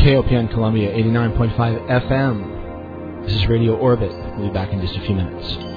[0.00, 3.26] KOPN Columbia 89.5 FM.
[3.26, 4.10] This is Radio Orbit.
[4.38, 5.69] We'll be back in just a few minutes.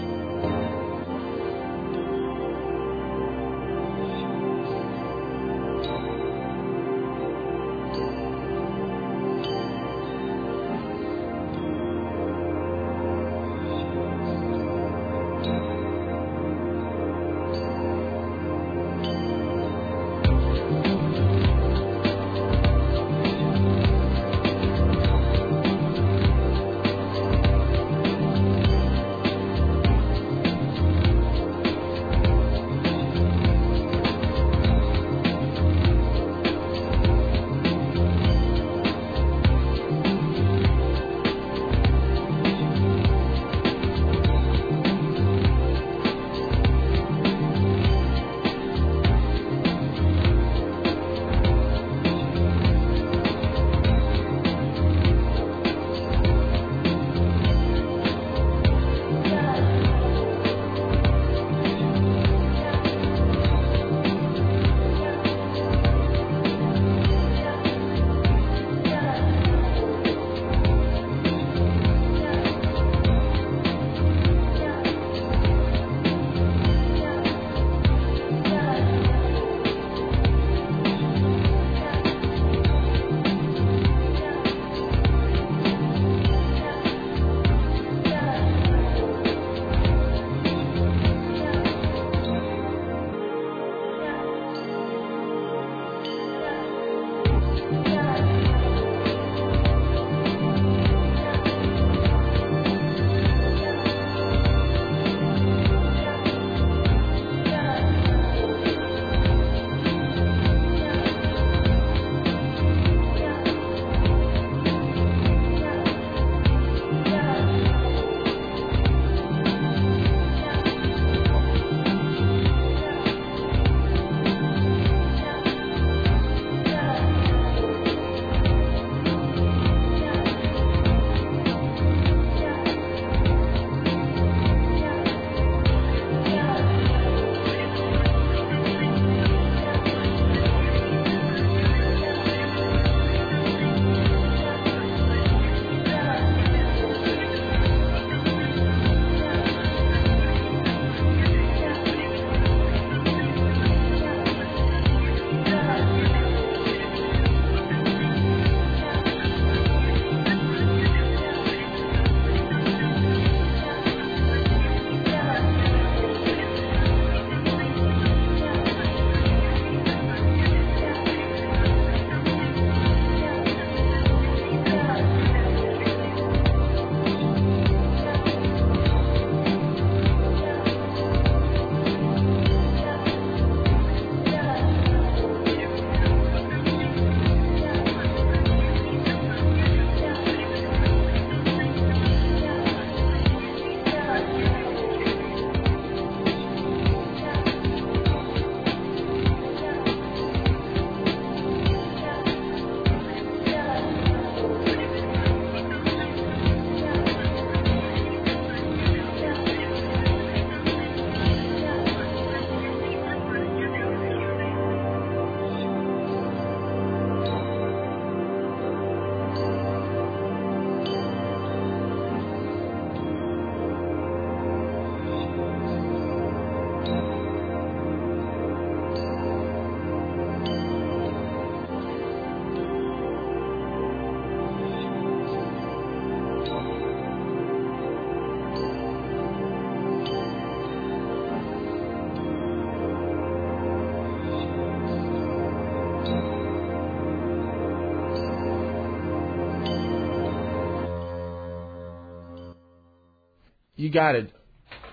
[253.94, 254.32] Got it.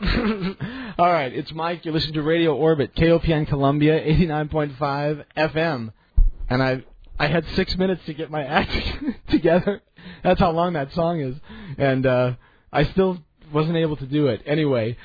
[0.98, 1.84] All right, it's Mike.
[1.84, 5.92] You're listening to Radio Orbit, KOPN Columbia, 89.5 FM,
[6.48, 6.84] and I
[7.18, 8.72] I had six minutes to get my act
[9.30, 9.80] together.
[10.22, 11.34] That's how long that song is,
[11.78, 12.34] and uh,
[12.72, 13.18] I still
[13.52, 14.42] wasn't able to do it.
[14.46, 14.98] Anyway,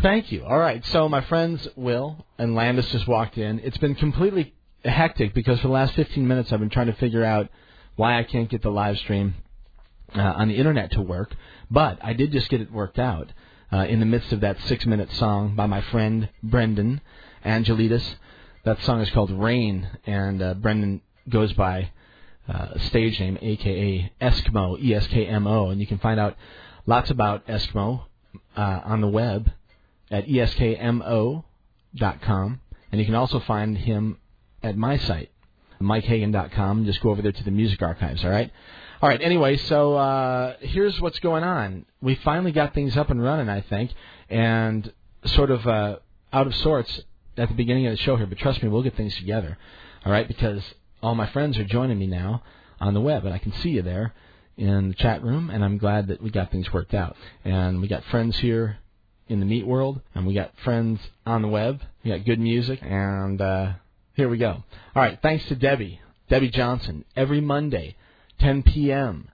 [0.00, 0.44] thank you.
[0.44, 3.60] All right, so my friends Will and Landis just walked in.
[3.60, 7.24] It's been completely hectic because for the last 15 minutes I've been trying to figure
[7.24, 7.50] out
[7.96, 9.34] why I can't get the live stream
[10.14, 11.34] uh, on the internet to work.
[11.70, 13.32] But I did just get it worked out
[13.72, 17.00] uh, in the midst of that six minute song by my friend Brendan
[17.44, 18.16] Angelides.
[18.64, 21.90] That song is called Rain, and uh, Brendan goes by
[22.48, 26.36] uh, stage name, aka Eskmo, E S K M O, and you can find out
[26.86, 28.04] lots about Eskmo
[28.56, 29.50] uh, on the web
[30.10, 31.42] at eskmo.com,
[32.92, 34.18] and you can also find him
[34.62, 35.30] at my site,
[35.80, 36.86] MikeHagan.com.
[36.86, 38.24] Just go over there to the music archives.
[38.24, 38.52] All right.
[39.02, 39.20] All right.
[39.20, 41.84] Anyway, so uh, here's what's going on.
[42.00, 43.90] We finally got things up and running, I think,
[44.30, 44.90] and
[45.26, 45.96] sort of uh,
[46.32, 47.00] out of sorts
[47.36, 48.26] at the beginning of the show here.
[48.26, 49.58] But trust me, we'll get things together.
[50.04, 50.62] All right, because
[51.02, 52.42] all my friends are joining me now
[52.80, 54.14] on the web, and I can see you there
[54.56, 57.16] in the chat room, and I'm glad that we got things worked out.
[57.44, 58.78] And we got friends here
[59.28, 61.82] in the meat world, and we got friends on the web.
[62.02, 63.72] We got good music, and uh,
[64.14, 64.62] here we go.
[64.94, 66.00] All right, thanks to Debbie,
[66.30, 67.96] Debbie Johnson, every Monday,
[68.38, 69.28] 10 p.m.,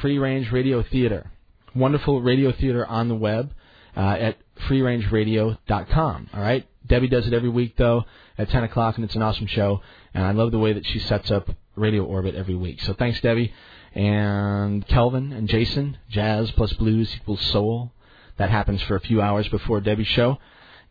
[0.00, 1.30] Free Range Radio Theater.
[1.74, 3.52] Wonderful radio theater on the web
[3.96, 4.36] uh, at
[4.68, 6.30] freerangeradio.com.
[6.34, 8.04] All right, Debbie does it every week though
[8.38, 9.80] at 10 o'clock, and it's an awesome show.
[10.14, 12.80] And I love the way that she sets up Radio Orbit every week.
[12.82, 13.52] So thanks, Debbie.
[13.94, 17.92] And Kelvin and Jason, jazz plus blues equals soul.
[18.36, 20.38] That happens for a few hours before Debbie's show.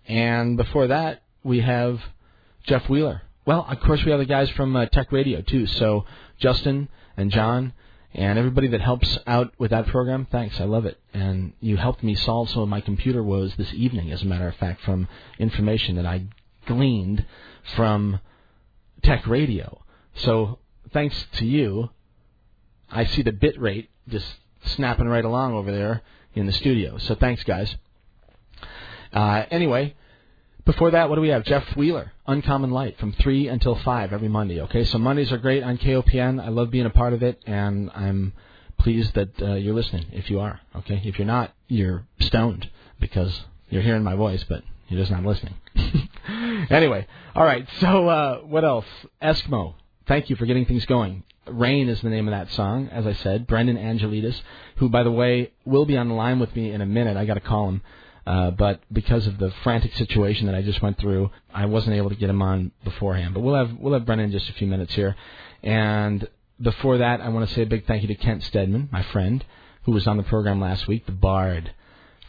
[0.07, 1.99] And before that, we have
[2.63, 3.23] Jeff Wheeler.
[3.45, 5.65] Well, of course, we have the guys from uh, Tech Radio, too.
[5.65, 6.05] So
[6.37, 7.73] Justin and John
[8.13, 10.59] and everybody that helps out with that program, thanks.
[10.59, 10.99] I love it.
[11.13, 14.47] And you helped me solve some of my computer woes this evening, as a matter
[14.47, 15.07] of fact, from
[15.37, 16.25] information that I
[16.65, 17.25] gleaned
[17.75, 18.19] from
[19.03, 19.83] Tech Radio.
[20.15, 20.59] So
[20.91, 21.89] thanks to you,
[22.91, 24.25] I see the bit rate just
[24.63, 26.01] snapping right along over there
[26.33, 26.97] in the studio.
[26.97, 27.75] So thanks, guys.
[29.13, 29.95] Uh, anyway,
[30.65, 31.43] before that, what do we have?
[31.43, 34.61] Jeff Wheeler, Uncommon Light, from 3 until 5 every Monday.
[34.61, 36.43] Okay, so Mondays are great on KOPN.
[36.43, 38.33] I love being a part of it, and I'm
[38.77, 40.59] pleased that uh, you're listening if you are.
[40.75, 42.69] Okay, if you're not, you're stoned
[42.99, 45.55] because you're hearing my voice, but you're just not listening.
[46.69, 48.85] anyway, all right, so uh, what else?
[49.21, 49.75] Eskmo.
[50.07, 51.23] Thank you for getting things going.
[51.45, 53.47] Rain is the name of that song, as I said.
[53.47, 54.41] Brendan Angelides,
[54.77, 57.17] who, by the way, will be on the line with me in a minute.
[57.17, 57.81] I got to call him.
[58.29, 62.09] Uh, but because of the frantic situation that I just went through, I wasn't able
[62.09, 63.33] to get him on beforehand.
[63.33, 65.15] But we'll have we'll have Brendan in just a few minutes here.
[65.63, 66.27] And
[66.61, 69.43] before that, I want to say a big thank you to Kent Stedman, my friend,
[69.85, 71.73] who was on the program last week, the Bard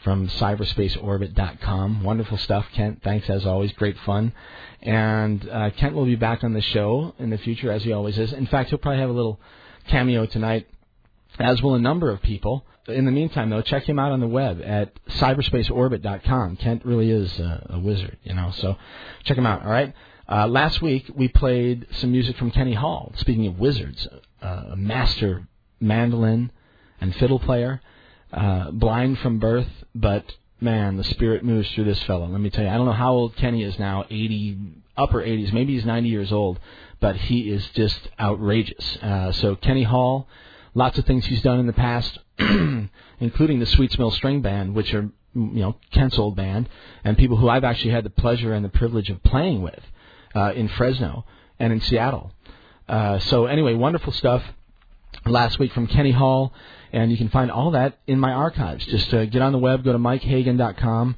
[0.03, 2.03] from cyberspaceorbit.com.
[2.03, 3.01] Wonderful stuff, Kent.
[3.03, 3.71] Thanks as always.
[3.73, 4.33] Great fun.
[4.81, 8.17] And uh, Kent will be back on the show in the future, as he always
[8.17, 8.33] is.
[8.33, 9.39] In fact, he'll probably have a little
[9.87, 10.67] cameo tonight,
[11.39, 14.27] as will a number of people in the meantime, though, check him out on the
[14.27, 16.57] web at cyberspaceorbit.com.
[16.57, 18.75] Kent really is a, a wizard, you know, so
[19.23, 19.93] check him out, all right?
[20.27, 23.11] Uh, last week, we played some music from Kenny Hall.
[23.17, 24.07] Speaking of wizards,
[24.41, 25.47] uh, a master
[25.79, 26.51] mandolin
[26.99, 27.81] and fiddle player,
[28.31, 30.25] uh, blind from birth, but
[30.59, 32.27] man, the spirit moves through this fellow.
[32.27, 34.57] Let me tell you, I don't know how old Kenny is now, 80,
[34.95, 36.59] upper 80s, maybe he's 90 years old,
[36.99, 38.97] but he is just outrageous.
[39.01, 40.27] Uh, so Kenny Hall,
[40.73, 42.17] lots of things he's done in the past,
[43.19, 46.69] including the Sweets Mill String Band, which are you know Kent's old band,
[47.03, 49.83] and people who I've actually had the pleasure and the privilege of playing with
[50.35, 51.25] uh, in Fresno
[51.59, 52.31] and in Seattle.
[52.87, 54.43] Uh, so anyway, wonderful stuff
[55.25, 56.53] last week from Kenny Hall,
[56.91, 58.85] and you can find all that in my archives.
[58.85, 61.15] Just uh, get on the web, go to MikeHagan.com,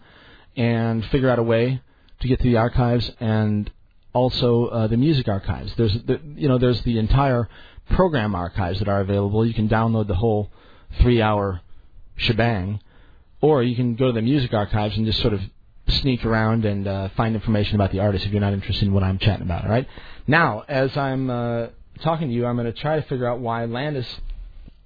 [0.56, 1.82] and figure out a way
[2.20, 3.72] to get to the archives and
[4.14, 5.74] also uh, the music archives.
[5.76, 7.50] There's the, you know there's the entire
[7.90, 9.46] program archives that are available.
[9.46, 10.50] You can download the whole
[11.02, 11.62] three hour
[12.16, 12.80] shebang,
[13.42, 15.42] or you can go to the music archives and just sort of
[15.88, 19.04] sneak around and uh, find information about the artist if you're not interested in what
[19.04, 19.66] I'm chatting about.
[19.66, 19.88] All right.
[20.28, 21.68] Now, as I'm uh,
[22.02, 24.08] talking to you, I'm going to try to figure out why Landis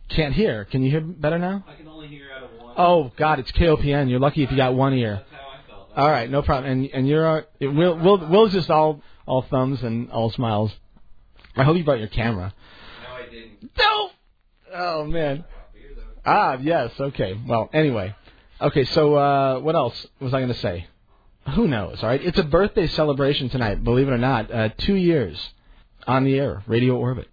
[0.10, 0.66] can't hear.
[0.66, 1.64] Can you hear better now?
[1.68, 2.76] I can only hear out of one.
[2.78, 4.10] Oh God, it's KOPN.
[4.10, 5.24] You're lucky if you got one ear.
[5.32, 5.90] That's how I felt.
[5.98, 6.72] All right, no problem.
[6.72, 10.72] And and you're uh, we'll we'll we'll just all all thumbs and all smiles.
[11.56, 12.54] I hope you brought your camera.
[13.78, 14.10] No.
[14.74, 15.44] Oh man.
[16.26, 16.92] Ah, yes.
[17.00, 17.40] Okay.
[17.48, 18.14] Well, anyway.
[18.60, 20.88] Okay, so uh, what else was I going to say?
[21.54, 22.02] Who knows?
[22.02, 23.84] All right, it's a birthday celebration tonight.
[23.84, 25.38] Believe it or not, uh, two years
[26.06, 27.30] on the air, Radio Orbit.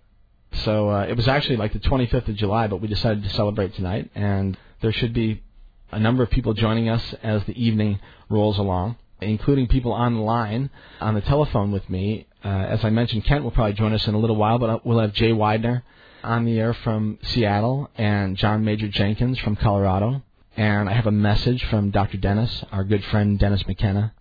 [0.64, 3.75] So uh, it was actually like the 25th of July, but we decided to celebrate
[3.75, 5.43] tonight, and there should be
[5.91, 7.99] a number of people joining us as the evening
[8.29, 12.26] rolls along, including people online on the telephone with me.
[12.45, 15.00] Uh, as I mentioned, Kent will probably join us in a little while, but we'll
[15.00, 15.83] have Jay Weidner
[16.25, 20.23] on the air from Seattle and John Major Jenkins from Colorado.
[20.57, 22.16] And I have a message from Dr.
[22.16, 24.14] Dennis, our good friend Dennis McKenna,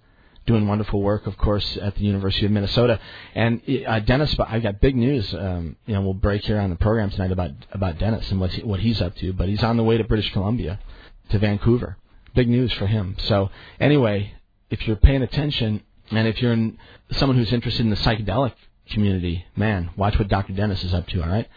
[0.46, 3.00] doing wonderful work, of course, at the University of Minnesota.
[3.36, 5.34] And uh, Dennis, I've got big news.
[5.34, 8.54] Um, you know, we'll break here on the program tonight about about Dennis and what
[8.64, 9.32] what he's up to.
[9.32, 10.80] But he's on the way to British Columbia,
[11.30, 11.98] to Vancouver.
[12.36, 13.16] Big news for him.
[13.20, 14.34] So anyway,
[14.70, 16.80] if you're paying attention, and if you're in,
[17.12, 18.54] someone who's interested in the psychedelic
[18.90, 19.46] community.
[19.56, 20.54] Man, watch what Dr.
[20.54, 21.48] Dennis is up to, all right?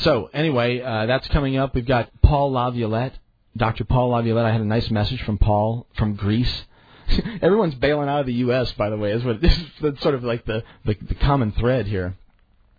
[0.00, 1.74] So, anyway, uh, that's coming up.
[1.74, 3.18] We've got Paul Laviolette,
[3.54, 3.84] Dr.
[3.84, 4.46] Paul Laviolette.
[4.46, 6.64] I had a nice message from Paul from Greece.
[7.42, 10.24] Everyone's bailing out of the U.S., by the way, is what this is sort of
[10.24, 12.16] like the, the, the common thread here.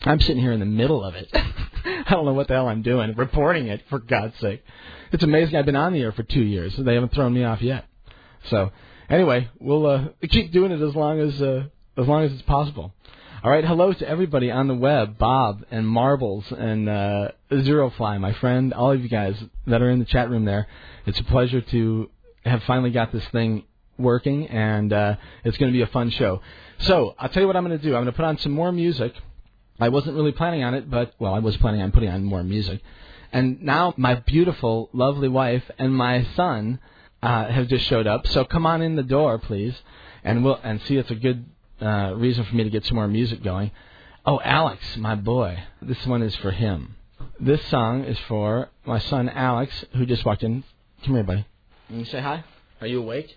[0.02, 1.30] I'm sitting here in the middle of it.
[1.34, 4.64] I don't know what the hell I'm doing, reporting it, for God's sake.
[5.12, 7.44] It's amazing I've been on the air for two years, and they haven't thrown me
[7.44, 7.86] off yet.
[8.50, 8.72] So,
[9.12, 11.66] anyway, we'll uh, keep doing it as long as uh,
[11.98, 12.96] as long as it's possible.
[13.44, 18.20] All right, hello to everybody on the web, Bob and Marbles and uh, Zero Fly,
[18.20, 20.68] my friend, all of you guys that are in the chat room there.
[21.08, 22.12] It's a pleasure to
[22.46, 23.64] have finally got this thing
[23.98, 26.44] working, and uh, it's going to be a fun show.
[26.82, 27.96] So I'll tell you what I'm going to do.
[27.96, 29.16] I'm going to put on some more music.
[29.80, 32.44] I wasn't really planning on it, but well, I was planning on putting on more
[32.44, 32.80] music.
[33.34, 36.80] And now my beautiful, lovely wife and my son
[37.24, 38.28] uh, have just showed up.
[38.28, 39.74] So come on in the door, please,
[40.24, 41.48] and we'll and see if it's a good
[41.82, 43.72] uh, reason for me to get some more music going.
[44.26, 46.96] Oh, Alex, my boy, this one is for him.
[47.40, 50.64] This song is for my son Alex, who just walked in.
[51.06, 51.46] Come here, buddy.
[51.88, 52.44] Can you say hi?
[52.80, 53.36] Are you awake?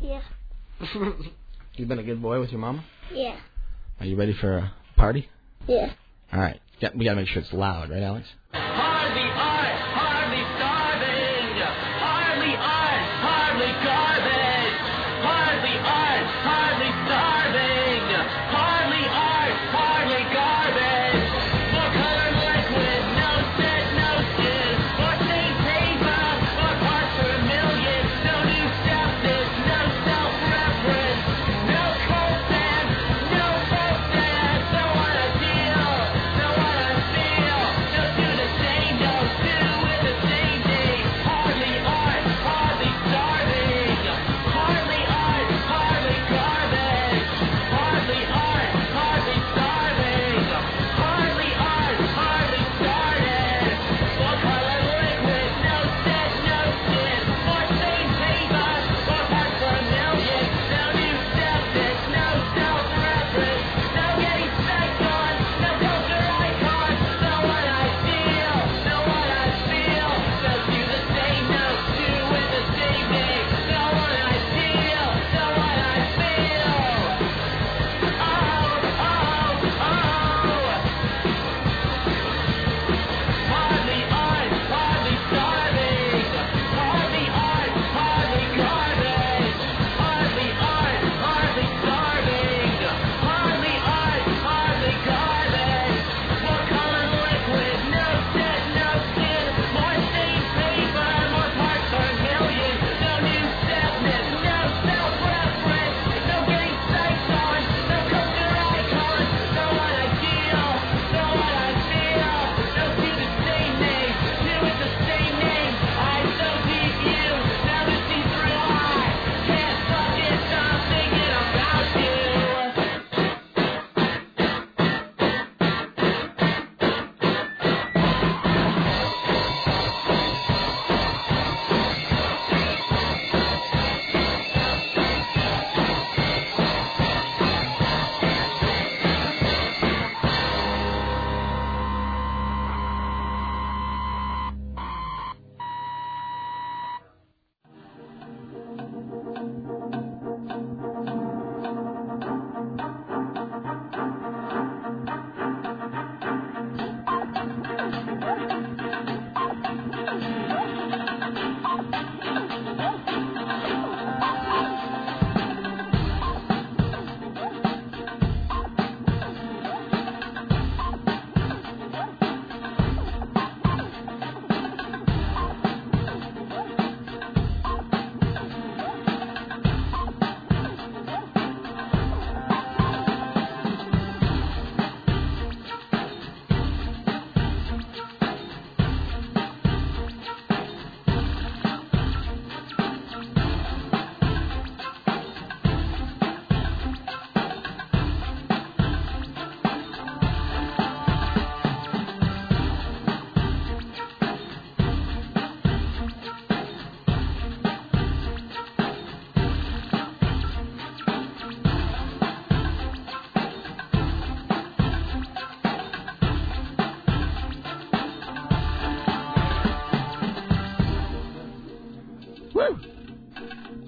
[0.00, 0.22] Yeah.
[1.74, 2.84] You've been a good boy with your mama.
[3.12, 3.36] Yeah.
[4.00, 5.28] Are you ready for a party?
[5.66, 5.92] Yeah.
[6.32, 6.60] All right.
[6.80, 8.28] Yeah, we gotta make sure it's loud, right, Alex?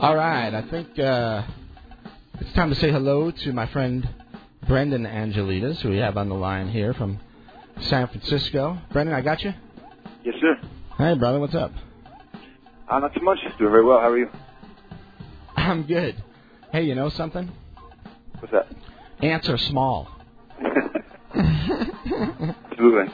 [0.08, 1.42] All right, I think uh,
[2.40, 4.08] it's time to say hello to my friend
[4.66, 7.20] Brendan Angelides, who we have on the line here from
[7.78, 8.78] San Francisco.
[8.90, 9.52] Brendan, I got you.
[10.24, 10.58] Yes, sir.
[10.96, 11.72] Hey, brother, what's up?
[12.88, 13.36] Uh, not too much.
[13.58, 14.00] Doing very well.
[14.00, 14.30] How are you?
[15.56, 16.16] I'm good.
[16.72, 17.52] Hey, you know something?
[18.38, 18.66] What's that?
[19.20, 20.08] Ants are small.
[21.34, 23.12] Absolutely.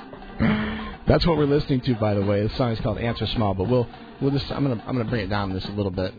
[1.09, 2.47] That's what we're listening to, by the way.
[2.47, 3.89] The song is called "Ants Are Small," but we'll
[4.21, 6.15] we'll just I'm gonna I'm gonna bring it down just a little bit,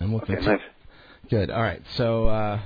[0.00, 0.58] and we'll Okay, continue.
[0.58, 0.66] nice.
[1.30, 1.50] Good.
[1.50, 1.82] All right.
[1.96, 2.60] So uh,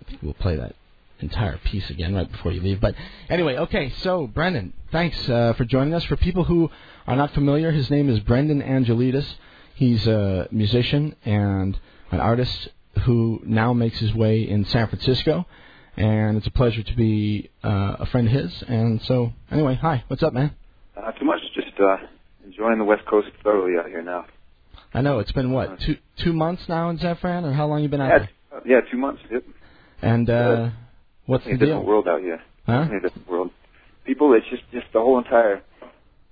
[0.00, 0.74] I think we'll play that
[1.20, 2.80] entire piece again right before you leave.
[2.80, 2.94] But
[3.30, 3.90] anyway, okay.
[3.98, 6.04] So Brendan, thanks uh, for joining us.
[6.04, 6.70] For people who
[7.06, 9.26] are not familiar, his name is Brendan Angelides.
[9.74, 11.78] He's a musician and
[12.10, 12.68] an artist
[13.04, 15.44] who now makes his way in San Francisco,
[15.98, 18.62] and it's a pleasure to be uh, a friend of his.
[18.66, 20.02] And so, anyway, hi.
[20.08, 20.54] What's up, man?
[20.96, 21.40] Uh, not too much.
[21.54, 21.96] Just uh,
[22.44, 24.24] enjoying the West Coast thoroughly out here now.
[24.96, 27.88] I know it's been what two two months now in San or how long you
[27.90, 28.30] been out Yeah, there?
[28.58, 29.20] uh, yeah, two months.
[29.30, 29.44] Yep.
[30.00, 30.70] And uh,
[31.26, 31.84] what's the deal?
[31.84, 32.40] world out here.
[32.64, 32.88] Huh?
[33.02, 33.50] Different world.
[34.06, 35.60] People, it's just just the whole entire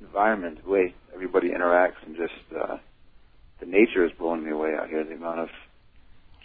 [0.00, 2.78] environment, the way everybody interacts, and just uh,
[3.61, 5.04] the nature is blowing me away out here.
[5.04, 5.49] The amount of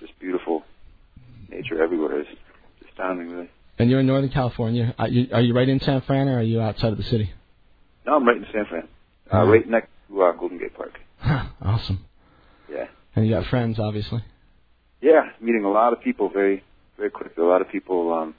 [0.02, 0.64] just beautiful
[1.50, 2.28] nature everywhere is
[2.90, 3.50] astounding, really.
[3.78, 4.94] And you're in Northern California.
[5.00, 7.32] Are you, are you right in San Fran, or are you outside of the city?
[8.06, 8.88] No, I'm right in San Fran,
[9.32, 9.52] uh, Mhm.
[9.52, 11.00] right next to uh, Golden Gate Park.
[11.20, 12.06] Huh, awesome.
[12.72, 12.88] Yeah.
[13.16, 14.24] And you got friends, obviously.
[15.02, 16.64] Yeah, meeting a lot of people very,
[16.98, 17.44] very quickly.
[17.44, 18.36] A lot of people, um,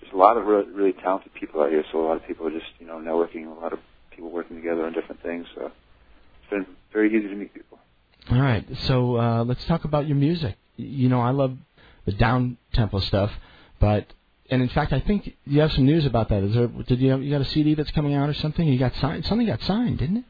[0.00, 1.84] just a lot of really, really talented people out here.
[1.92, 3.46] So a lot of people are just, you know, networking.
[3.46, 3.78] A lot of
[4.10, 5.46] people working together on different things.
[5.54, 7.78] So it's been very easy to meet people.
[8.30, 8.66] All right.
[8.86, 10.56] So uh, let's talk about your music.
[10.76, 11.56] You know, I love
[12.04, 13.30] the down tempo stuff,
[13.80, 14.06] but
[14.50, 16.42] and in fact, I think you have some news about that.
[16.42, 16.68] Is there?
[16.68, 18.66] Did you have, you got a CD that's coming out or something?
[18.66, 19.26] You got signed.
[19.26, 20.24] Something got signed, didn't it?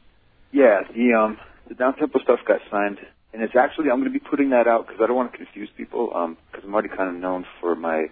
[0.51, 1.37] Yeah, the um,
[1.67, 2.97] the down tempo stuff got signed,
[3.33, 5.37] and it's actually I'm going to be putting that out because I don't want to
[5.37, 6.07] confuse people.
[6.51, 8.05] Because I'm already kind of known for my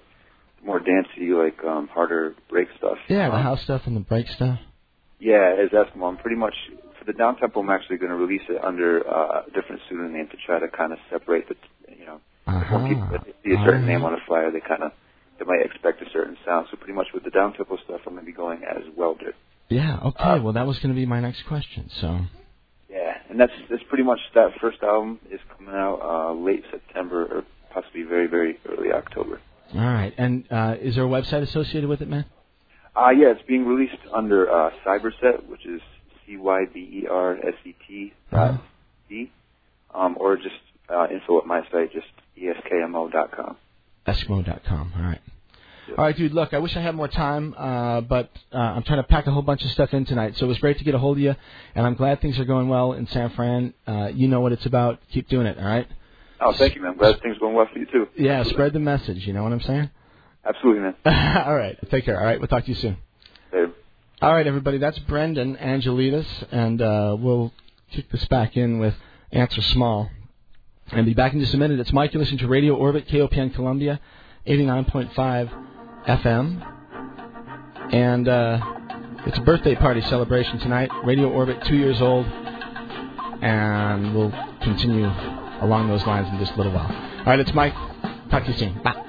[0.63, 2.97] more dancey, like um, harder break stuff.
[3.09, 4.59] Yeah, the Um, house stuff and the break stuff.
[5.19, 6.53] Yeah, as Eskmo, I'm pretty much
[6.99, 7.61] for the down tempo.
[7.61, 10.93] I'm actually going to release it under uh, a different pseudonym to try to kind
[10.93, 11.55] of separate the,
[11.97, 12.77] you know, Uh-huh.
[12.77, 13.87] when people see a certain Alright.
[13.87, 14.91] name on a flyer, they kind of
[15.39, 16.67] they might expect a certain sound.
[16.71, 19.33] So pretty much with the down tempo stuff, I'm going to be going as Welder.
[19.69, 19.99] Yeah.
[20.03, 20.23] Okay.
[20.23, 21.89] Uh, well, that was going to be my next question.
[22.01, 22.19] So.
[22.97, 27.25] Yeah, and that's that's pretty much that first album is coming out uh, late September
[27.25, 29.39] or possibly very very early October.
[29.75, 30.13] All right.
[30.17, 32.25] And uh, is there a website associated with it, man?
[32.95, 35.81] Uh, yeah, it's being released under uh, Cyberset, which is
[36.25, 38.53] C Y B E R S E T Uh-huh.
[38.53, 38.61] dot
[39.09, 39.31] D,
[39.93, 40.55] um, or just
[40.89, 43.57] uh, info at my site, just E eskmo dot com.
[44.07, 44.93] Eskmo.com.
[44.97, 45.21] All right.
[45.97, 46.33] All right, dude.
[46.33, 49.31] Look, I wish I had more time, uh, but uh, I'm trying to pack a
[49.31, 50.37] whole bunch of stuff in tonight.
[50.37, 51.35] So it was great to get a hold of you,
[51.75, 53.73] and I'm glad things are going well in San Fran.
[53.87, 54.99] Uh, you know what it's about.
[55.11, 55.57] Keep doing it.
[55.57, 55.87] All right.
[56.41, 56.91] Oh, thank you, man.
[56.91, 58.07] I'm glad things are going well for you too.
[58.17, 58.43] Yeah.
[58.43, 59.25] Spread the message.
[59.25, 59.89] You know what I'm saying?
[60.45, 60.95] Absolutely, man.
[61.45, 61.77] all right.
[61.89, 62.19] Take care.
[62.19, 62.39] All right.
[62.39, 62.97] We'll talk to you soon.
[63.51, 63.71] Later.
[64.21, 64.77] All right, everybody.
[64.77, 67.53] That's Brendan Angelides, and uh, we'll
[67.91, 68.95] kick this back in with
[69.31, 70.09] Ants Are Small.
[70.89, 71.79] And be back in just a minute.
[71.79, 72.13] It's Mike.
[72.13, 73.99] You're listening to Radio Orbit, KOPN Columbia,
[74.47, 75.66] 89.5
[76.07, 76.63] FM.
[77.93, 78.59] And uh,
[79.25, 80.89] it's a birthday party celebration tonight.
[81.03, 82.25] Radio Orbit, two years old.
[83.41, 85.07] And we'll continue
[85.61, 86.87] along those lines in just a little while.
[87.19, 87.73] All right, it's Mike.
[88.29, 88.81] Talk to you soon.
[88.83, 89.06] Bye.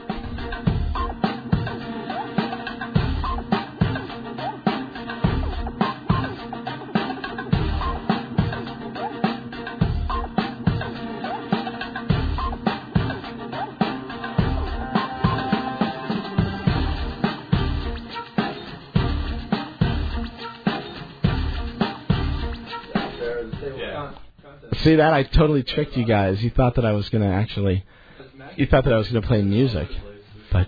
[24.89, 25.13] See that?
[25.13, 26.43] I totally tricked you guys.
[26.43, 27.85] You thought that I was to actually.
[28.57, 29.87] You thought that I was to play music,
[30.51, 30.67] but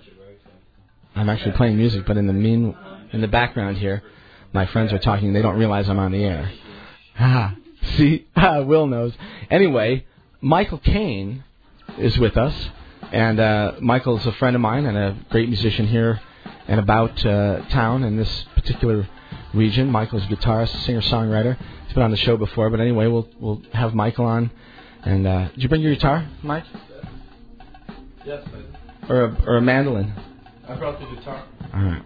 [1.16, 2.04] I'm actually playing music.
[2.04, 2.76] But in the mean,
[3.14, 4.02] in the background here,
[4.52, 5.32] my friends are talking.
[5.32, 6.52] They don't realize I'm on the air.
[7.18, 7.56] Ah,
[7.96, 9.14] see, ah, Will knows.
[9.50, 10.04] Anyway,
[10.42, 11.42] Michael Caine
[11.96, 12.54] is with us,
[13.12, 16.20] and uh, Michael's a friend of mine and a great musician here
[16.68, 19.08] and about uh, town in this particular
[19.54, 19.88] region.
[19.90, 21.56] Michael's a guitarist, singer, songwriter.
[21.86, 24.50] He's been on the show before, but anyway, we'll we'll have Michael on.
[25.02, 26.64] And uh, did you bring your guitar, Mike,
[28.24, 28.64] Yes, man.
[29.08, 30.12] or a, or a mandolin?
[30.68, 31.42] I brought the guitar.
[31.74, 32.02] All right.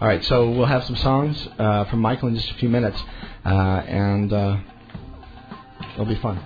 [0.00, 3.00] All right, so we'll have some songs uh, from Michael in just a few minutes,
[3.44, 4.56] uh, and uh,
[5.94, 6.40] it'll be fun.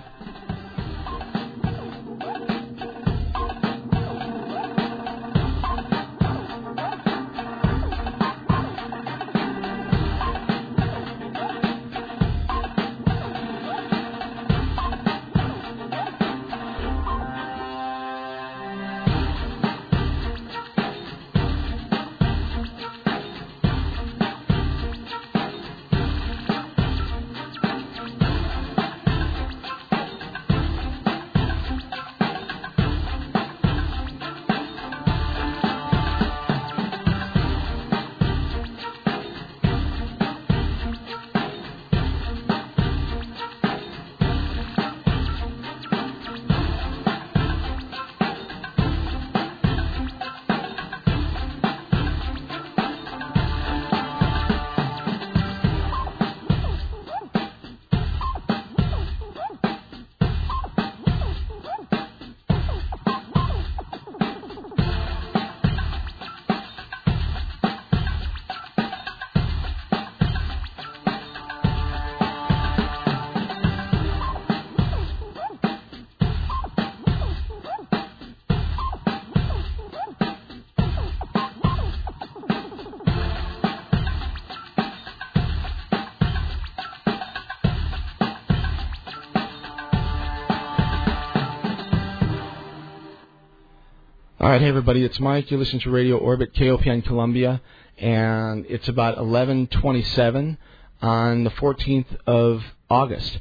[94.49, 95.51] All right, hey everybody, it's Mike.
[95.51, 97.61] You're listening to Radio Orbit KOPN Columbia,
[97.99, 100.57] and it's about 11:27
[101.03, 103.37] on the 14th of August,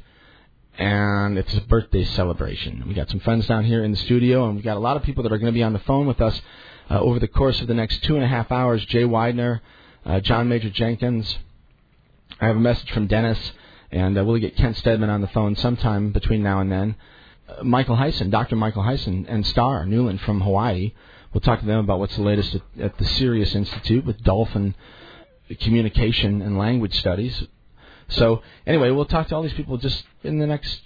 [0.76, 2.84] and it's a birthday celebration.
[2.86, 5.02] We got some friends down here in the studio, and we've got a lot of
[5.02, 6.38] people that are going to be on the phone with us
[6.90, 8.84] uh, over the course of the next two and a half hours.
[8.84, 9.60] Jay Weidner,
[10.04, 11.38] uh, John Major Jenkins.
[12.38, 13.52] I have a message from Dennis,
[13.90, 16.96] and uh, we'll get Kent Stedman on the phone sometime between now and then.
[17.62, 18.56] Michael Hyson, Dr.
[18.56, 20.92] Michael Hyson, and Star Newland from Hawaii.
[21.32, 24.74] We'll talk to them about what's the latest at, at the Sirius Institute with dolphin
[25.60, 27.44] communication and language studies.
[28.08, 30.80] So, anyway, we'll talk to all these people just in the next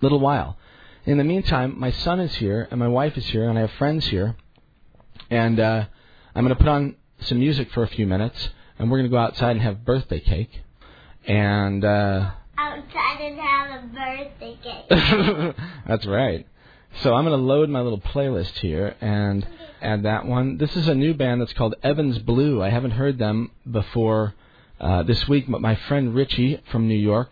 [0.00, 0.58] little while.
[1.04, 3.72] In the meantime, my son is here, and my wife is here, and I have
[3.72, 4.36] friends here.
[5.30, 5.86] And uh,
[6.34, 9.14] I'm going to put on some music for a few minutes, and we're going to
[9.14, 10.62] go outside and have birthday cake.
[11.26, 11.84] And.
[11.84, 15.56] Uh, outside and have a birthday cake.
[15.86, 16.46] That's right.
[17.02, 19.46] So I'm going to load my little playlist here and
[19.82, 20.56] add that one.
[20.56, 22.62] This is a new band that's called Evans Blue.
[22.62, 24.34] I haven't heard them before
[24.80, 27.30] uh, this week, but my friend Richie from New York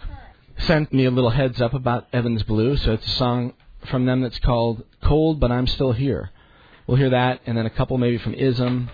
[0.59, 2.77] sent me a little heads up about Evans Blue.
[2.77, 3.55] So it's a song
[3.91, 6.31] from them that's called Cold But I'm Still Here.
[6.87, 8.91] We'll hear that, and then a couple maybe from Ism,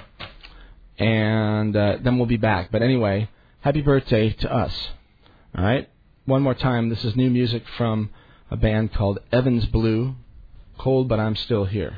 [0.98, 2.70] and uh, then we'll be back.
[2.70, 3.28] But anyway,
[3.60, 4.72] happy birthday to us.
[5.58, 5.89] All right?
[6.30, 8.10] One more time, this is new music from
[8.52, 10.14] a band called Evans Blue.
[10.78, 11.96] Cold, but I'm still here.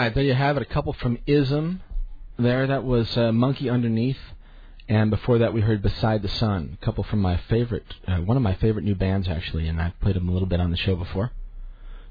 [0.00, 0.62] Right, there you have it.
[0.62, 1.82] A couple from Ism.
[2.38, 4.16] There, that was uh, Monkey Underneath,
[4.88, 6.78] and before that we heard Beside the Sun.
[6.80, 9.98] A couple from my favorite, uh, one of my favorite new bands actually, and I've
[10.00, 11.32] played them a little bit on the show before.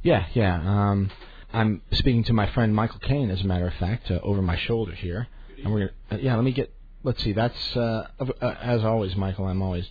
[0.03, 0.55] Yeah, yeah.
[0.61, 1.09] Um,
[1.51, 4.55] I'm speaking to my friend Michael Kane, as a matter of fact, uh, over my
[4.55, 5.27] shoulder here,
[5.63, 6.35] and we're gonna, uh, yeah.
[6.35, 6.71] Let me get.
[7.03, 7.33] Let's see.
[7.33, 9.47] That's uh, uh, as always, Michael.
[9.47, 9.89] I'm always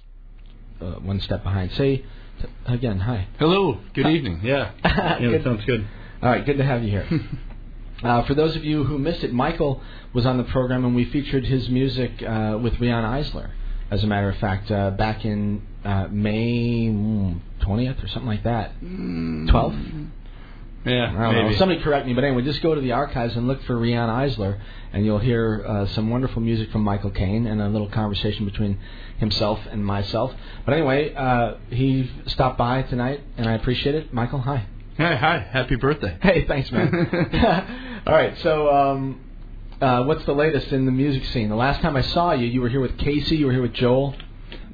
[0.81, 1.73] uh, one step behind.
[1.73, 2.05] Say t-
[2.67, 3.27] again, hi.
[3.39, 3.81] Hello.
[3.95, 4.13] Good Hi.
[4.13, 4.41] evening.
[4.45, 4.71] Yeah.
[4.85, 5.43] Yeah, Good.
[5.43, 5.87] sounds good.
[6.23, 7.09] All right, good to have you here.
[8.03, 9.83] uh, for those of you who missed it, Michael
[10.13, 13.51] was on the program and we featured his music uh, with Riane Eisler.
[13.91, 18.45] As a matter of fact, uh, back in uh, May mm, 20th or something like
[18.45, 18.79] that.
[18.83, 20.11] 12th?
[20.85, 21.51] Yeah, I don't maybe.
[21.51, 21.59] know.
[21.59, 24.61] Somebody correct me, but anyway, just go to the archives and look for Riane Eisler,
[24.93, 28.79] and you'll hear uh, some wonderful music from Michael Caine and a little conversation between
[29.19, 30.33] himself and myself.
[30.65, 34.15] But anyway, uh, he stopped by tonight, and I appreciate it.
[34.15, 34.67] Michael, hi.
[34.99, 35.47] Hey, hi.
[35.53, 36.19] Happy birthday.
[36.21, 38.03] Hey, thanks, man.
[38.07, 39.21] All right, so um,
[39.81, 41.49] uh, what's the latest in the music scene?
[41.51, 43.75] The last time I saw you, you were here with Casey, you were here with
[43.75, 44.17] Joel,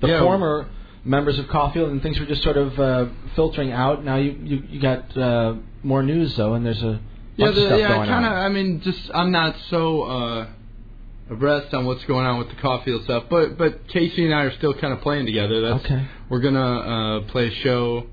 [0.00, 0.20] the Yeah.
[0.20, 0.70] former
[1.04, 3.06] members of Caulfield, and things were just sort of uh,
[3.36, 4.02] filtering out.
[4.02, 7.00] Now you you, you got uh, more news though, and there's a
[7.36, 7.88] Yeah, the, stuff yeah.
[7.88, 8.32] going Kind of.
[8.32, 10.46] I mean, just I'm not so uh,
[11.28, 14.52] abreast on what's going on with the Caulfield stuff, but but Casey and I are
[14.56, 15.60] still kind of playing together.
[15.60, 16.06] That's Okay.
[16.30, 18.06] we're gonna uh, play a show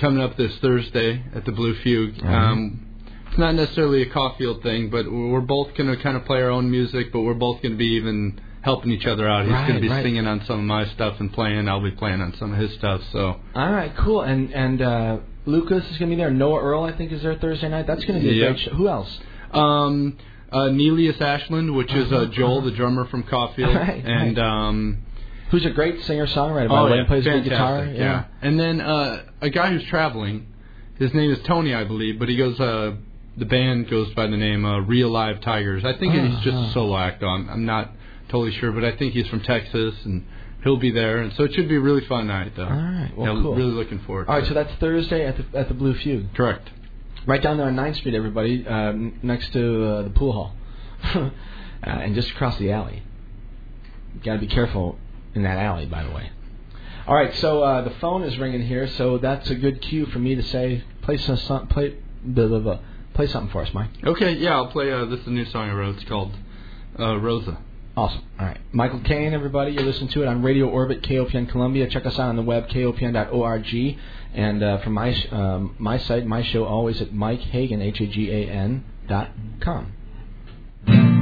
[0.00, 2.22] coming up this Thursday at the Blue Fugue.
[2.22, 2.50] Right.
[2.50, 2.86] Um,
[3.28, 6.70] it's not necessarily a Caulfield thing, but we're both gonna kind of play our own
[6.70, 9.44] music, but we're both gonna be even helping each other out.
[9.44, 10.02] He's Right, gonna be right.
[10.02, 11.68] singing on some of my stuff and playing.
[11.68, 13.00] I'll be playing on some of his stuff.
[13.12, 14.22] So All right, cool.
[14.22, 16.30] And and uh, Lucas is going to be there.
[16.30, 17.86] Noah Earl, I think, is there Thursday night.
[17.86, 18.72] That's going to be a great show.
[18.72, 19.18] Who else?
[19.52, 20.18] Um,
[20.52, 22.70] uh, Nelius Ashland, which is uh, Uh-huh, Joel, uh-huh.
[22.70, 24.98] the drummer from Caulfield, Right, and um,
[25.50, 26.68] Who's a great singer songwriter?
[26.68, 27.84] By oh the way, yeah, plays good guitar.
[27.84, 28.24] yeah.
[28.42, 30.46] And then uh, a guy who's traveling.
[30.98, 32.58] His name is Tony, I believe, but he goes.
[32.60, 32.96] Uh,
[33.36, 35.84] the band goes by the name uh, Real Live Tigers.
[35.84, 36.68] I think he's just Uh-huh.
[36.68, 37.22] a solo act.
[37.22, 37.90] On I'm not
[38.28, 40.24] totally sure, but I think he's from Texas, and
[40.62, 41.18] he'll be there.
[41.18, 42.64] And so it should be a really fun night, though.
[42.64, 43.54] All right, well, yeah, cool.
[43.54, 44.28] Really looking forward.
[44.28, 46.34] All right, so that's Thursday at the at the Blue Fugue.
[46.34, 46.68] correct.
[47.26, 50.54] Right down there on 9th Street, everybody, um, next to uh, the pool hall.
[51.14, 51.30] uh,
[51.82, 53.02] and just across the alley.
[54.24, 54.98] Got to be careful
[55.34, 56.30] in that alley, by the way.
[57.06, 60.18] All right, so uh, the phone is ringing here, so that's a good cue for
[60.18, 62.78] me to say, play some, play, blah, blah, blah.
[63.14, 63.90] play something for us, Mike.
[64.04, 64.92] Okay, yeah, I'll play.
[64.92, 65.96] Uh, this is a new song I wrote.
[65.96, 66.32] It's called
[66.98, 67.58] uh, Rosa.
[67.96, 68.22] Awesome.
[68.38, 71.88] All right, Michael Caine, everybody, you're listening to it on Radio Orbit, KOPN Columbia.
[71.88, 73.98] Check us out on the web, kopn.org,
[74.32, 78.06] and uh, from my um, my site, my show, always at Mike Hagan, H A
[78.06, 81.19] G A N dot com.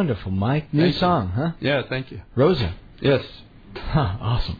[0.00, 0.72] Wonderful, Mike.
[0.72, 1.00] New Thank you.
[1.00, 1.52] song, huh?
[1.60, 2.22] Yeah, thank you.
[2.34, 2.74] Rosa.
[3.02, 3.22] Yes.
[3.76, 4.58] Huh, awesome.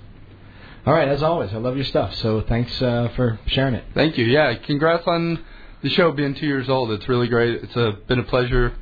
[0.85, 2.15] All right, as always, I love your stuff.
[2.17, 3.85] So thanks uh, for sharing it.
[3.95, 4.27] Thank you.
[4.27, 5.43] Yeah, congrats on
[5.83, 6.91] the show being two years old.
[6.91, 7.63] It's really great.
[7.65, 8.75] It's a, been a pleasure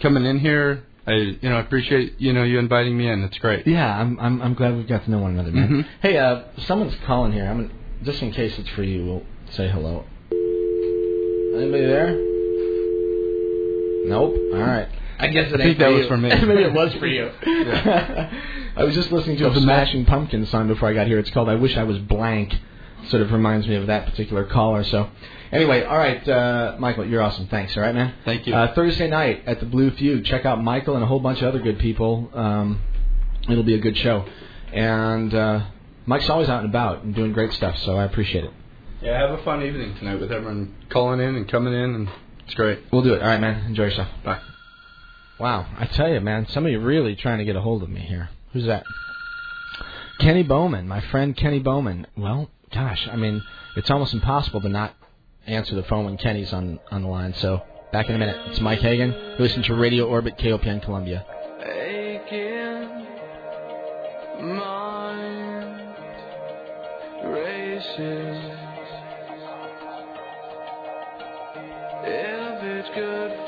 [0.00, 0.84] coming in here.
[1.06, 3.22] I, you know, appreciate you know you inviting me in.
[3.24, 3.66] It's great.
[3.66, 5.68] Yeah, I'm I'm, I'm glad we've got to know one another, man.
[5.68, 5.86] Mhm.
[6.02, 7.46] Hey, uh, someone's calling here.
[7.46, 9.04] I'm gonna, just in case it's for you.
[9.06, 10.04] We'll say hello.
[11.54, 12.37] Anybody there?
[14.08, 14.34] Nope.
[14.54, 14.88] All right.
[15.20, 16.08] I guess it I ain't think that for was you.
[16.08, 16.28] for me.
[16.46, 17.30] Maybe it was for you.
[17.46, 18.42] Yeah.
[18.76, 21.18] I was just listening to a Doesn't Smashing Pumpkins song before I got here.
[21.18, 22.54] It's called "I Wish I Was Blank."
[23.08, 24.84] Sort of reminds me of that particular caller.
[24.84, 25.08] So,
[25.52, 27.46] anyway, all right, uh, Michael, you're awesome.
[27.46, 27.76] Thanks.
[27.76, 28.12] All right, man.
[28.24, 28.54] Thank you.
[28.54, 30.24] Uh, Thursday night at the Blue Fugue.
[30.24, 32.28] Check out Michael and a whole bunch of other good people.
[32.34, 32.80] Um,
[33.48, 34.26] it'll be a good show.
[34.72, 35.66] And uh,
[36.06, 38.50] Mike's always out and about and doing great stuff, so I appreciate it.
[39.00, 42.08] Yeah, have a fun evening tonight with everyone calling in and coming in, and
[42.48, 42.78] it's great.
[42.90, 43.20] We'll do it.
[43.20, 43.66] All right, man.
[43.66, 44.08] Enjoy yourself.
[44.24, 44.40] Bye.
[45.38, 48.30] Wow, I tell you, man, somebody really trying to get a hold of me here.
[48.54, 48.84] Who's that?
[50.18, 52.06] Kenny Bowman, my friend Kenny Bowman.
[52.16, 53.44] Well, gosh, I mean,
[53.76, 54.94] it's almost impossible to not
[55.46, 57.34] answer the phone when Kenny's on on the line.
[57.34, 58.36] So back in a minute.
[58.46, 59.12] It's Mike Hagan.
[59.12, 61.24] You listen to Radio Orbit KOPN Columbia.
[61.62, 62.88] aching
[64.56, 65.96] mind
[67.24, 68.37] races.
[72.98, 73.47] Good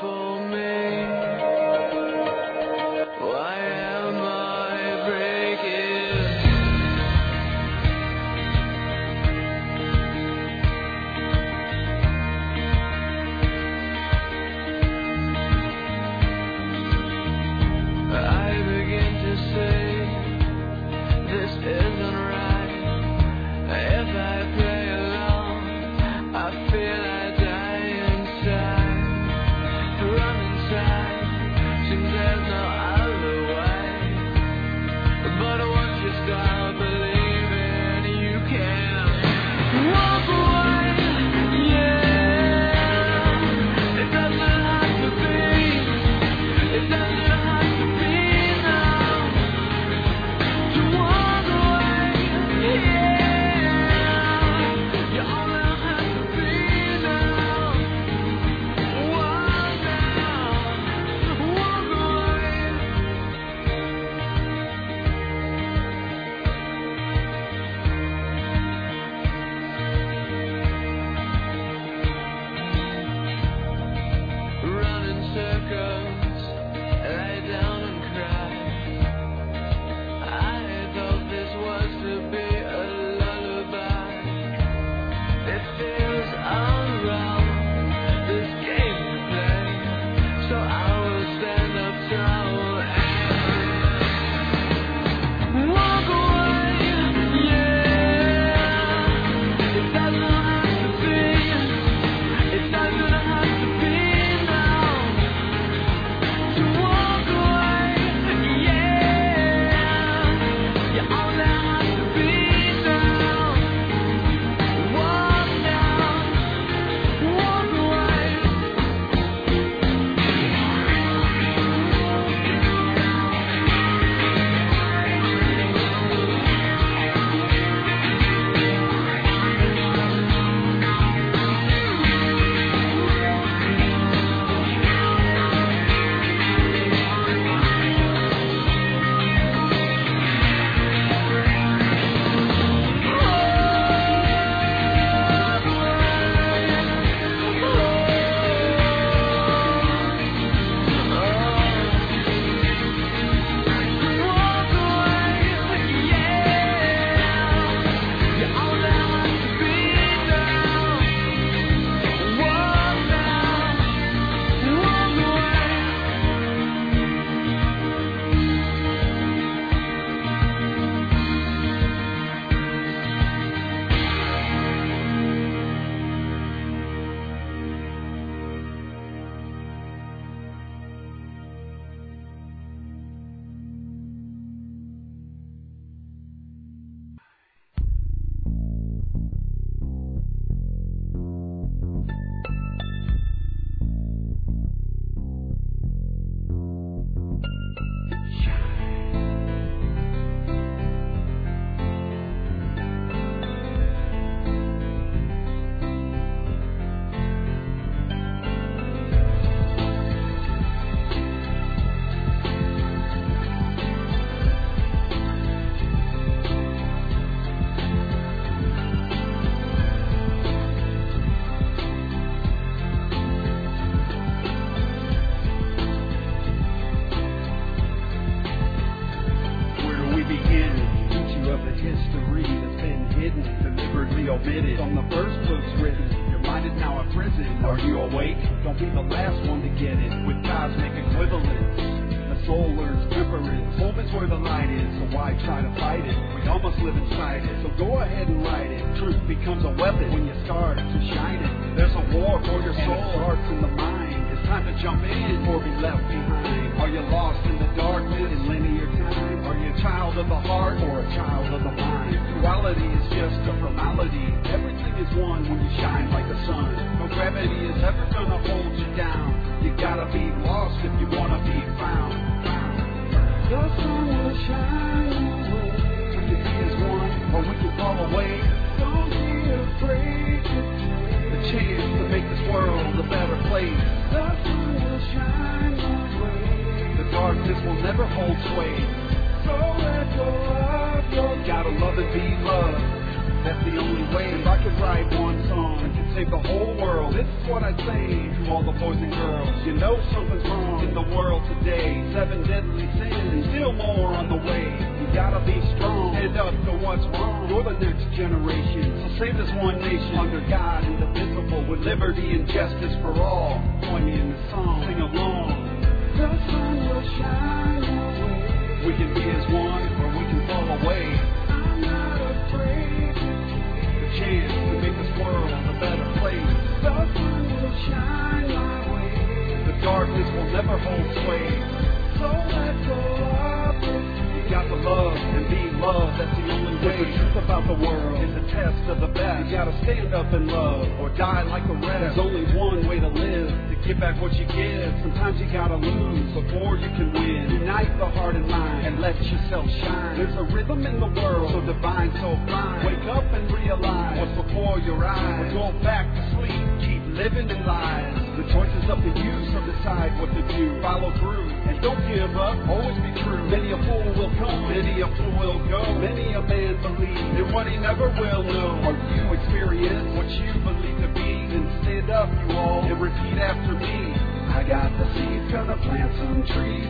[367.91, 368.79] never will know.
[368.87, 371.29] Or you experience what you believe to be.
[371.51, 374.15] Then stand up, you all, and repeat after me.
[374.47, 376.80] I got the seeds, gonna plant some trees.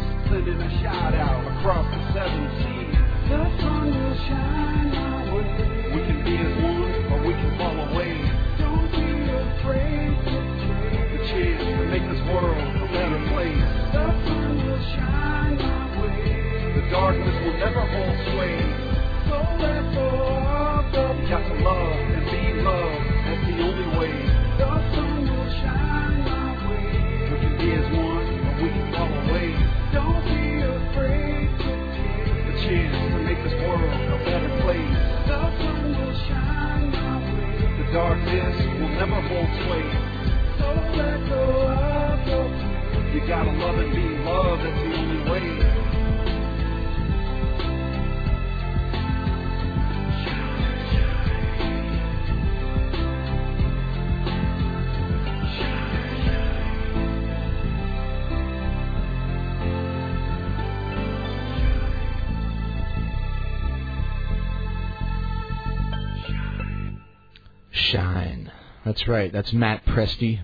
[68.92, 69.32] That's right.
[69.32, 70.42] That's Matt Presti.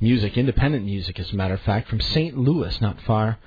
[0.00, 2.36] Music, independent music, as a matter of fact, from St.
[2.36, 3.38] Louis, not far,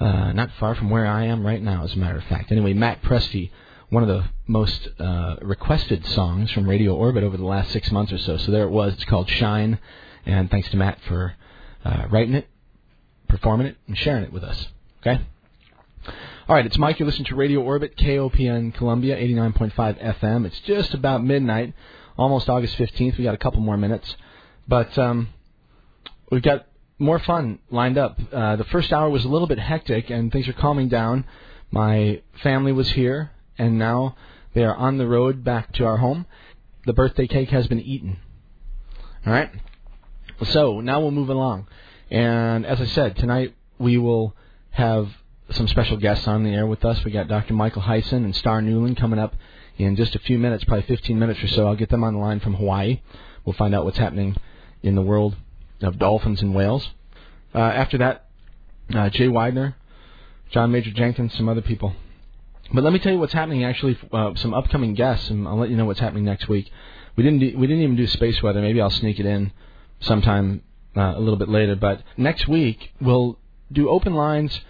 [0.00, 2.50] uh, not far from where I am right now, as a matter of fact.
[2.50, 3.52] Anyway, Matt Presti,
[3.90, 8.12] one of the most uh, requested songs from Radio Orbit over the last six months
[8.12, 8.36] or so.
[8.36, 8.94] So there it was.
[8.94, 9.78] It's called Shine,
[10.26, 11.34] and thanks to Matt for
[11.84, 12.48] uh, writing it,
[13.28, 14.66] performing it, and sharing it with us.
[15.06, 15.22] Okay.
[16.48, 16.98] All right, it's Mike.
[16.98, 20.46] You're listening to Radio Orbit, KOPN Columbia, 89.5 FM.
[20.46, 21.74] It's just about midnight,
[22.16, 23.18] almost August 15th.
[23.18, 24.16] We got a couple more minutes,
[24.68, 25.28] but um,
[26.30, 26.66] we've got
[26.98, 28.18] more fun lined up.
[28.32, 31.24] Uh, the first hour was a little bit hectic, and things are calming down.
[31.70, 34.16] My family was here, and now
[34.54, 36.26] they are on the road back to our home.
[36.86, 38.18] The birthday cake has been eaten.
[39.26, 39.50] All right.
[40.44, 41.68] So now we'll move along,
[42.10, 44.34] and as I said, tonight we will
[44.70, 45.08] have
[45.50, 47.04] some special guests on the air with us.
[47.04, 47.54] We got Dr.
[47.54, 49.34] Michael Hyson and Star Newland coming up
[49.78, 51.66] in just a few minutes, probably 15 minutes or so.
[51.66, 53.00] I'll get them on the line from Hawaii.
[53.44, 54.36] We'll find out what's happening
[54.82, 55.36] in the world
[55.80, 56.88] of dolphins and whales.
[57.54, 58.26] Uh, after that,
[58.94, 59.74] uh, Jay Weidner,
[60.50, 61.94] John Major Jenkins, some other people.
[62.72, 63.64] But let me tell you what's happening.
[63.64, 66.70] Actually, uh, some upcoming guests, and I'll let you know what's happening next week.
[67.16, 68.62] We didn't do, we didn't even do space weather.
[68.62, 69.52] Maybe I'll sneak it in
[70.00, 70.62] sometime
[70.96, 71.76] uh, a little bit later.
[71.76, 73.38] But next week we'll
[73.70, 74.60] do open lines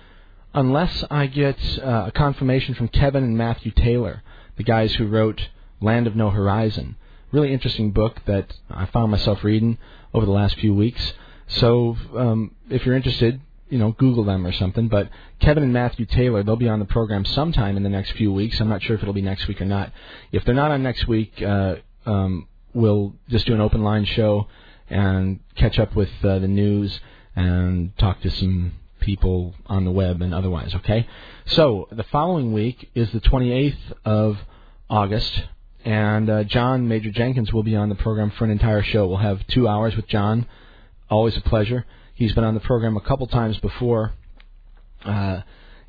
[0.54, 4.22] unless I get uh, a confirmation from Kevin and Matthew Taylor,
[4.56, 5.48] the guys who wrote
[5.80, 6.96] Land of No Horizon.
[7.30, 9.78] Really interesting book that I found myself reading
[10.12, 11.12] over the last few weeks.
[11.46, 14.88] So um, if you're interested, you know, Google them or something.
[14.88, 15.08] But
[15.40, 18.60] Kevin and Matthew Taylor, they'll be on the program sometime in the next few weeks.
[18.60, 19.92] I'm not sure if it'll be next week or not.
[20.30, 24.48] If they're not on next week, uh, um, we'll just do an open line show
[24.90, 27.00] and catch up with uh, the news
[27.34, 28.72] and talk to some
[29.02, 30.74] people on the web and otherwise.
[30.76, 31.06] Okay.
[31.46, 34.38] So the following week is the 28th of
[34.88, 35.44] August,
[35.84, 39.06] and uh, John Major Jenkins will be on the program for an entire show.
[39.06, 40.46] We'll have two hours with John.
[41.10, 41.84] Always a pleasure.
[42.14, 44.12] He's been on the program a couple times before.
[45.04, 45.42] Uh,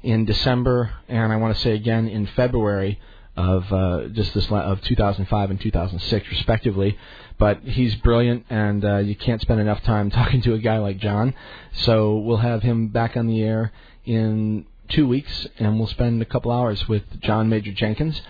[0.04, 3.00] in December, and I want to say again in February
[3.36, 6.98] of uh, just this la- of 2005 and 2006, respectively.
[7.40, 10.98] But he's brilliant, and uh, you can't spend enough time talking to a guy like
[11.00, 11.34] John.
[11.74, 13.72] So we'll have him back on the air
[14.06, 18.22] in two weeks, and we'll spend a couple hours with John Major Jenkins.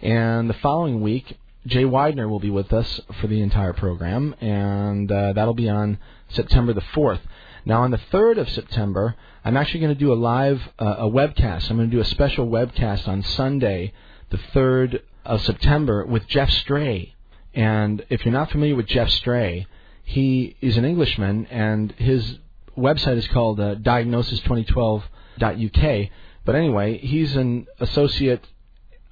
[0.00, 5.10] And the following week, Jay Weidner will be with us for the entire program, and
[5.10, 5.98] uh, that'll be on
[6.28, 7.20] September the 4th.
[7.64, 11.08] Now, on the 3rd of September, I'm actually going to do a live uh, a
[11.08, 11.70] webcast.
[11.70, 13.92] I'm going to do a special webcast on Sunday,
[14.32, 17.14] the 3rd of September, with Geoff Stray.
[17.54, 19.68] And if you're not familiar with Geoff Stray,
[20.02, 22.38] he is an Englishman, and his
[22.76, 26.08] website is called uh, diagnosis2012.uk.
[26.44, 28.44] But anyway, he's an associate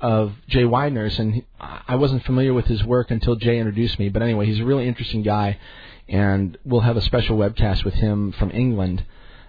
[0.00, 4.08] of Jay Weidner's, and he, I wasn't familiar with his work until Jay introduced me.
[4.08, 5.58] But anyway, he's a really interesting guy,
[6.08, 9.04] and we'll have a special webcast with him from England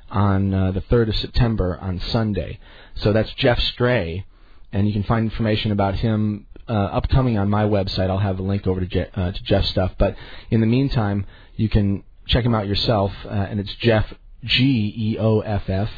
[0.10, 2.60] on uh, the 3rd of September on Sunday.
[2.96, 4.26] So that's Geoff Stray,
[4.72, 8.10] and you can find information about him uh, upcoming on my website.
[8.10, 9.94] I'll have a link over to, Je- uh, to Geoff's stuff.
[9.98, 10.16] But
[10.50, 14.14] in the meantime, you can check him out yourself, uh, and it's Geoff
[14.44, 15.90] G E O F F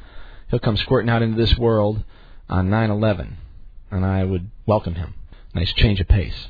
[0.51, 2.03] he'll come squirting out into this world
[2.49, 3.35] on 9/11,
[3.93, 5.15] and I would welcome him.
[5.55, 6.49] Nice change of pace.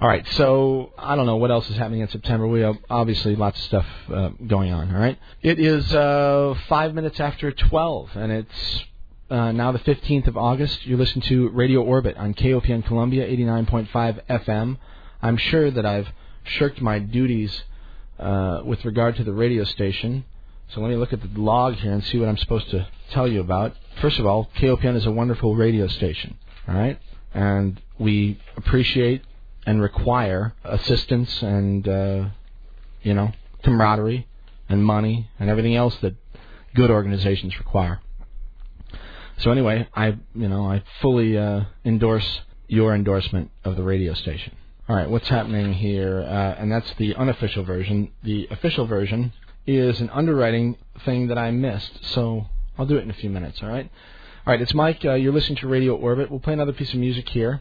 [0.00, 2.48] All right, so I don't know what else is happening in September.
[2.48, 4.92] We have obviously lots of stuff uh, going on.
[4.92, 8.84] All right, it is uh, five minutes after 12, and it's
[9.30, 10.84] uh, now the 15th of August.
[10.86, 14.78] You listen to Radio Orbit on KOPN Columbia 89.5 FM.
[15.22, 16.08] I'm sure that I've
[16.44, 17.62] shirked my duties
[18.18, 20.24] uh, with regard to the radio station.
[20.74, 23.28] So let me look at the log here and see what I'm supposed to tell
[23.28, 23.76] you about.
[24.00, 26.38] First of all, KOPN is a wonderful radio station.
[26.66, 26.98] All right,
[27.34, 29.22] and we appreciate
[29.66, 32.24] and require assistance and uh,
[33.02, 33.32] you know
[33.62, 34.26] camaraderie
[34.68, 36.14] and money and everything else that
[36.74, 38.00] good organizations require.
[39.38, 44.56] So anyway, I you know I fully uh, endorse your endorsement of the radio station.
[44.88, 46.22] All right, what's happening here?
[46.22, 48.10] Uh, and that's the unofficial version.
[48.22, 49.32] The official version
[49.66, 53.62] is an underwriting thing that I missed, so I'll do it in a few minutes.
[53.62, 53.88] All right.
[54.44, 55.04] All right, it's Mike.
[55.04, 56.28] Uh, you're listening to Radio Orbit.
[56.28, 57.60] We'll play another piece of music here,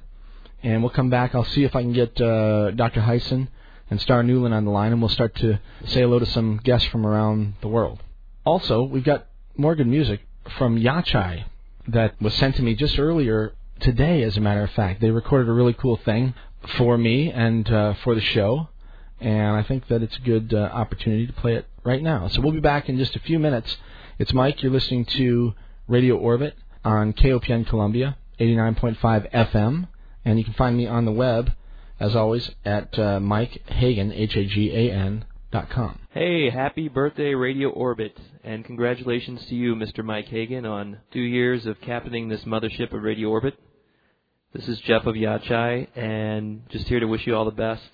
[0.63, 1.33] and we'll come back.
[1.35, 3.01] I'll see if I can get uh, Dr.
[3.01, 3.49] Hyson
[3.89, 6.87] and Star Newland on the line, and we'll start to say hello to some guests
[6.89, 8.01] from around the world.
[8.45, 10.21] Also, we've got more good music
[10.57, 11.43] from Yachai
[11.87, 15.01] that was sent to me just earlier today, as a matter of fact.
[15.01, 16.33] They recorded a really cool thing
[16.77, 18.69] for me and uh, for the show,
[19.19, 22.27] and I think that it's a good uh, opportunity to play it right now.
[22.27, 23.75] So we'll be back in just a few minutes.
[24.19, 24.61] It's Mike.
[24.61, 25.53] You're listening to
[25.87, 26.55] Radio Orbit
[26.85, 29.87] on KOPN Columbia, 89.5 FM,
[30.25, 31.51] and you can find me on the web,
[31.99, 35.99] as always, at uh, Mike Hagan, H-A-G-A-N, dot com.
[36.11, 40.03] Hey, happy birthday, Radio Orbit, and congratulations to you, Mr.
[40.03, 43.55] Mike Hagan, on two years of captaining this mothership of Radio Orbit.
[44.53, 47.89] This is Jeff of Yachai, and just here to wish you all the best.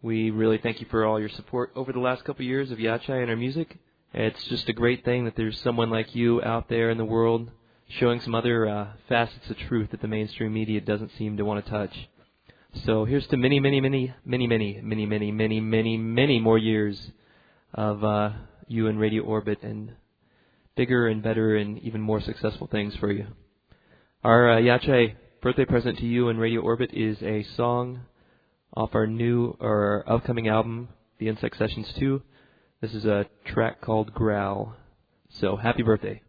[0.00, 2.78] We really thank you for all your support over the last couple of years of
[2.78, 3.78] Yachai and our music.
[4.14, 7.50] It's just a great thing that there's someone like you out there in the world
[7.88, 11.64] showing some other uh, facets of truth that the mainstream media doesn't seem to want
[11.64, 11.94] to touch.
[12.84, 17.10] So here's to many, many, many, many, many, many, many, many, many, many more years
[17.72, 18.30] of uh,
[18.66, 19.92] you in Radio Orbit and
[20.76, 23.26] bigger and better and even more successful things for you.
[24.22, 28.00] Our uh, Yache birthday present to you in Radio Orbit is a song
[28.74, 32.22] off our new or our upcoming album, The Insect Sessions 2.
[32.80, 34.76] This is a track called Growl.
[35.40, 36.22] So happy birthday.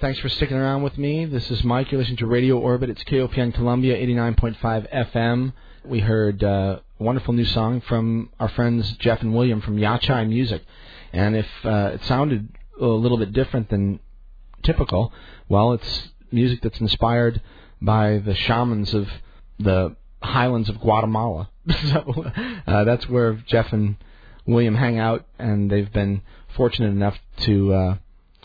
[0.00, 1.24] Thanks for sticking around with me.
[1.24, 1.92] This is Mike.
[1.92, 2.90] You're listening to Radio Orbit.
[2.90, 5.52] It's KOPN Columbia, 89.5 FM.
[5.84, 10.28] We heard uh, a wonderful new song from our friends Jeff and William from Yachai
[10.28, 10.62] Music.
[11.12, 12.48] And if uh, it sounded
[12.80, 14.00] a little bit different than
[14.62, 15.12] typical,
[15.48, 17.40] well, it's music that's inspired
[17.80, 19.08] by the shamans of
[19.58, 21.50] the highlands of Guatemala.
[21.92, 22.32] so
[22.66, 23.96] uh, that's where Jeff and
[24.46, 26.22] William hang out, and they've been
[26.56, 27.96] fortunate enough to uh,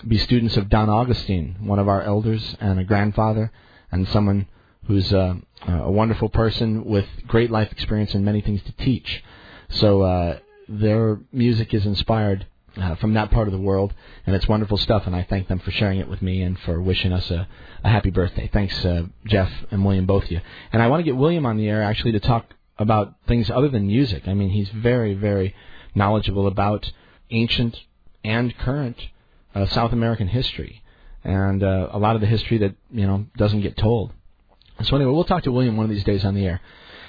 [0.07, 3.51] be students of Don Augustine, one of our elders and a grandfather,
[3.91, 4.47] and someone
[4.85, 5.35] who's uh,
[5.67, 9.23] a wonderful person with great life experience and many things to teach.
[9.69, 12.47] So uh, their music is inspired
[12.77, 13.93] uh, from that part of the world,
[14.25, 15.03] and it's wonderful stuff.
[15.05, 17.47] And I thank them for sharing it with me and for wishing us a,
[17.83, 18.49] a happy birthday.
[18.51, 20.41] Thanks, uh, Jeff and William, both of you.
[20.71, 23.69] And I want to get William on the air actually to talk about things other
[23.69, 24.27] than music.
[24.27, 25.53] I mean, he's very, very
[25.93, 26.91] knowledgeable about
[27.29, 27.77] ancient
[28.23, 28.97] and current
[29.55, 30.83] uh, South American history,
[31.23, 34.11] and uh, a lot of the history that you know doesn't get told.
[34.83, 36.61] So anyway, we'll talk to William one of these days on the air.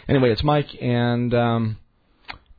[0.09, 1.77] Anyway, it's Mike, and um,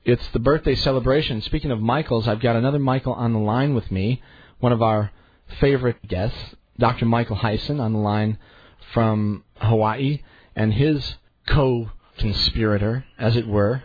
[0.05, 1.41] it's the birthday celebration.
[1.41, 4.21] Speaking of Michaels, I've got another Michael on the line with me,
[4.59, 5.11] one of our
[5.59, 6.37] favorite guests,
[6.79, 7.05] Dr.
[7.05, 8.37] Michael Hyson, on the line
[8.93, 10.21] from Hawaii,
[10.55, 11.15] and his
[11.47, 13.83] co-conspirator, as it were,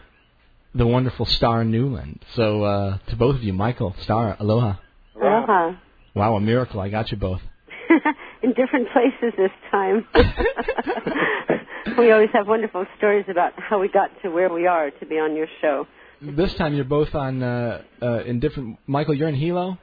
[0.74, 2.24] the wonderful Star Newland.
[2.34, 4.76] So uh, to both of you, Michael, Star, aloha.
[5.20, 5.72] Aloha.
[6.16, 6.80] Wow, a miracle!
[6.80, 7.42] I got you both.
[8.42, 10.06] In different places this time.
[11.98, 15.16] we always have wonderful stories about how we got to where we are to be
[15.16, 15.86] on your show.
[16.22, 18.78] This time you're both on uh, uh, in different.
[18.86, 19.76] Michael, you're in Hilo,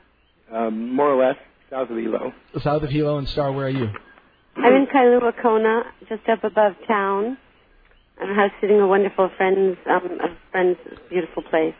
[0.51, 1.37] Um, more or less
[1.69, 2.33] south of Hilo.
[2.63, 3.51] south of Hilo, and Star.
[3.51, 3.89] Where are you?
[4.55, 7.37] I'm in Kailua Kona, just up above town.
[8.19, 10.79] I'm house sitting a wonderful friend's um, a friend's
[11.11, 11.75] beautiful place.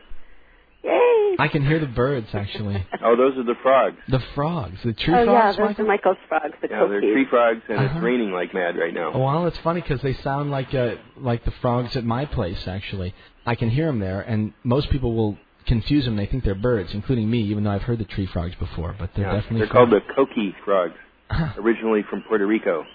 [0.84, 1.36] Yay!
[1.40, 2.86] I can hear the birds actually.
[3.06, 3.98] Oh, those are the frogs.
[4.08, 5.58] The frogs, the tree oh yeah, frogs.
[5.58, 5.84] those Michael?
[5.84, 7.96] are Michael's frogs, the Yeah, they're tree frogs, and Uh-huh.
[7.98, 9.12] it's raining like mad right now.
[9.14, 12.66] Oh, well, it's funny because they sound like uh, like the frogs at my place.
[12.68, 13.14] Actually,
[13.46, 16.16] I can hear them there, and most people will confuse them.
[16.16, 18.96] They think they're birds, including me, even though I've heard the tree frogs before.
[18.98, 20.96] But they're Yeah, definitely they're called the coqui frogs,
[21.58, 22.86] originally from Puerto Rico.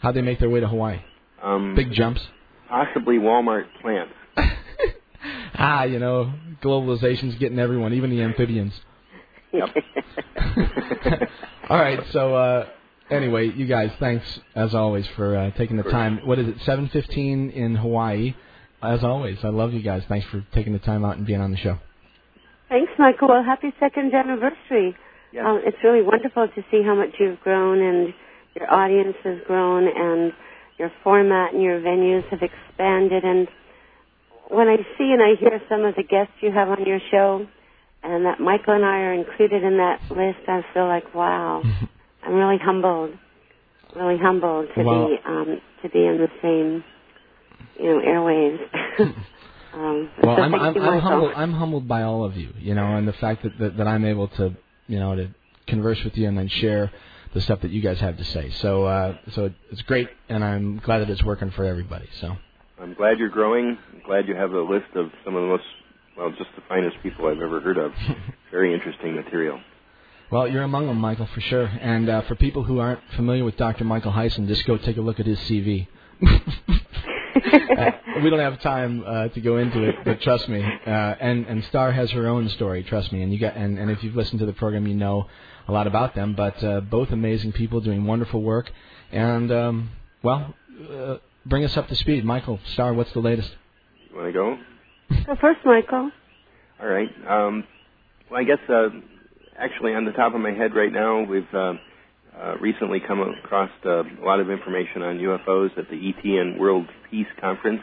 [0.00, 1.00] How'd they make their way to Hawaii?
[1.42, 2.20] Um, Big jumps.
[2.68, 4.12] Possibly Walmart plants.
[5.58, 6.32] Ah, you know,
[6.62, 8.72] globalization's getting everyone, even the amphibians.
[9.52, 9.74] Yep.
[11.68, 12.66] All right, so uh,
[13.10, 16.20] anyway, you guys, thanks as always for uh, taking the time.
[16.24, 16.58] What is it?
[16.60, 18.34] 7:15 in Hawaii.
[18.80, 20.04] As always, I love you guys.
[20.08, 21.78] Thanks for taking the time out and being on the show.
[22.68, 23.28] Thanks, Michael.
[23.28, 24.96] Well, happy second anniversary.
[25.32, 25.44] Yes.
[25.44, 28.14] Um, it's really wonderful to see how much you've grown and
[28.54, 30.32] your audience has grown and
[30.78, 33.24] your format and your venues have expanded.
[33.24, 33.48] And
[34.50, 37.46] when I see and I hear some of the guests you have on your show
[38.02, 41.62] and that Michael and I are included in that list, I feel like, wow,
[42.24, 43.10] I'm really humbled,
[43.94, 46.84] really humbled to Well- be um, to be in the same,
[47.78, 48.58] you know, airwaves.
[49.74, 51.32] um, Well, so I'm I'm, I'm humbled.
[51.36, 54.04] I'm humbled by all of you, you know, and the fact that, that that I'm
[54.04, 54.56] able to,
[54.88, 55.28] you know, to
[55.66, 56.90] converse with you and then share
[57.34, 58.50] the stuff that you guys have to say.
[58.60, 62.08] So uh, so it's great, and I'm glad that it's working for everybody.
[62.20, 62.36] So
[62.80, 63.76] I'm glad you're growing.
[63.92, 65.64] I'm glad you have a list of some of the most,
[66.16, 67.92] well, just the finest people I've ever heard of.
[68.52, 69.60] Very interesting material.
[70.30, 71.64] Well, you're among them, Michael, for sure.
[71.64, 73.84] And uh, for people who aren't familiar with Dr.
[73.84, 75.88] Michael Hyson, just go take a look at his CV.
[77.38, 80.60] Uh, we don't have time uh, to go into it, but trust me.
[80.60, 82.82] Uh, and and Star has her own story.
[82.82, 83.22] Trust me.
[83.22, 85.28] And you got and, and if you've listened to the program, you know
[85.68, 86.34] a lot about them.
[86.34, 88.72] But uh, both amazing people doing wonderful work.
[89.12, 89.90] And um,
[90.22, 90.52] well,
[90.90, 91.18] uh,
[91.48, 92.60] bring us up to speed, Michael.
[92.72, 93.50] Star, what's the latest?
[94.10, 94.58] You want to go?
[95.26, 96.10] Go first, Michael.
[96.80, 97.08] All right.
[97.26, 97.64] Um,
[98.30, 98.88] well, I guess uh,
[99.58, 101.74] actually on the top of my head right now, we've uh,
[102.38, 106.60] uh, recently come across uh, a lot of information on UFOs at the ET and
[106.60, 107.80] World Peace Conference,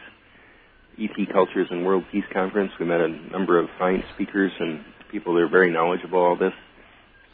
[0.99, 2.71] ET Cultures and World Peace Conference.
[2.79, 6.53] We met a number of fine speakers and people that are very knowledgeable all this.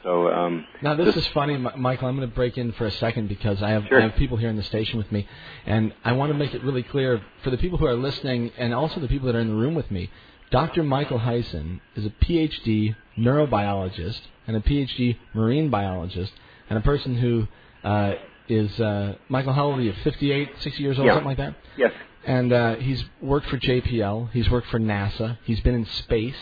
[0.03, 2.07] So um, Now this is funny, Michael.
[2.07, 3.99] I'm going to break in for a second because I have Sure.
[3.99, 5.27] I have people here in the station with me,
[5.65, 8.73] and I want to make it really clear for the people who are listening and
[8.73, 10.09] also the people that are in the room with me.
[10.49, 10.83] Dr.
[10.83, 16.33] Michael Hyson is a PhD neurobiologist and a PhD marine biologist
[16.69, 17.47] and a person who
[17.83, 18.13] uh,
[18.49, 19.53] is uh, Michael.
[19.53, 19.93] How old are you?
[20.03, 21.13] 58, 60 years old, Yeah.
[21.13, 21.55] something like that.
[21.77, 21.93] yes,
[22.25, 24.31] And uh, he's worked for JPL.
[24.31, 25.37] He's worked for NASA.
[25.45, 26.35] He's been in space.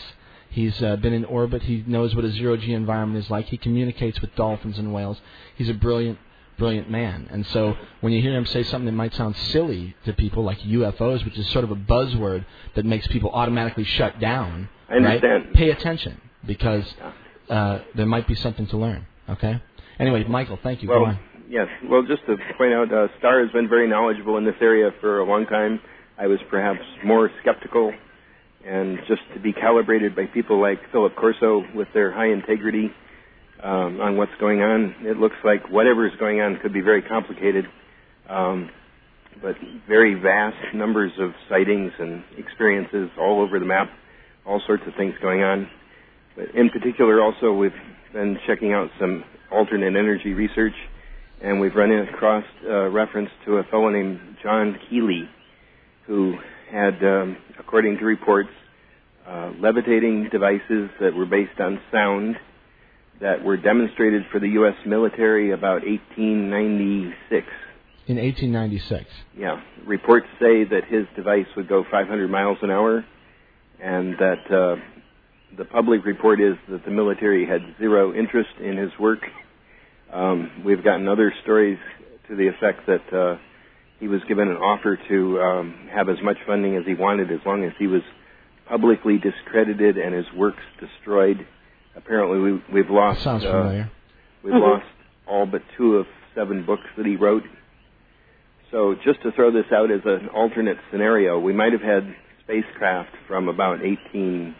[0.50, 1.62] He's uh, been in orbit.
[1.62, 3.46] He knows what a zero G environment is like.
[3.46, 5.20] He communicates with dolphins and whales.
[5.56, 6.18] He's a brilliant,
[6.58, 7.28] brilliant man.
[7.30, 10.58] And so when you hear him say something that might sound silly to people, like
[10.60, 12.44] UFOs, which is sort of a buzzword
[12.74, 15.44] that makes people automatically shut down, I understand.
[15.46, 15.54] right?
[15.54, 16.84] Pay attention because
[17.48, 19.06] uh, there might be something to learn.
[19.28, 19.60] Okay.
[20.00, 20.88] Anyway, Michael, thank you.
[20.88, 21.18] Go Well, on.
[21.48, 21.68] yes.
[21.88, 25.20] Well, just to point out, uh, Starr has been very knowledgeable in this area for
[25.20, 25.78] a long time.
[26.18, 27.92] I was perhaps more skeptical,
[28.66, 32.90] and just to be calibrated by people like Philip Corso with their high integrity
[33.62, 37.02] um, on what's going on, it looks like whatever is going on could be very
[37.02, 37.64] complicated,
[38.28, 38.70] um,
[39.42, 39.54] but
[39.88, 43.88] very vast numbers of sightings and experiences all over the map,
[44.46, 45.68] all sorts of things going on.
[46.36, 47.72] But in particular, also we've
[48.12, 50.74] been checking out some alternate energy research,
[51.42, 55.28] and we've run across uh, reference to a fellow named John Keely,
[56.06, 56.36] who
[56.70, 58.50] had, um, according to reports,
[59.26, 62.36] uh, levitating devices that were based on sound
[63.20, 64.74] that were demonstrated for the U.S.
[64.86, 67.46] military about 1896.
[68.06, 69.04] In 1896.
[69.36, 73.04] Yeah, reports say that his device would go 500 miles an hour,
[73.80, 74.76] and that uh,
[75.56, 79.20] the public report is that the military had zero interest in his work.
[80.12, 81.78] Um, we've gotten other stories
[82.28, 83.38] to the effect that uh,
[84.00, 87.40] he was given an offer to um, have as much funding as he wanted as
[87.46, 88.02] long as he was
[88.68, 91.46] publicly discredited and his works destroyed.
[91.94, 93.22] Apparently, we, we've lost.
[93.22, 93.90] Sounds uh, familiar.
[94.42, 94.60] We've Mhm.
[94.60, 94.86] lost
[95.26, 97.42] all but two of seven books that he wrote.
[98.70, 103.10] So just to throw this out as an alternate scenario, we might have had spacecraft
[103.26, 104.54] from about 18,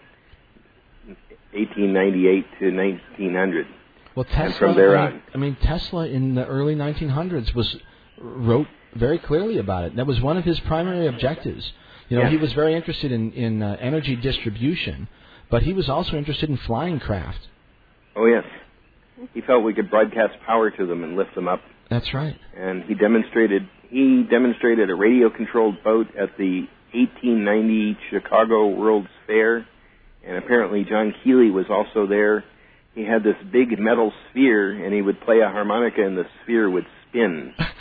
[1.52, 3.66] 1898 to 1900.
[4.14, 4.58] Well, Tesla.
[4.58, 5.22] from there on.
[5.34, 7.76] I mean, Tesla in the early 1900s was
[8.20, 9.96] wrote very clearly about it.
[9.96, 11.72] That was one of his primary objectives.
[12.08, 12.30] You know, Yeah.
[12.30, 15.08] he was very interested in in uh, energy distribution,
[15.50, 17.48] but he was also interested in flying craft.
[18.16, 18.44] Oh yes,
[19.34, 21.60] he felt we could broadcast power to them and lift them up.
[21.88, 22.36] That's right.
[22.56, 29.66] And he demonstrated he demonstrated a radio-controlled boat at the 1890 Chicago World's Fair
[30.26, 32.44] and apparently John Keely was also there.
[32.94, 36.68] He had this big metal sphere, and he would play a harmonica, and the sphere
[36.68, 37.54] would spin.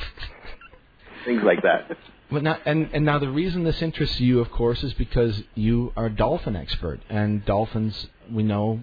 [1.29, 1.95] Things like that.
[2.31, 5.91] But now, and and now the reason this interests you, of course, is because you
[5.97, 8.81] are a dolphin expert, and dolphins we know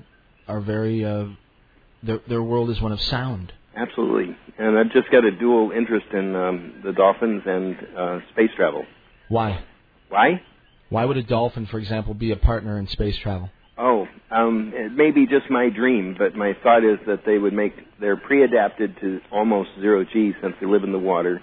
[0.49, 1.27] are very uh,
[2.03, 3.53] their their world is one of sound.
[3.77, 4.37] Absolutely.
[4.59, 8.85] And I've just got a dual interest in um, the dolphins and uh, space travel.
[9.29, 9.63] Why?
[10.09, 10.43] Why?
[10.89, 13.51] Why would a dolphin, for example, be a partner in space travel?
[13.79, 17.53] Oh, um, it may be just my dream, but my thought is that they would
[17.53, 21.41] make they're pre-adapted to almost zero G since they live in the water.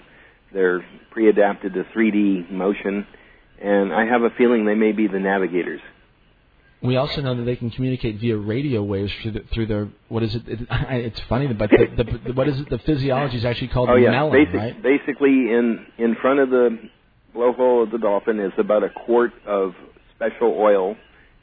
[0.54, 3.06] They're pre-adapted to 3D motion,
[3.60, 5.80] and I have a feeling they may be the navigators.
[6.80, 10.22] We also know that they can communicate via radio waves through, the, through their what
[10.22, 10.42] is it?
[10.46, 12.68] it it's funny, but the, the, the, what is it?
[12.68, 14.82] The physiology is actually called oh yeah, melon, Basic, right?
[14.82, 16.78] basically in in front of the
[17.34, 19.72] blowhole of the dolphin is about a quart of
[20.14, 20.94] special oil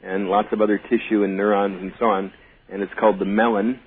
[0.02, 2.32] and lots of other tissue and neurons and so on,
[2.70, 3.80] and it's called the melon.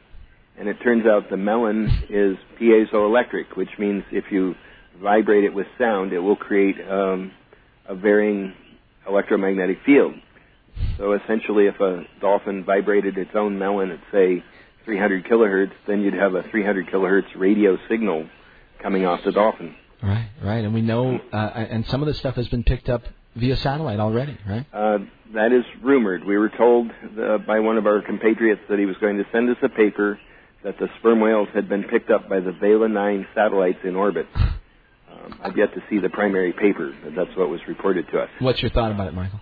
[0.58, 4.56] And it turns out the melon is piezoelectric, which means if you
[5.02, 7.32] vibrate it with sound, it will create um,
[7.88, 8.54] a varying
[9.08, 10.14] electromagnetic field.
[10.98, 14.44] So essentially, if a dolphin vibrated its own melon at say
[14.86, 18.28] 300 kilohertz, then you'd have a 300 kilohertz radio signal
[18.82, 19.76] coming off the dolphin.
[20.02, 23.04] Right, right, and we know, uh, and some of this stuff has been picked up
[23.36, 24.66] via satellite already, right?
[24.74, 25.00] Uh,
[25.34, 26.24] that is rumored.
[26.24, 29.50] We were told uh, by one of our compatriots that he was going to send
[29.50, 30.20] us a paper
[30.64, 34.28] that the sperm whales had been picked up by the Vela 9 satellites in orbit.
[35.16, 38.30] Um, I've yet to see the primary paper, but that's what was reported to us.
[38.40, 39.40] What's your thought about it, Michael?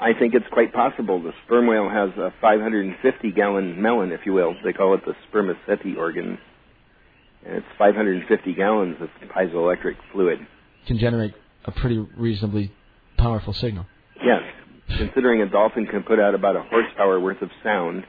[0.00, 1.22] I think it's quite possible.
[1.22, 4.54] The sperm whale has a 550 gallon melon, if you will.
[4.64, 6.38] They call it the spermaceti organ.
[7.44, 10.38] And it's 550 gallons of piezoelectric fluid.
[10.86, 11.34] Can generate
[11.64, 12.72] a pretty reasonably
[13.18, 13.86] powerful signal.
[14.22, 14.42] Yes.
[14.96, 18.04] Considering a dolphin can put out about a horsepower worth of sound,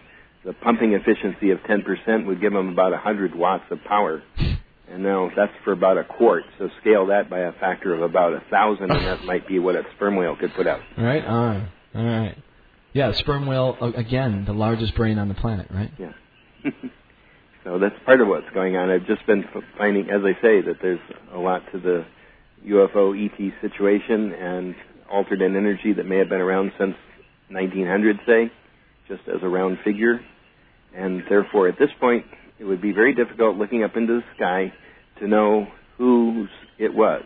[0.46, 4.24] the pumping efficiency of 10% would give them about 100 watts of power.
[4.92, 6.44] And now that's for about a quart.
[6.60, 9.76] So scale that by a factor of about a thousand, and that might be what
[9.76, 10.82] a sperm whale could put out.
[10.98, 12.38] All right, right, all right.
[12.94, 15.92] Yeah, sperm whale again, the largest brain on the planet, right?
[15.98, 16.12] Yeah.
[17.64, 18.90] so that's part of what's going on.
[18.90, 19.46] I've just been
[19.78, 21.00] finding, as I say, that there's
[21.34, 22.06] a lot to the
[22.68, 24.76] UFO ET situation and
[25.10, 26.96] alternate energy that may have been around since
[27.50, 28.52] 1900, say,
[29.08, 30.20] just as a round figure.
[30.94, 32.26] And therefore, at this point,
[32.60, 34.74] it would be very difficult looking up into the sky
[35.22, 35.68] to know
[35.98, 37.24] whose it was.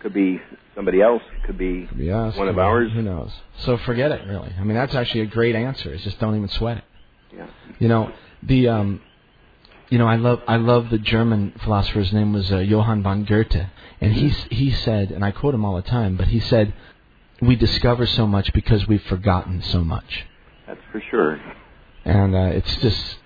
[0.00, 0.40] Could be
[0.74, 1.22] somebody else.
[1.46, 2.36] Could be, Could be us.
[2.36, 2.92] one of be- ours.
[2.92, 3.32] Who knows?
[3.60, 4.52] So forget it, really.
[4.58, 5.92] I mean, that's actually a great answer.
[5.92, 6.84] It's just don't even sweat it.
[7.36, 7.46] Yeah.
[7.78, 8.12] You know,
[8.42, 9.00] the um,
[9.88, 13.66] you know, I love I love the German philosopher's name was uh, Johann von Goethe,
[14.00, 16.72] and he s- he said, and I quote him all the time, but he said,
[17.40, 20.26] "We discover so much because we've forgotten so much."
[20.66, 21.40] That's for sure.
[22.04, 23.18] and uh, it's just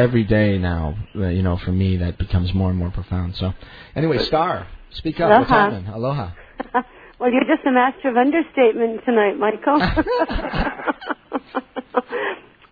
[0.00, 0.96] every day now.
[1.14, 3.36] Uh, you know, for me, that becomes more and more profound.
[3.36, 3.52] So,
[3.94, 5.30] anyway, Star, speak up.
[5.30, 5.70] What's Aloha.
[5.70, 5.86] happening?
[5.92, 6.30] Aloha.
[7.18, 9.80] well, you're just a master of understatement tonight, Michael.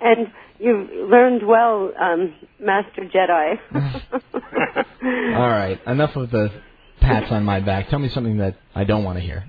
[0.01, 3.59] and you've learned well, um, Master Jedi.
[5.37, 6.51] All right, enough of the
[7.01, 7.89] pats on my back.
[7.89, 9.45] Tell me something that I don't want to hear.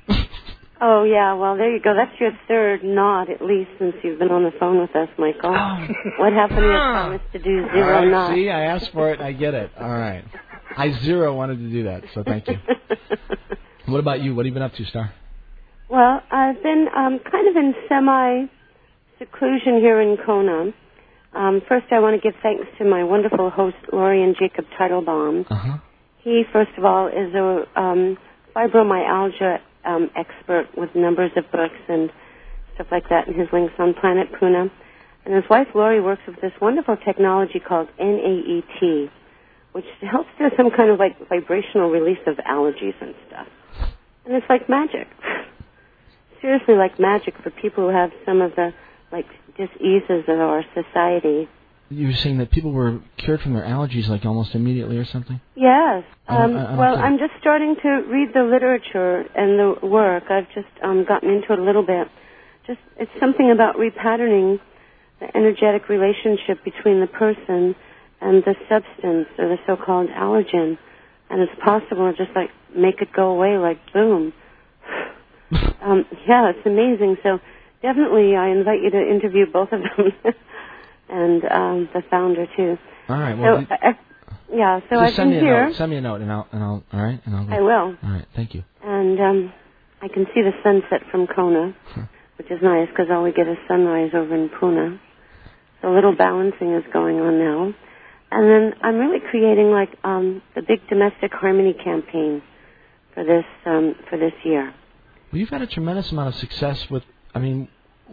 [0.81, 1.93] Oh yeah, well there you go.
[1.95, 5.51] That's your third nod at least since you've been on the phone with us, Michael.
[6.19, 8.33] what happened to your promise to do All zero right, knots?
[8.35, 9.19] see, I asked for it.
[9.21, 9.71] I get it.
[9.79, 10.23] All right.
[10.77, 12.55] I zero wanted to do that, so thank you.
[13.87, 14.35] What about you?
[14.35, 15.11] What have you been up to, Star?
[15.89, 18.45] Well, I've been um, kind of in semi
[19.17, 20.71] seclusion here in Kona.
[21.33, 25.45] Um, first, I want to give thanks to my wonderful host, Lori and Jacob Teitelbaum.
[25.49, 25.77] Uh huh.
[26.19, 28.17] He, first of all, is a um,
[28.55, 29.57] fibromyalgia
[29.89, 32.11] um, expert with numbers of books and
[32.75, 34.69] stuff like that, and his links on Planet Puna.
[35.25, 39.09] And his wife, Lori, works with this wonderful technology called NAET,
[39.73, 43.47] which helps do some kind of like vibrational release of allergies and stuff.
[44.25, 45.07] And it's like magic.
[46.41, 48.71] Seriously, like magic for people who have some of the
[49.11, 49.25] like
[49.57, 51.49] diseases of our society.
[51.89, 55.41] You were saying that people were cured from their allergies like almost immediately or something.
[55.55, 56.03] Yes.
[56.27, 56.95] Um, I- I well.
[56.97, 60.25] I'm just starting to read the literature and the work.
[60.29, 62.07] I've just um, gotten into it a little bit.
[62.67, 64.59] Just it's something about repatterning
[65.19, 67.75] the energetic relationship between the person
[68.21, 70.77] and the substance or the so-called allergen,
[71.29, 74.31] and it's possible to just like make it go away like boom.
[75.81, 77.17] um, yeah, it's amazing.
[77.23, 77.39] So
[77.81, 80.13] definitely, I invite you to interview both of them
[81.09, 82.77] and um, the founder too.
[83.09, 83.37] All right.
[83.37, 83.97] Well, So, I,
[84.53, 85.75] yeah, so just I've send been me a note.
[85.75, 86.83] Send me a note, and I'll and I'll.
[86.93, 87.45] All right, and I'll.
[87.45, 87.53] Go.
[87.53, 87.95] I will.
[88.03, 88.25] All right.
[88.35, 88.63] Thank you.
[88.83, 89.53] and um,
[90.01, 91.75] I can see the sunset from Kona.
[92.37, 94.99] which is nice because all we get is sunrise over in Puna.
[95.81, 97.73] So a little balancing is going on now.
[98.31, 102.41] And then I'm really creating like um, the big domestic harmony campaign
[103.13, 104.73] for this um, for this year.
[105.31, 107.03] Well, you've had a tremendous amount of success with,
[107.35, 107.67] I mean,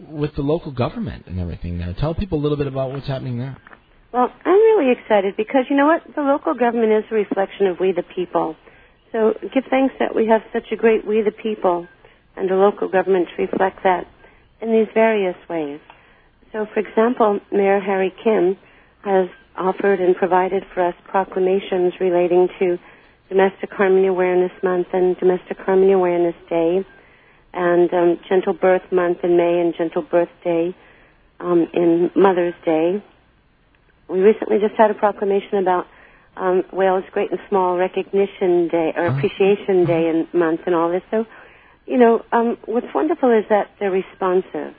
[0.09, 1.93] with the local government and everything now.
[1.93, 3.57] Tell people a little bit about what's happening there.
[4.13, 6.01] Well, I'm really excited because you know what?
[6.15, 8.55] The local government is a reflection of we the people.
[9.11, 11.87] So give thanks that we have such a great we the people
[12.35, 14.05] and the local government to reflect that
[14.61, 15.79] in these various ways.
[16.51, 18.57] So, for example, Mayor Harry Kim
[19.03, 22.77] has offered and provided for us proclamations relating to
[23.29, 26.85] Domestic Harmony Awareness Month and Domestic Harmony Awareness Day,
[27.53, 30.75] and um, Gentle Birth Month in May and Gentle Birth Day
[31.39, 33.03] um, in Mother's Day.
[34.09, 35.85] We recently just had a proclamation about
[36.37, 41.01] um, Whales Great and Small Recognition Day or Appreciation Day and month and all this.
[41.11, 41.25] So,
[41.85, 44.75] you know, um, what's wonderful is that they're responsive,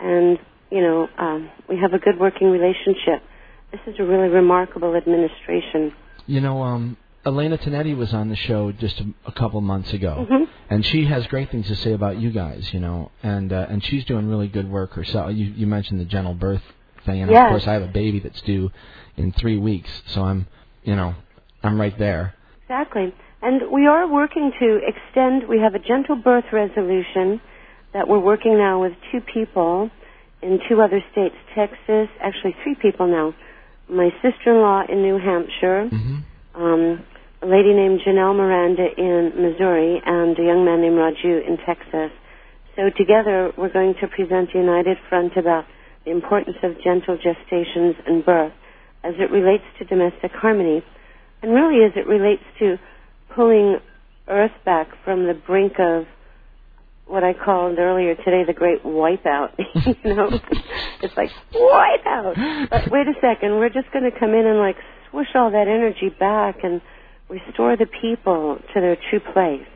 [0.00, 0.38] and
[0.70, 3.22] you know, um, we have a good working relationship.
[3.70, 5.94] This is a really remarkable administration.
[6.26, 6.96] You know, um,
[7.28, 10.48] Elena Tonetti was on the show just a, a couple months ago, Mhm.
[10.70, 12.72] and she has great things to say about you guys.
[12.74, 15.32] You know, and uh, and she's doing really good work herself.
[15.34, 16.62] You you mentioned the gentle birth
[17.04, 17.44] thing, and Yes.
[17.44, 18.70] of course I have a baby that's due
[19.16, 20.46] in three weeks, so I'm
[20.84, 21.14] you know
[21.62, 22.34] I'm right there.
[22.62, 23.12] Exactly.
[23.40, 27.40] And we are working to extend, we have a gentle birth resolution
[27.92, 29.90] that we're working now with two people
[30.42, 33.32] in two other states, Texas, actually three people now.
[33.88, 35.88] My sister-in-law in New Hampshire,
[36.56, 37.00] um,
[37.42, 42.10] a lady named Janelle Miranda in Missouri, and a young man named Raju in Texas.
[42.74, 45.64] So together we're going to present a united front about
[46.04, 48.52] the importance of gentle gestations and birth
[49.04, 50.82] as it relates to domestic harmony
[51.42, 52.76] and really as it relates to
[53.34, 53.78] pulling
[54.26, 56.04] Earth back from the brink of
[57.06, 59.52] what I called earlier today the great wipeout.
[60.04, 60.28] you know,
[61.02, 62.68] it's like wipeout.
[62.68, 64.76] But wait a second, we're just going to come in and like
[65.10, 66.80] swoosh all that energy back and
[67.28, 69.66] restore the people to their true place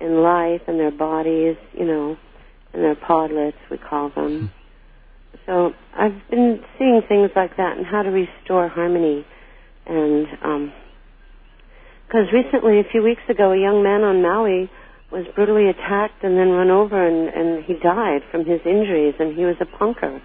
[0.00, 2.16] in life and their bodies, you know,
[2.72, 4.50] and their podlets we call them.
[5.46, 9.24] So I've been seeing things like that and how to restore harmony
[9.86, 10.72] and um
[12.12, 14.70] because recently, a few weeks ago, a young man on Maui
[15.10, 19.14] was brutally attacked and then run over, and, and he died from his injuries.
[19.18, 20.20] And he was a punker,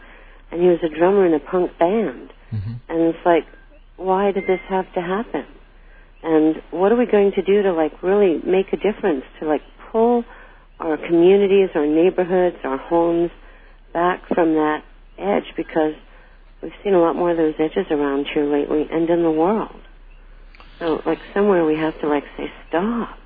[0.52, 2.34] and he was a drummer in a punk band.
[2.89, 3.45] And it's like,
[3.95, 5.45] why did this have to happen?
[6.23, 9.61] And what are we going to do to like really make a difference to like
[9.91, 10.23] pull
[10.80, 13.31] our communities, our neighborhoods, our homes
[13.94, 14.84] back from that
[15.18, 15.53] edge?
[15.56, 15.94] Because
[16.61, 19.80] we've seen a lot more of those edges around here lately, and in the world.
[20.80, 23.18] So, like somewhere we have to like say stop.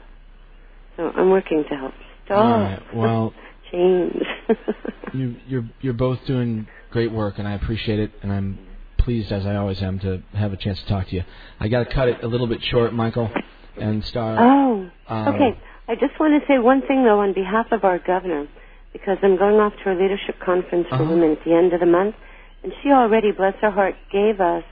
[0.98, 1.94] So I'm working to help
[2.26, 2.38] stop.
[2.38, 2.96] Right.
[2.96, 3.34] Well,
[3.72, 4.24] change.
[5.14, 8.60] you you're you're both doing great work, and I appreciate it, and I'm
[9.04, 11.24] pleased as I always am to have a chance to talk to you.
[11.60, 13.30] I got to cut it a little bit short, Michael,
[13.78, 14.38] and Star.
[14.40, 15.58] oh, um, okay.
[15.88, 18.48] I just want to say one thing though on behalf of our governor,
[18.94, 21.06] because I'm going off to a leadership conference for Uh-huh.
[21.12, 22.16] women at the end of the month,
[22.64, 24.64] and she already, bless her heart, gave us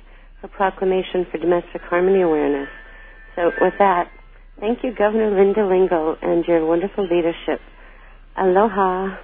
[0.42, 2.70] her proclamation for domestic harmony awareness.
[3.36, 4.10] So with that,
[4.60, 7.60] thank you, Governor Linda Lingle, and your wonderful leadership.
[8.38, 9.18] Aloha.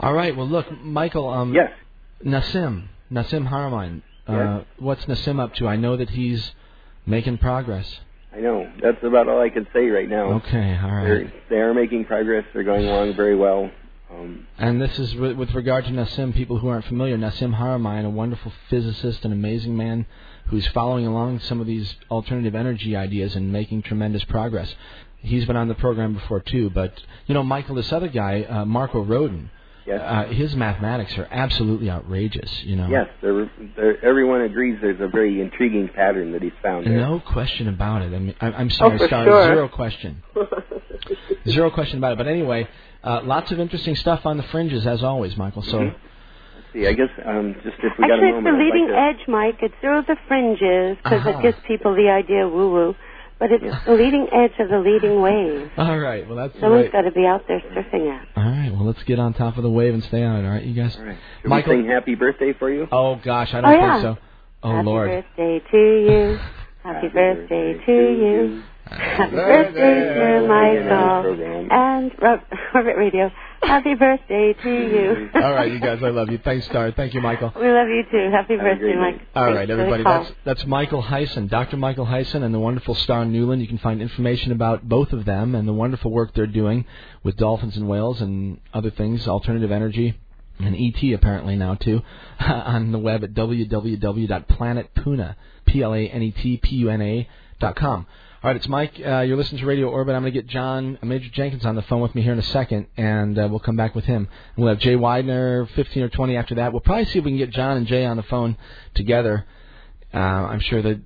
[0.00, 0.36] All right.
[0.36, 1.28] Well, look, Michael.
[1.28, 1.70] Um, yes.
[2.24, 4.02] Nassim, Nassim Haramein.
[4.28, 4.64] Uh, Yes.
[4.78, 5.68] What's Nassim up to?
[5.68, 6.52] I know that he's
[7.06, 8.00] making progress.
[8.34, 8.70] I know.
[8.82, 10.32] That's about all I can say right now.
[10.34, 10.78] Okay.
[10.82, 11.04] All right.
[11.04, 12.44] They're, they are making progress.
[12.52, 13.70] They're going along very well.
[14.10, 16.34] Um, And this is with, with regard to Nassim.
[16.34, 20.06] People who aren't familiar, Nassim Haramein, a wonderful physicist, an amazing man
[20.48, 24.74] who's following along some of these alternative energy ideas and making tremendous progress.
[25.18, 26.92] He's been on the program before too, but
[27.26, 29.50] you know, Michael, this other guy, uh, Marco Rodin,
[29.86, 30.00] Yes.
[30.02, 32.50] uh, his mathematics are absolutely outrageous.
[32.64, 36.86] You know, Yes, they're, they're, everyone agrees there's a very intriguing pattern that he's found.
[36.86, 36.94] there.
[36.96, 38.14] no question about it.
[38.14, 39.44] I mean, I, I'm sorry, Oh, for sure.
[39.46, 40.22] zero question.
[41.48, 42.18] Zero question about it.
[42.18, 42.66] But anyway,
[43.02, 45.62] uh, lots of interesting stuff on the fringes as always, Michael.
[45.62, 45.78] So.
[45.78, 45.94] Mhm.
[46.72, 49.28] See, I guess um, just if we got Actually, it's the leading like to, edge,
[49.28, 49.58] Mike.
[49.60, 51.38] It's zero the fringes because Uh-huh.
[51.38, 52.96] it gives people the idea woo woo,
[53.48, 55.70] but it's the leading edge of the leading wave.
[55.76, 56.26] All right.
[56.26, 56.92] Well, that's Someone's right.
[56.92, 58.28] got to be out there surfing it.
[58.36, 58.70] All right.
[58.72, 60.46] Well, let's get on top of the wave and stay on it.
[60.48, 60.96] All right, you guys.
[60.96, 61.18] All right.
[61.42, 61.76] Should Michael.
[61.76, 62.88] we sing happy birthday for you?
[62.90, 64.18] Oh gosh, I don't Oh, think so.
[64.62, 65.10] Oh Happy Lord.
[65.10, 66.38] Happy birthday to you.
[66.82, 68.62] Happy birthday to you.
[68.86, 71.68] Happy birthday, dear Michael.
[71.70, 72.12] And
[72.74, 73.30] Orbit Radio.
[73.62, 75.30] Happy birthday to you.
[75.42, 76.02] All right, you guys.
[76.02, 76.36] I love you.
[76.38, 76.90] Thanks, Star.
[76.92, 77.50] Thank you, Michael.
[77.56, 78.28] We love you too.
[78.30, 79.22] Happy birthday, Mike.
[79.34, 80.04] All right, everybody.
[80.04, 81.78] That's that's Michael Hyson, Dr.
[81.78, 83.62] Michael Hyson, and the wonderful Star Newland.
[83.62, 86.84] You can find information about both of them and the wonderful work they're doing
[87.22, 90.20] with dolphins and whales and other things, alternative energy,
[90.58, 92.02] and ET apparently now too,
[92.40, 97.28] on the web at www.planetpuna, P-L-A-N-E-T-P-U-N-A
[97.60, 98.06] dot com.
[98.44, 99.00] All right, it's Mike.
[99.02, 100.14] Uh, you're listening to Radio Orbit.
[100.14, 102.42] I'm going to get John Major Jenkins on the phone with me here in a
[102.42, 104.28] second, and uh, we'll come back with him.
[104.58, 106.70] We'll have Jay Weidner 15 or 20 after that.
[106.70, 108.58] We'll probably see if we can get John and Jay on the phone
[108.92, 109.46] together.
[110.12, 111.00] Uh, I'm sure they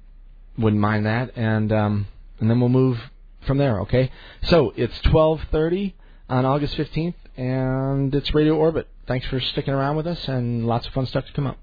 [0.58, 2.08] wouldn't mind that, and um,
[2.40, 2.98] and then we'll move
[3.46, 3.82] from there.
[3.82, 4.10] Okay.
[4.42, 5.92] So it's 12:30
[6.28, 8.88] on August 15th, and it's Radio Orbit.
[9.06, 11.58] Thanks for sticking around with us, and lots of fun stuff to come up.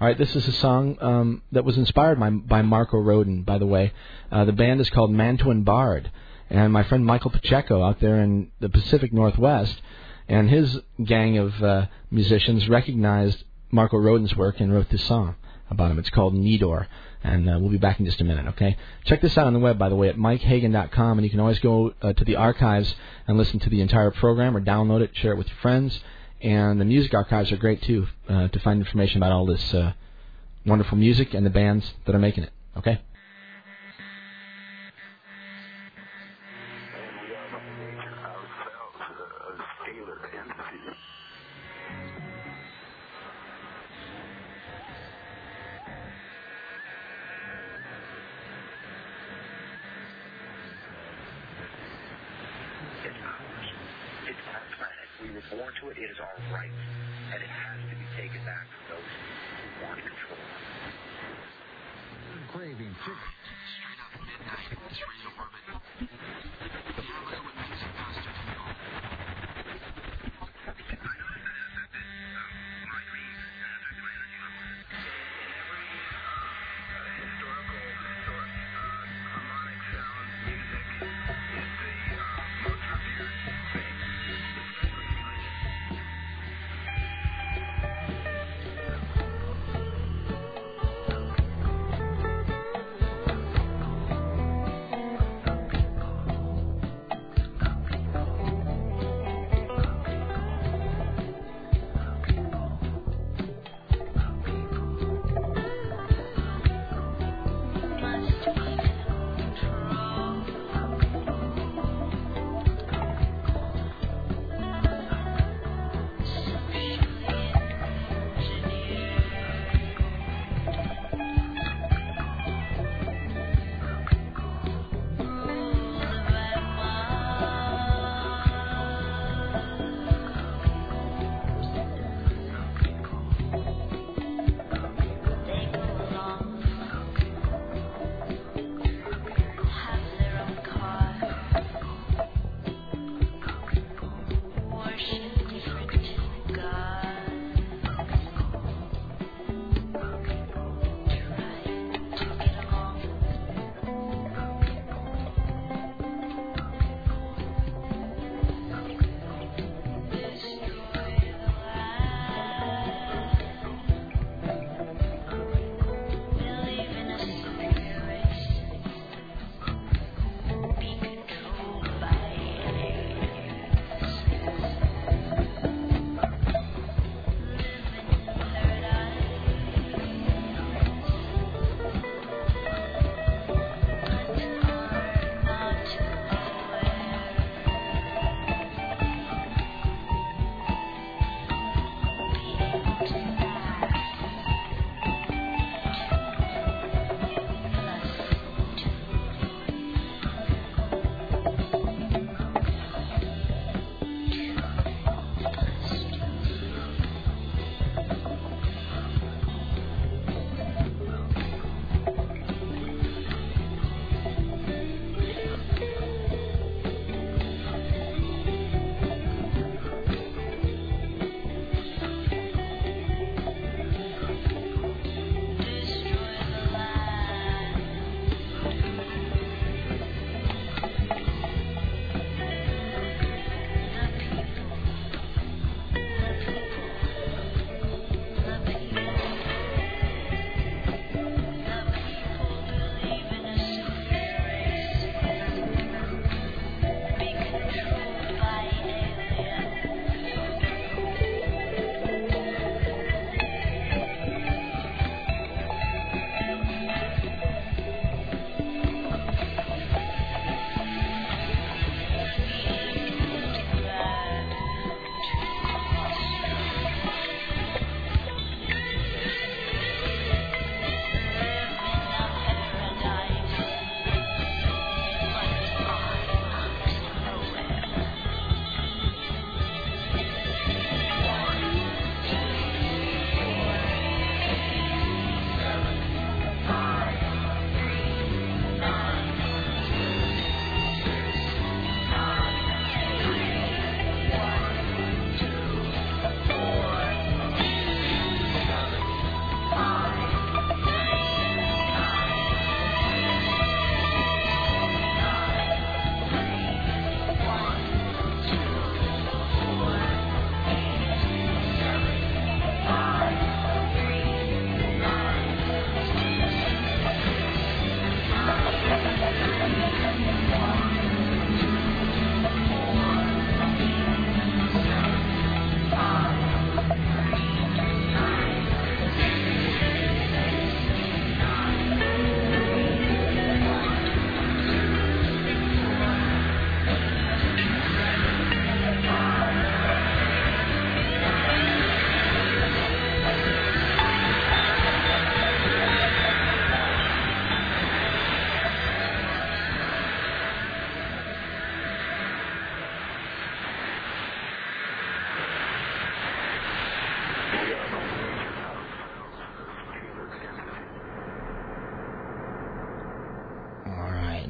[0.00, 3.58] All right, this is a song um, that was inspired by, by Marco Rodin, by
[3.58, 3.92] the way.
[4.32, 6.10] Uh, the band is called Mantuan Bard,
[6.48, 9.78] and my friend Michael Pacheco out there in the Pacific Northwest
[10.26, 15.34] and his gang of uh, musicians recognized Marco Rodin's work and wrote this song
[15.68, 15.98] about him.
[15.98, 16.86] It's called Nidor,
[17.22, 18.78] and uh, we'll be back in just a minute, okay?
[19.04, 21.58] Check this out on the web, by the way, at mikehagan.com, and you can always
[21.58, 22.94] go uh, to the archives
[23.28, 26.00] and listen to the entire program or download it, share it with your friends.
[26.42, 29.92] And the music archives are great, too, uh, to find information about all this uh,
[30.64, 33.00] wonderful music and the bands that are making it, okay?
[55.50, 55.98] Born to it.
[55.98, 56.70] It is our right.
[57.34, 60.38] And it has to be taken back from those who want control.
[62.52, 63.39] Craving chicken.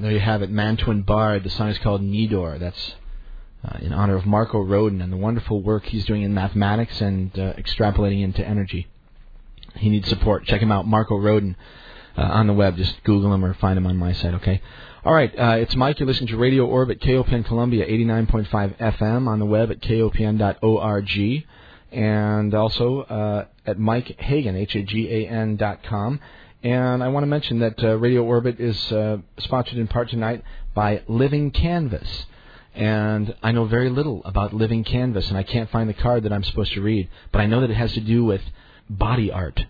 [0.01, 1.44] There you have it, Mantuan Bard.
[1.44, 2.59] The song is called Nidor.
[2.59, 2.94] That's
[3.64, 7.31] uh, in honor of Marco Rodin and the wonderful work he's doing in mathematics and
[7.39, 8.89] uh, extrapolating into energy.
[9.77, 10.47] He needs support.
[10.47, 11.56] Check him out, Marco Rodin,
[12.16, 12.77] uh, on the web.
[12.77, 14.62] Just Google him or find him on my site, okay?
[15.05, 16.01] All right, uh, it's Mike.
[16.01, 21.47] You're listening to Radio Orbit, KOPN Columbia, 89.5 FM on the web at kopn.org
[21.93, 26.20] and also uh, at Mike Hagan, H-A-G-A-N dot com.
[26.62, 30.45] And I want to mention that uh, Radio Orbit is uh, sponsored in part tonight
[30.74, 32.27] by Living Canvas.
[32.74, 36.32] And I know very little about Living Canvas, and I can't find the card that
[36.32, 38.43] I'm supposed to read, but I know that it has to do with
[38.89, 39.65] body art,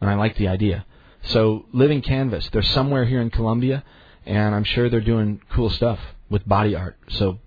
[0.00, 0.86] and I like the idea.
[1.24, 3.84] So, Living Canvas, they're somewhere here in Columbia,
[4.26, 6.00] and I'm sure they're doing cool stuff
[6.30, 6.96] with body art.
[7.10, 7.38] So,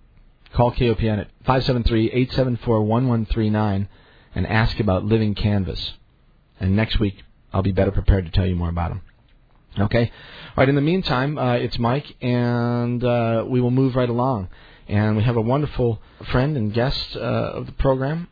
[0.53, 3.88] call KOPN at 573-874-1139
[4.36, 5.94] and ask about Living Canvas.
[6.60, 7.24] And next week,
[7.56, 9.02] I'll be better prepared to tell you more about them.
[9.80, 10.11] Okay?
[10.11, 14.49] All right, in the meantime, uh, it's Mike, and uh, we will move right along.
[14.90, 16.02] And we have a wonderful
[16.32, 18.27] friend and guest uh, of the program,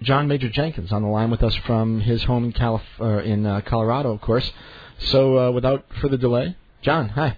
[0.00, 3.44] John Major Jenkins, on the line with us from his home in, Calif- uh, in
[3.44, 4.50] uh, Colorado, of course.
[4.98, 7.36] So, uh, without further delay, John, hi.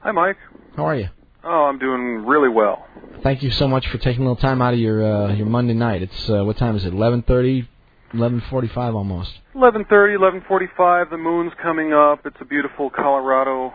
[0.00, 0.38] Hi, Mike.
[0.76, 1.08] How are you?
[1.44, 2.84] Oh, I'm doing really well.
[3.22, 5.74] Thank you so much for taking a little time out of your uh, your Monday
[5.74, 6.02] night.
[6.02, 6.92] It's uh, what time is it?
[6.92, 7.68] Eleven thirty,
[8.14, 9.32] eleven forty-five almost.
[9.54, 11.10] 11:30, 11:45.
[11.10, 12.20] The moon's coming up.
[12.24, 13.72] It's a beautiful Colorado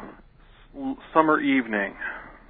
[1.13, 1.93] summer evening.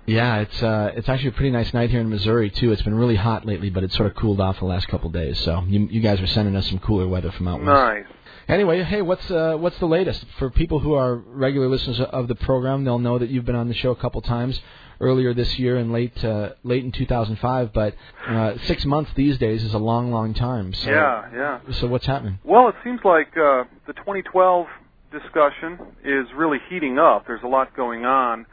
[0.05, 2.71] Yeah, it's uh, it's actually a pretty nice night here in Missouri too.
[2.71, 5.13] It's been really hot lately, but it's sort of cooled off the last couple of
[5.13, 5.39] days.
[5.39, 7.67] So you you guys are sending us some cooler weather from out west.
[7.67, 8.05] Nice.
[8.49, 12.35] Anyway, hey, what's uh, what's the latest for people who are regular listeners of the
[12.35, 12.83] program?
[12.83, 14.59] They'll know that you've been on the show a couple times
[14.99, 17.73] earlier this year and late uh, late in 2005.
[17.73, 17.95] But
[18.27, 20.73] uh, six months these days is a long, long time.
[20.73, 21.73] So, yeah, yeah.
[21.73, 22.39] So what's happening?
[22.43, 24.67] Well, it seems like uh, the 2012
[25.11, 27.25] discussion is really heating up.
[27.27, 28.45] There's a lot going on.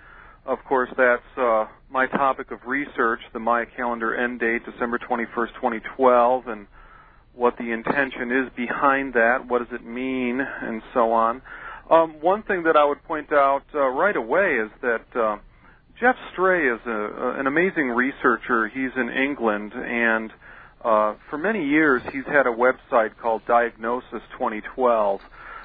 [0.47, 5.55] Of course, that's uh, my topic of research, the Maya calendar end date, December 21st,
[5.55, 6.67] 2012, and
[7.35, 11.43] what the intention is behind that, what does it mean, and so on.
[11.91, 15.37] Um, one thing that I would point out uh, right away is that uh,
[16.01, 18.68] Geoff Stray is a, an amazing researcher.
[18.68, 20.32] He's in England, and
[20.82, 25.20] uh, for many years he's had a website called Diagnosis 2012,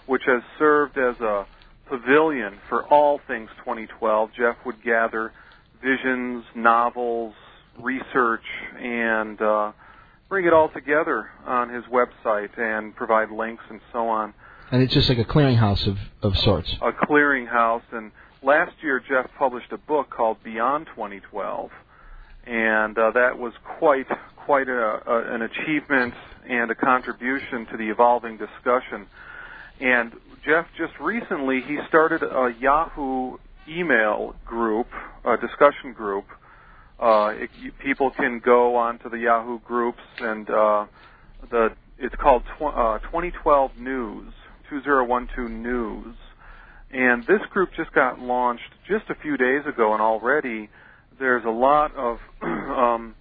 [0.08, 1.48] which has served as a
[1.88, 4.32] pavilion for all things 2012.
[4.36, 5.32] Geoff would gather
[5.82, 7.34] visions, novels,
[7.80, 8.44] research,
[8.78, 9.72] and uh,
[10.28, 14.34] bring it all together on his website and provide links and so on.
[14.70, 16.76] And it's just like a clearinghouse of of sorts.
[16.82, 17.84] A clearinghouse.
[17.94, 18.12] And
[18.46, 21.72] last year, Geoff published a book called Beyond 2012,
[22.46, 24.08] and uh, that was quite
[24.38, 26.14] quite a, a, an achievement
[26.48, 29.08] and a contribution to the evolving discussion.
[29.82, 30.14] And
[30.46, 34.88] Geoff just recently he started a Yahoo email group,
[35.26, 36.26] a discussion group.
[37.00, 37.50] Uh, it,
[37.84, 40.86] people can go onto the Yahoo groups, and uh,
[41.50, 44.32] the it's called tw- uh, 2012 News,
[44.70, 46.16] 2012 News,
[46.96, 50.70] and this group just got launched just a few days ago, and already
[51.20, 53.16] there's a lot of um,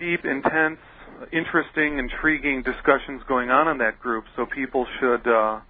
[0.00, 0.80] deep, intense,
[1.32, 4.24] interesting, intriguing discussions going on in that group.
[4.34, 5.60] So people should uh,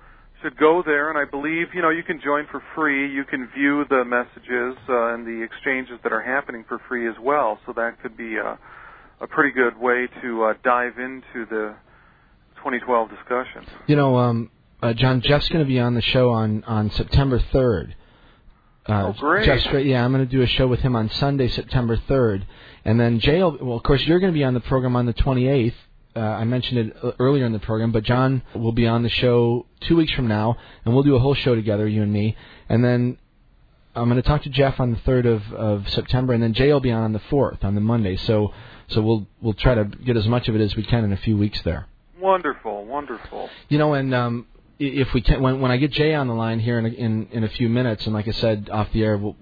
[0.43, 3.13] should go there, and I believe you know you can join for free.
[3.13, 7.17] You can view the messages uh, and the exchanges that are happening for free as
[7.21, 7.59] well.
[7.67, 8.59] So that could be a,
[9.21, 11.77] a pretty good way to uh, dive into the
[12.65, 13.67] 2012 discussion.
[13.89, 14.51] You know, um,
[14.85, 17.95] uh, John, Geoff's going to be on the show on on September 3rd.
[18.87, 19.47] Uh, Oh, great.
[19.47, 22.43] Geoff Stray, yeah, I'm going to do a show with him on Sunday, September 3rd,
[22.85, 23.43] and then Jay.
[23.43, 25.73] will- Well, of course, you're going to be on the program on the 28th.
[26.17, 29.09] Uh, I mentioned it uh, earlier in the program, but John will be on the
[29.09, 32.37] show two weeks from now, and we'll do a whole show together, you and me.
[32.69, 33.17] And then
[33.97, 36.71] I'm going to talk to Geoff on the 3rd of, of September, and then Jay
[36.73, 38.17] will be on on the 4th, on the Monday.
[38.17, 38.53] So,
[38.89, 41.17] so we'll we'll try to get as much of it as we can in a
[41.17, 41.87] few weeks there.
[42.21, 43.49] Wonderful, wonderful.
[43.71, 44.47] You know, and um,
[44.89, 47.29] if we can, when when I get Jay on the line here in a, in
[47.33, 49.37] in a few minutes, and like I said off the air, we'll,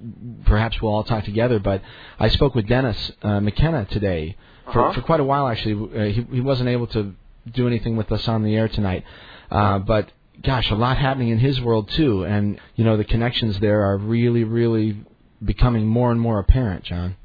[0.45, 1.59] perhaps we'll all talk together.
[1.59, 1.83] But
[2.19, 4.37] I spoke with Dennis uh, McKenna today
[4.73, 4.93] for Uh-huh.
[4.93, 5.49] for quite a while.
[5.49, 7.15] Actually, uh, he he wasn't able to
[7.51, 9.05] do anything with us on the air tonight,
[9.51, 10.11] uh, but
[10.43, 13.97] gosh, a lot happening in his world too, and you know the connections there are
[13.99, 14.97] really really
[15.45, 17.17] becoming more and more apparent, John.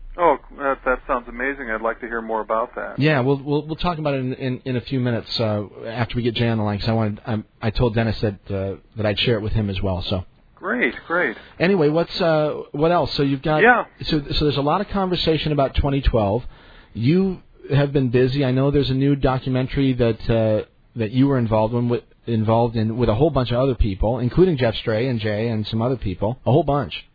[1.08, 1.72] Sounds amazing.
[1.72, 3.00] I'd like to hear more about that.
[3.00, 6.18] Yeah, we'll we'll we'll talk about it in in, in a few minutes uh, after
[6.18, 6.78] we get Jay on the line.
[6.78, 9.70] Because I wanted I, I told Dennis that uh, that I'd share it with him
[9.70, 10.02] as well.
[10.02, 10.26] So
[10.56, 11.38] Great, great.
[11.60, 13.14] anyway, what's uh what else?
[13.14, 13.86] So you've got Yeah.
[14.04, 16.44] So so there's a lot of conversation about 2012.
[16.94, 17.42] You
[17.74, 18.44] have been busy.
[18.44, 20.66] I know there's a new documentary that uh,
[20.96, 24.20] that you were involved in with involved in with a whole bunch of other people,
[24.20, 27.06] including Geoff Stray and Jay and some other people, a whole bunch.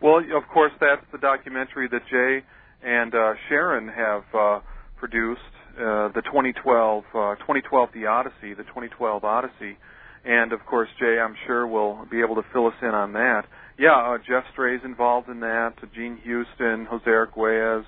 [0.00, 2.44] Well, of course, that's the documentary that Jay
[2.84, 4.60] and uh, Sharon have uh,
[4.98, 5.40] produced,
[5.78, 9.76] uh, the 2012, uh, 2012 The Odyssey, the 2012 Odyssey,
[10.24, 13.42] and of course, Jay, I'm sure will be able to fill us in on that.
[13.78, 15.74] Yeah, uh, Geoff Stray's involved in that.
[15.94, 17.84] Jean Houston, Jose Arguelles,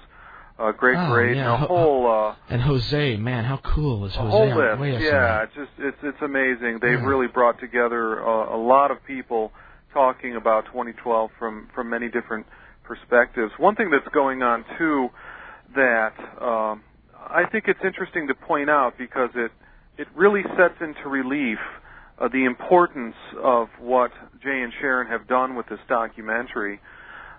[0.59, 1.55] uh, Greg Oh, Braden, yeah.
[1.55, 2.11] a whole.
[2.11, 4.27] Uh, And Jose, man, how cool is Jose?
[4.27, 5.03] a whole list.
[5.05, 6.79] Yeah, it's just it's it's amazing.
[6.83, 7.07] They've Yeah.
[7.07, 9.53] really brought together uh, a lot of people
[9.95, 12.47] talking about 2012 from from many different
[12.87, 13.53] perspectives.
[13.59, 15.09] One thing that's going on too
[15.75, 16.83] that um,
[17.15, 19.51] I think it's interesting to point out because it
[19.99, 21.59] it really sets into relief
[22.19, 24.11] uh, the importance of what
[24.43, 26.81] Jay and Sharon have done with this documentary.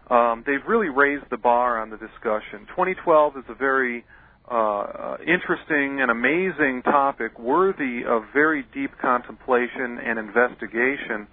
[0.09, 2.65] Um, they've really raised the bar on the discussion.
[2.69, 4.05] 2012 is a very
[4.49, 11.27] uh, uh, interesting and amazing topic, worthy of very deep contemplation and investigation.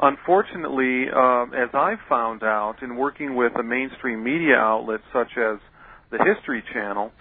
[0.00, 5.58] Unfortunately, uh, as I've found out in working with a mainstream media outlet such as
[6.10, 7.12] the History Channel,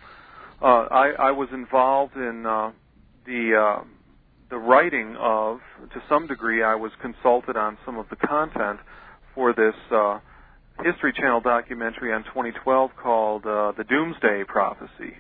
[0.62, 2.72] uh, I, I was involved in uh,
[3.26, 3.84] the uh,
[4.52, 5.60] the writing of,
[5.94, 8.82] to some degree, I was consulted on some of the content
[9.34, 10.20] for this uh,
[10.84, 15.16] History Channel documentary on 2012 called uh, "The Doomsday Prophecy."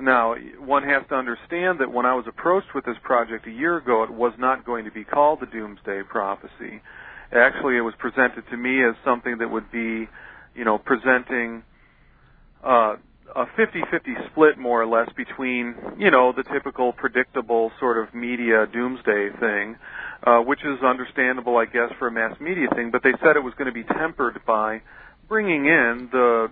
[0.00, 3.76] Now, one has to understand that when I was approached with this project a year
[3.76, 6.80] ago, it was not going to be called the Doomsday Prophecy.
[7.32, 10.08] Actually, it was presented to me as something that would be,
[10.54, 11.62] you know, presenting
[12.64, 12.96] uh,
[13.36, 18.66] a 50-50 split, more or less, between, you know, the typical predictable sort of media
[18.72, 19.76] doomsday thing,
[20.24, 22.90] uh, which is understandable, I guess, for a mass media thing.
[22.90, 24.82] But they said it was going to be tempered by
[25.28, 26.48] bringing in the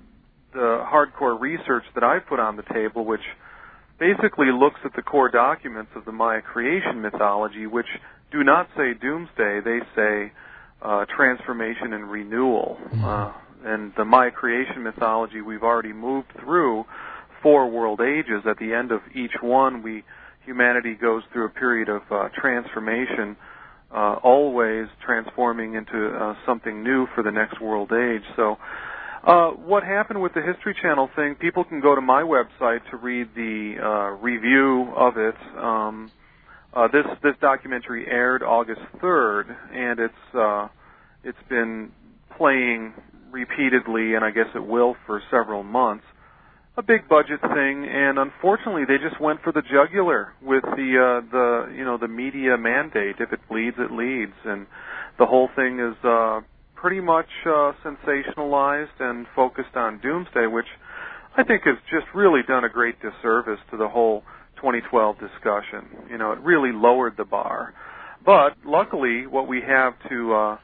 [0.54, 3.20] the hardcore research that I put on the table, which
[3.98, 7.86] basically looks at the core documents of the Maya creation mythology, which
[8.32, 10.32] do not say doomsday; they say
[10.80, 12.78] uh, transformation and renewal.
[12.94, 13.32] Uh,
[13.64, 16.84] and the Maya creation mythology, we've already moved through
[17.42, 18.42] four world ages.
[18.48, 20.04] At the end of each one, we
[20.44, 23.36] humanity goes through a period of uh, transformation,
[23.90, 28.22] uh, always transforming into uh, something new for the next world age.
[28.36, 28.56] So.
[29.24, 31.34] Uh, what happened with the History Channel thing?
[31.34, 35.34] People can go to my website to read the uh, review of it.
[35.58, 36.12] Um,
[36.72, 40.68] uh, this this documentary aired August third, and it's uh,
[41.24, 41.90] it's been
[42.36, 42.94] playing
[43.30, 46.04] repeatedly, and I guess it will for several months.
[46.78, 51.28] A big budget thing, and unfortunately, they just went for the jugular with the uh,
[51.28, 53.16] the you know the media mandate.
[53.18, 54.64] If it bleeds, it leads, and
[55.18, 56.40] the whole thing is uh,
[56.76, 60.68] pretty much uh, sensationalized and focused on doomsday, which
[61.36, 64.22] I think has just really done a great disservice to the whole
[64.56, 66.06] 2012 discussion.
[66.08, 67.74] You know, it really lowered the bar.
[68.24, 70.58] But luckily, what we have to, uh,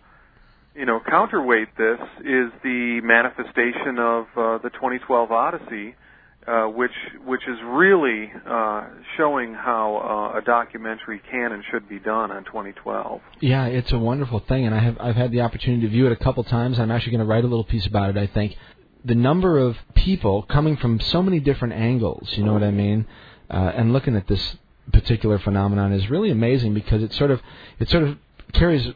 [0.77, 5.97] you know, counterweight this is the manifestation of uh, the 2012 Odyssey,
[6.47, 6.93] uh, which
[7.25, 12.45] which is really uh, showing how uh, a documentary can and should be done on
[12.45, 13.21] 2012.
[13.41, 16.13] Yeah, it's a wonderful thing, and I have I've had the opportunity to view it
[16.13, 16.79] a couple times.
[16.79, 18.17] I'm actually going to write a little piece about it.
[18.17, 18.57] I think
[19.05, 23.07] the number of people coming from so many different angles, you know what I mean,
[23.51, 24.57] uh, and looking at this
[24.93, 27.41] particular phenomenon is really amazing because it sort of
[27.79, 28.19] it sort of
[28.53, 28.87] carries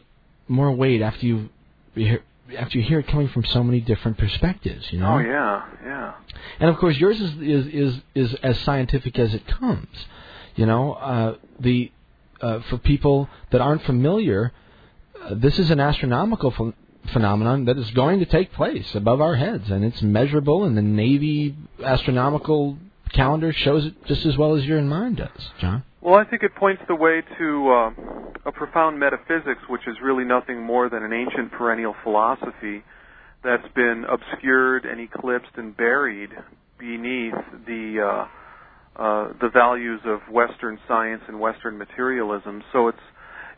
[0.47, 1.49] more weight after you
[2.57, 4.91] after you hear it coming from so many different perspectives.
[4.91, 5.13] You know.
[5.13, 6.13] Oh yeah, yeah.
[6.59, 9.87] And of course, yours is is is, is as scientific as it comes.
[10.55, 11.91] You know, uh, the
[12.41, 14.51] uh, for people that aren't familiar,
[15.21, 16.73] uh, this is an astronomical ph-
[17.11, 20.63] phenomenon that is going to take place above our heads, and it's measurable.
[20.63, 22.77] And the Navy astronomical
[23.13, 25.83] calendar shows it just as well as your and mine does, John.
[26.01, 27.91] Well, I think it points the way to uh,
[28.45, 32.83] a profound metaphysics, which is really nothing more than an ancient perennial philosophy
[33.43, 36.29] that's been obscured and eclipsed and buried
[36.77, 37.35] beneath
[37.65, 42.63] the uh, uh, the values of Western science and Western materialism.
[42.71, 42.97] So it's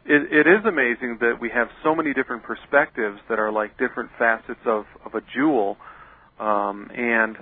[0.06, 4.10] it, it is amazing that we have so many different perspectives that are like different
[4.18, 5.78] facets of, of a jewel,
[6.40, 7.38] um, and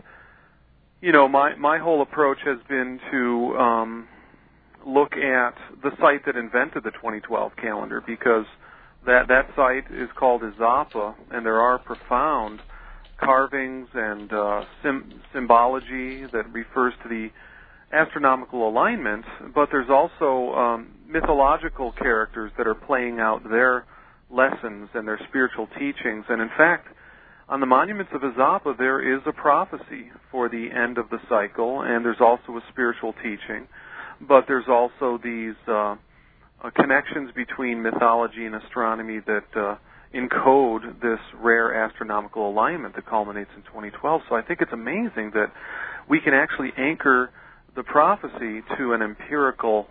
[1.02, 4.08] you know my my whole approach has been to um,
[4.86, 8.46] look at the site that invented the 2012 calendar because
[9.06, 12.60] that that site is called Izapa, and there are profound
[13.20, 17.30] carvings and uh, sim- symbology that refers to the
[17.92, 19.26] astronomical alignment,
[19.56, 23.86] but there's also um, mythological characters that are playing out their
[24.30, 26.26] lessons and their spiritual teachings.
[26.30, 26.88] And in fact,
[27.48, 31.82] on the monuments of Izapa, there is a prophecy for the end of the cycle,
[31.82, 33.68] and there's also a spiritual teaching.
[34.22, 35.96] But there's also these uh,
[36.62, 39.76] uh, connections between mythology and astronomy that uh,
[40.14, 44.22] encode this rare astronomical alignment that culminates in 2012.
[44.30, 45.52] So I think it's amazing that
[46.10, 47.32] we can actually anchor
[47.76, 49.88] the prophecy to an empirical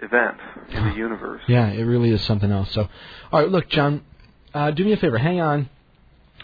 [0.00, 0.36] event
[0.70, 1.42] in the universe.
[1.46, 2.70] Yeah, it really is something else.
[2.72, 2.88] So,
[3.32, 4.02] all right, look, John,
[4.52, 5.70] uh, do me a favor, hang on,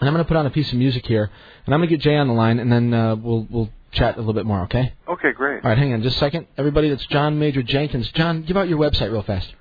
[0.01, 1.31] and I'm going to put on a piece of music here,
[1.67, 4.17] and I'm going to get Jay on the line, and then uh, we'll we'll chat
[4.17, 4.63] a little bit more.
[4.63, 4.95] Okay?
[5.09, 5.63] Okay, great.
[5.65, 6.89] All right, hang on just a second, everybody.
[6.91, 8.11] That's John Major Jenkins.
[8.13, 9.53] John, give out your website real fast.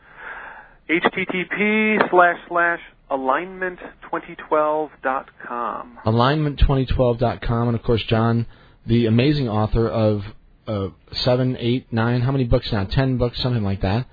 [0.89, 2.79] http slash slash
[3.11, 5.99] alignment2012.com.
[6.05, 8.45] Alignment2012.com, and of course, John,
[8.85, 10.23] the amazing author of
[10.67, 12.83] uh, seven, eight, nine, how many books now?
[12.85, 14.05] Ten books, something like that.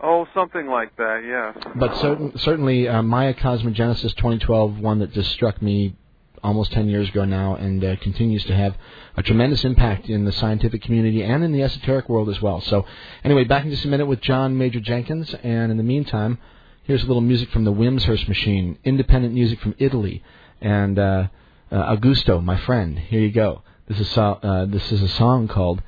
[0.00, 1.56] Oh, something like that, yes.
[1.74, 5.96] But certain, certainly, uh, Maya Cosmogenesis 2012, one that just struck me
[6.42, 8.74] almost 10 years ago now and uh, continues to have
[9.16, 12.60] a tremendous impact in the scientific community and in the esoteric world as well.
[12.60, 12.84] So,
[13.24, 16.38] anyway, back in just a minute with John Major Jenkins, and in the meantime,
[16.84, 20.22] here's a little music from the Wimshurst Machine, independent music from Italy,
[20.60, 21.28] and uh,
[21.70, 22.98] uh, Augusto, my friend.
[22.98, 23.62] Here you go.
[23.88, 25.82] This is uh, this is a song called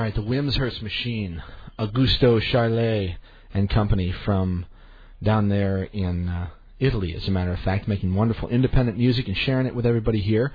[0.00, 1.42] All right, the Wimshurst Machine,
[1.78, 3.18] Augusto Charlet
[3.52, 4.64] and company from
[5.22, 6.48] down there in uh,
[6.78, 10.20] Italy, as a matter of fact, making wonderful independent music and sharing it with everybody
[10.22, 10.54] here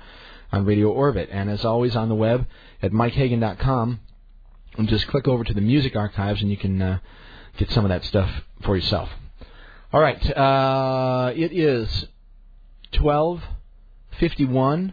[0.50, 1.28] on Radio Orbit.
[1.30, 2.44] And as always, on the web
[2.82, 4.00] at mikehagan.com,
[4.78, 6.98] and just click over to the music archives and you can uh,
[7.56, 8.28] get some of that stuff
[8.64, 9.08] for yourself.
[9.92, 12.06] All right, uh, it is
[12.94, 14.92] 12:51.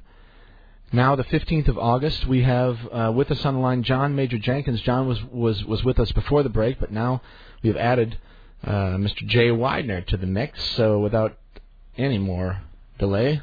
[0.94, 4.38] Now, the 15th of August, we have uh, with us on the line John Major
[4.38, 4.80] Jenkins.
[4.82, 7.24] John was, was, was with us before the break, but now
[7.64, 8.20] we have added
[8.64, 9.26] uh, Mr.
[9.26, 10.64] Jay Weidner to the mix.
[10.76, 11.36] So, without
[11.98, 12.62] any more
[13.00, 13.42] delay,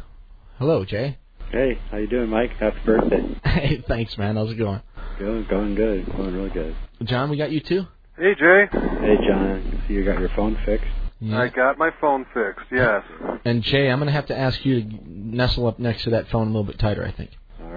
[0.59, 1.19] hello, Jay.
[1.51, 2.53] Hey, how you doing, Mike?
[2.53, 3.41] Happy birthday.
[3.45, 4.37] Hey, thanks, man.
[4.37, 4.81] How's it going?
[5.19, 6.07] Going, going good.
[6.17, 6.77] Going really good.
[7.03, 7.85] John, we got you too.
[8.17, 8.67] Hey, Jay.
[8.71, 9.83] Hey, John.
[9.89, 10.87] So you got your phone fixed?
[11.33, 12.67] I got my phone fixed.
[12.71, 13.03] Yes.
[13.45, 16.29] And Jay, I'm going to have to ask you to nestle up next to that
[16.29, 17.05] phone a little bit tighter.
[17.05, 17.31] I think.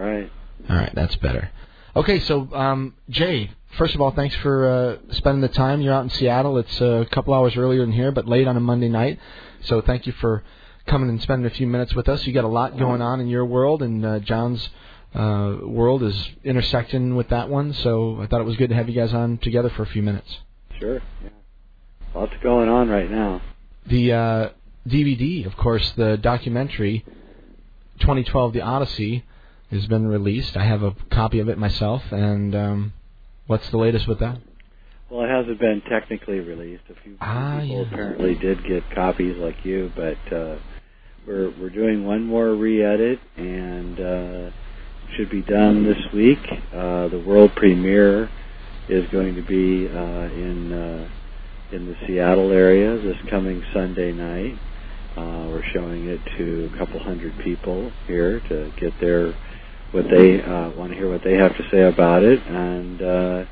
[0.03, 0.31] All right.
[0.69, 1.49] All right, that's better.
[1.95, 5.79] Okay, so um, Jay, first of all, thanks for uh, spending the time.
[5.79, 6.57] You're out in Seattle.
[6.57, 9.17] It's uh, a couple hours earlier than here, but late on a Monday night.
[9.61, 10.43] So thank you for
[10.87, 12.27] coming and spending a few minutes with us.
[12.27, 14.69] You got a lot going on in your world, and uh, John's
[15.15, 17.71] uh, world is intersecting with that one.
[17.71, 20.03] So I thought it was good to have you guys on together for a few
[20.03, 20.39] minutes.
[20.79, 21.01] Sure.
[21.23, 21.29] Yeah.
[22.13, 23.41] Lots going on right now.
[23.85, 24.49] The uh,
[24.85, 27.05] DVD, of course, the documentary
[27.99, 29.23] 2012 The Odyssey
[29.73, 30.55] has been released.
[30.57, 32.93] I have a copy of it myself, and um,
[33.47, 34.39] what's the latest with that?
[35.09, 36.83] Well, it hasn't been technically released.
[36.89, 37.87] A few Ah, people yeah.
[37.87, 40.55] apparently did get copies like you, but uh,
[41.27, 44.51] we're we're doing one more re-edit, and uh,
[45.15, 46.39] should be done this week.
[46.73, 48.29] Uh, the world premiere
[48.89, 51.09] is going to be uh, in uh,
[51.71, 54.57] in the Seattle area this coming Sunday night.
[55.15, 59.35] Uh, we're showing it to a couple hundred people here to get their
[59.93, 63.45] what they uh, want to hear what they have to say about it, and uh,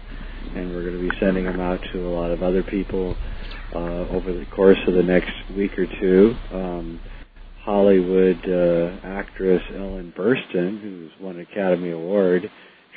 [0.55, 3.15] and we're going to be sending them out to a lot of other people
[3.73, 6.35] uh, over the course of the next week or two.
[6.51, 6.99] Um,
[7.63, 12.49] Hollywood uh, actress Ellen Burstyn, who's won an Academy Award,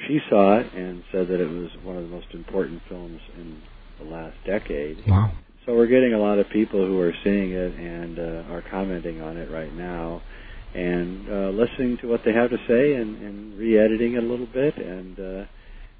[0.08, 3.60] she saw it and said that it was one of the most important films in
[3.98, 5.04] the last decade.
[5.06, 5.32] Wow.
[5.66, 9.20] So we're getting a lot of people who are seeing it and uh, are commenting
[9.22, 10.22] on it right now,
[10.74, 14.46] and uh, listening to what they have to say and, and re-editing it a little
[14.46, 15.44] bit, and uh,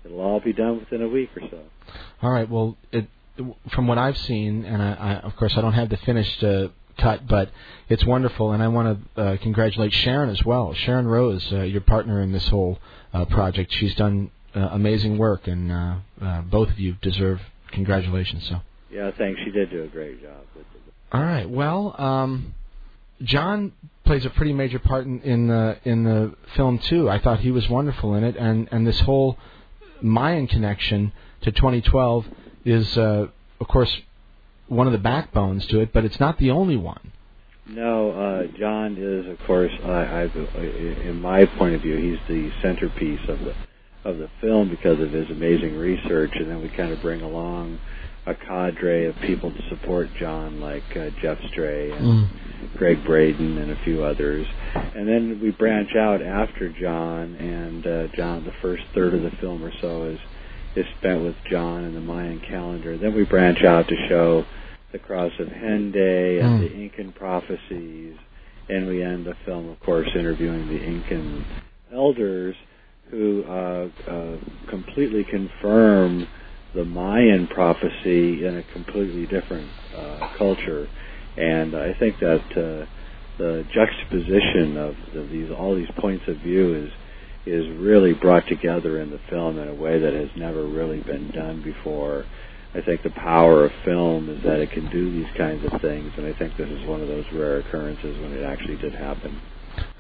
[0.05, 1.60] it'll all be done within a week or so.
[2.22, 2.48] All right.
[2.48, 3.06] Well, it,
[3.72, 6.68] from what I've seen, and I, I, of course I don't have the finished uh,
[6.98, 7.51] cut, but
[7.88, 10.74] it's wonderful, and I want to uh, congratulate Sharon as well.
[10.74, 12.78] Sharon Rose, uh, your partner in this whole
[13.12, 17.40] uh, project, she's done uh, amazing work, and uh, uh, both of you deserve
[17.72, 18.46] congratulations.
[18.48, 18.60] So.
[18.90, 19.40] Yeah, thanks.
[19.44, 20.44] She did do a great job.
[21.12, 21.48] All right.
[21.48, 22.55] Well, um,
[23.22, 23.72] John
[24.05, 27.09] plays a pretty major part in, in the in the film too.
[27.09, 29.39] I thought he was wonderful in it, and and this whole
[30.01, 31.12] Mayan connection
[31.43, 32.26] to 2012
[32.64, 33.26] is, uh,
[33.60, 33.94] of course,
[34.68, 37.12] one of the backbones to it, but it's not the only one.
[37.66, 40.22] No, uh, John is, of course, I, I,
[40.60, 43.55] in my point of view, he's the centerpiece of the
[44.05, 47.81] of the film because of his amazing research, and then we kind of bring along
[48.26, 52.28] a cadre of people to support John, like uh, Geoff Stray and Mm.
[52.78, 58.06] Gregg Braden and a few others, and then we branch out after John, and uh,
[58.16, 60.18] John, the first third of the film or so is
[60.76, 62.96] is spent with John and the Mayan calendar.
[62.98, 64.44] Then we branch out to show
[64.92, 66.60] the cross of Hendaye and Mm.
[66.60, 68.16] the Incan prophecies,
[68.68, 71.44] and we end the film, of course, interviewing the Incan
[71.92, 72.56] elders
[73.10, 74.36] who uh, uh,
[74.70, 76.26] completely confirm
[76.74, 80.88] the Mayan prophecy in a completely different uh, culture.
[81.36, 82.86] And I think that uh,
[83.38, 86.90] the juxtaposition of, of these all these points of view is
[87.46, 91.30] is really brought together in the film in a way that has never really been
[91.30, 92.24] done before.
[92.74, 96.10] I think the power of film is that it can do these kinds of things,
[96.16, 99.40] and I think this is one of those rare occurrences when it actually did happen.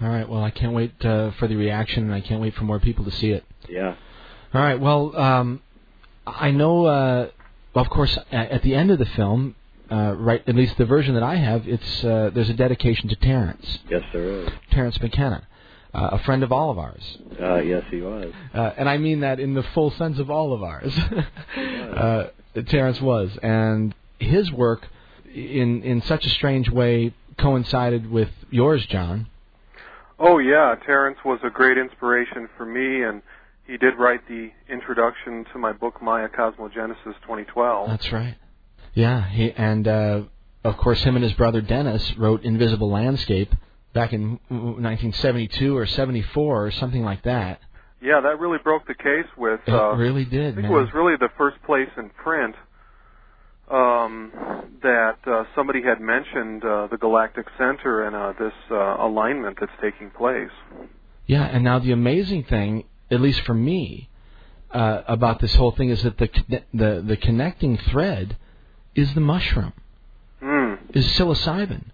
[0.00, 0.28] All right.
[0.28, 3.04] Well, I can't wait uh, for the reaction, and I can't wait for more people
[3.04, 3.44] to see it.
[3.68, 3.94] Yeah.
[4.52, 4.80] All right.
[4.80, 5.62] Well, um,
[6.26, 6.86] I know.
[6.86, 7.28] Uh,
[7.74, 9.54] well, of course, at, at the end of the film,
[9.90, 10.42] uh, right?
[10.46, 14.02] At least the version that I have, it's uh, there's a dedication to Terrence, Yes,
[14.12, 14.48] there is.
[14.70, 15.46] Terrence McKenna,
[15.92, 18.32] uh, a friend of all of ours, Uh, yes, he was.
[18.54, 20.96] uh, and I mean that in the full sense of all of ours.
[21.56, 22.28] uh,
[22.66, 24.86] Terrence was, and his work,
[25.34, 29.26] in in such a strange way, coincided with yours, John.
[30.18, 33.20] Oh yeah, Terrence was a great inspiration for me, and
[33.66, 37.88] he did write the introduction to my book Maya Cosmogenesis 2012.
[37.88, 38.36] That's right.
[38.94, 40.22] Yeah, he and uh,
[40.62, 43.52] of course him and his brother Dennis wrote Invisible Landscape
[43.92, 47.60] back in 1972 or 74 or something like that.
[48.02, 49.60] Yeah, that really broke the case with.
[49.66, 50.72] It uh, really did, I think man.
[50.72, 52.54] it was really the first place in print
[53.70, 54.30] um,
[54.82, 59.72] that uh, somebody had mentioned uh, the galactic center and uh, this uh, alignment that's
[59.80, 60.50] taking place.
[61.26, 62.84] Yeah, and now the amazing thing,
[63.14, 64.08] at least for me,
[64.70, 66.28] uh, about this whole thing is that the
[66.72, 68.36] the the connecting thread
[68.94, 69.72] is the mushroom,
[70.42, 70.78] Mm.
[70.94, 71.84] is psilocybin,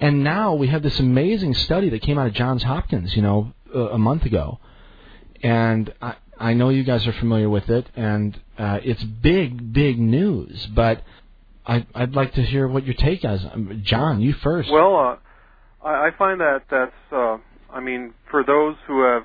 [0.00, 3.52] and now we have this amazing study that came out of Johns Hopkins, you know,
[3.74, 4.58] uh, a month ago,
[5.42, 9.98] and I I know you guys are familiar with it, and uh, it's big big
[10.00, 11.02] news, but.
[11.64, 13.44] I, I'd like to hear what your take is.
[13.44, 14.68] Um, John, you first.
[14.68, 15.16] Well, uh,
[15.86, 17.36] I, I find that that's, uh,
[17.72, 19.22] I mean, for those who have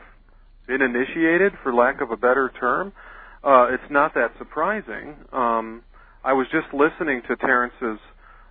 [0.67, 2.91] been initiated, for lack of a better term,
[3.43, 5.15] uh, it's not that surprising.
[5.31, 5.81] Um,
[6.23, 7.99] I was just listening to Terrence's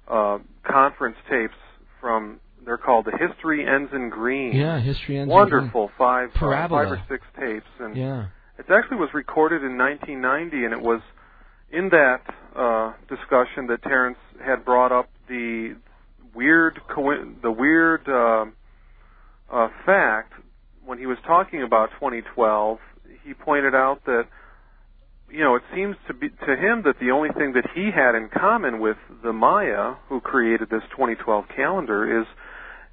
[0.08, 1.54] uh, conference tapes
[2.00, 2.40] from.
[2.64, 5.50] They're called "The History Ends in Green." Yeah, history ends in green.
[5.52, 6.84] Wonderful five, Parabola.
[6.84, 8.26] five or six tapes, and Yeah.
[8.58, 11.00] it actually was recorded in 1990, and it was
[11.70, 12.22] in that
[12.56, 15.76] uh, discussion that Terrence had brought up the
[16.34, 16.80] weird,
[17.42, 18.46] the weird uh,
[19.52, 20.32] uh, fact
[20.86, 22.78] when he was talking about 2012.
[23.24, 24.24] He pointed out that
[25.30, 28.14] you know it seems to be to him that the only thing that he had
[28.14, 32.26] in common with the Maya who created this 2012 calendar is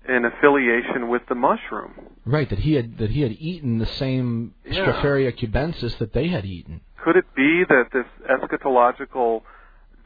[0.07, 1.93] an affiliation with the mushroom.
[2.25, 4.85] Right, that he had that he had eaten the same Yeah.
[4.85, 6.81] Stropharia cubensis that they had eaten.
[7.03, 9.43] Could it be that this eschatological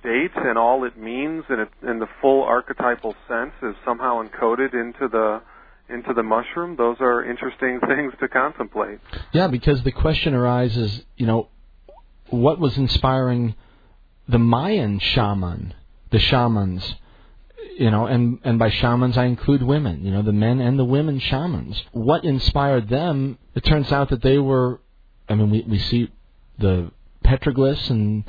[0.04, 4.74] date and all it means in, it, in the full archetypal sense is somehow encoded
[4.74, 5.42] into the
[5.90, 6.76] into the mushroom?
[6.76, 9.00] Those are interesting things to contemplate.
[9.34, 11.50] Yeah, because the question arises, you know,
[12.30, 13.56] what was inspiring
[14.28, 15.74] the Mayan shaman,
[16.12, 16.96] the shamans,
[17.78, 20.86] you know, and and by shamans I include women, you know, the men and the
[20.86, 21.82] women shamans.
[21.92, 23.38] What inspired them?
[23.56, 24.82] It turns out that they were,
[25.30, 26.12] I mean, we we see
[26.58, 26.92] the
[27.24, 28.24] petroglyphs and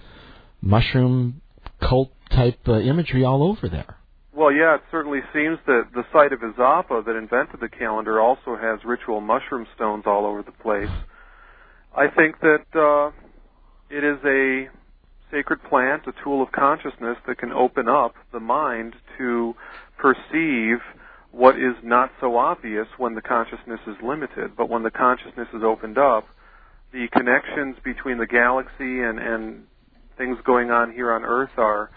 [0.60, 1.40] mushroom
[1.80, 3.97] cult type uh, imagery all over there.
[4.38, 8.54] Well, yeah, it certainly seems that the site of Izapa that invented the calendar also
[8.54, 10.94] has ritual mushroom stones all over the place.
[11.92, 13.10] I think that uh,
[13.90, 14.68] it is a
[15.32, 19.56] sacred plant, a tool of consciousness that can open up the mind to
[19.98, 20.78] perceive
[21.32, 24.52] what is not so obvious when the consciousness is limited.
[24.56, 26.28] But when the consciousness is opened up,
[26.92, 29.64] the connections between the galaxy and, and
[30.16, 31.90] things going on here on Earth are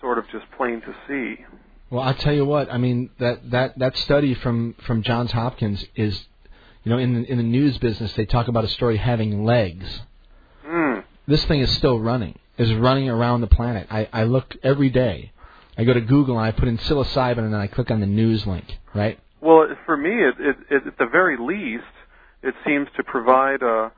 [0.00, 1.44] sort of just plain to see.
[1.90, 2.72] Well, I'll tell you what.
[2.72, 6.24] I mean that that that study from from Johns Hopkins is,
[6.84, 10.00] you know, in the, in the news business they talk about a story having legs.
[10.66, 11.04] Mm.
[11.26, 12.38] This thing is still running.
[12.58, 13.88] Is running around the planet.
[13.90, 15.32] I I look every day.
[15.76, 18.06] I go to Google and I put in psilocybin and then I click on the
[18.06, 18.78] news link.
[18.94, 19.18] Right.
[19.40, 21.84] Well, for me, it, it, it, at the very least,
[22.42, 23.90] it seems to provide a,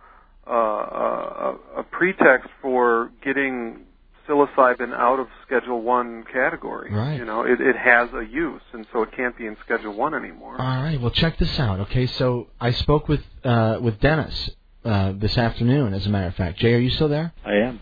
[0.47, 3.81] a, a, a pretext for getting
[4.29, 6.93] psilocybin out of Schedule One category.
[6.93, 7.17] Right.
[7.17, 10.15] You know, it, it has a use, and so it can't be in Schedule One
[10.15, 10.61] anymore.
[10.61, 11.01] All right.
[11.01, 11.81] Well, check this out.
[11.81, 12.07] Okay.
[12.07, 14.51] So I spoke with uh, with Dennis
[14.85, 15.95] uh, this afternoon.
[15.95, 17.33] As a matter of fact, Jay, are you still there?
[17.45, 17.81] I am.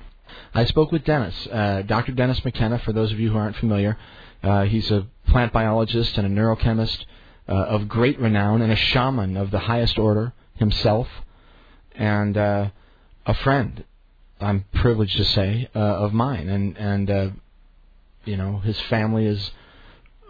[0.55, 2.13] I spoke with Dennis, uh, Dr.
[2.13, 2.79] Dennis McKenna.
[2.79, 3.97] For those of you who aren't familiar,
[4.43, 7.05] uh, he's a plant biologist and a neurochemist
[7.49, 11.09] uh, of great renown, and a shaman of the highest order himself,
[11.95, 12.71] and uh,
[13.27, 13.85] a friend.
[14.41, 17.31] I'm privileged to say uh, of mine, and and uh,
[18.25, 19.51] you know his family is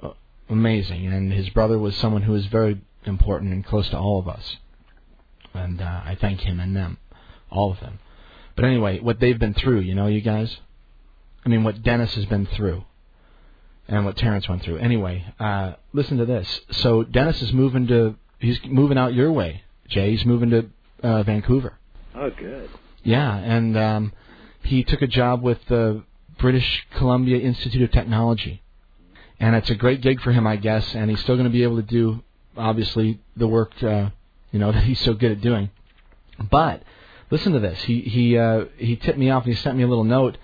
[0.02, 0.10] uh,
[0.48, 4.28] amazing, and his brother was someone who was very important and close to all of
[4.28, 4.56] us,
[5.54, 6.98] and uh, I thank him and them,
[7.50, 7.98] all of them.
[8.56, 10.56] But anyway, what they've been through, you know, you guys.
[11.44, 12.84] I mean, what Dennis has been through,
[13.88, 14.78] and what Terrence went through.
[14.78, 16.60] Anyway, uh, listen to this.
[16.72, 18.16] So Dennis is moving to.
[18.38, 20.10] He's moving out your way, Jay.
[20.10, 20.70] He's moving to
[21.02, 21.78] uh, Vancouver.
[22.14, 22.68] Oh, good.
[23.02, 24.12] Yeah, and um,
[24.62, 26.02] he took a job with the
[26.38, 28.62] British Columbia Institute of Technology,
[29.38, 30.94] and it's a great gig for him, I guess.
[30.94, 32.22] And he's still going to be able to do,
[32.56, 34.10] obviously, the work uh,
[34.52, 35.70] you know that he's so good at doing.
[36.50, 36.82] But
[37.30, 37.80] listen to this.
[37.82, 40.36] He he uh, he tipped me off and he sent me a little note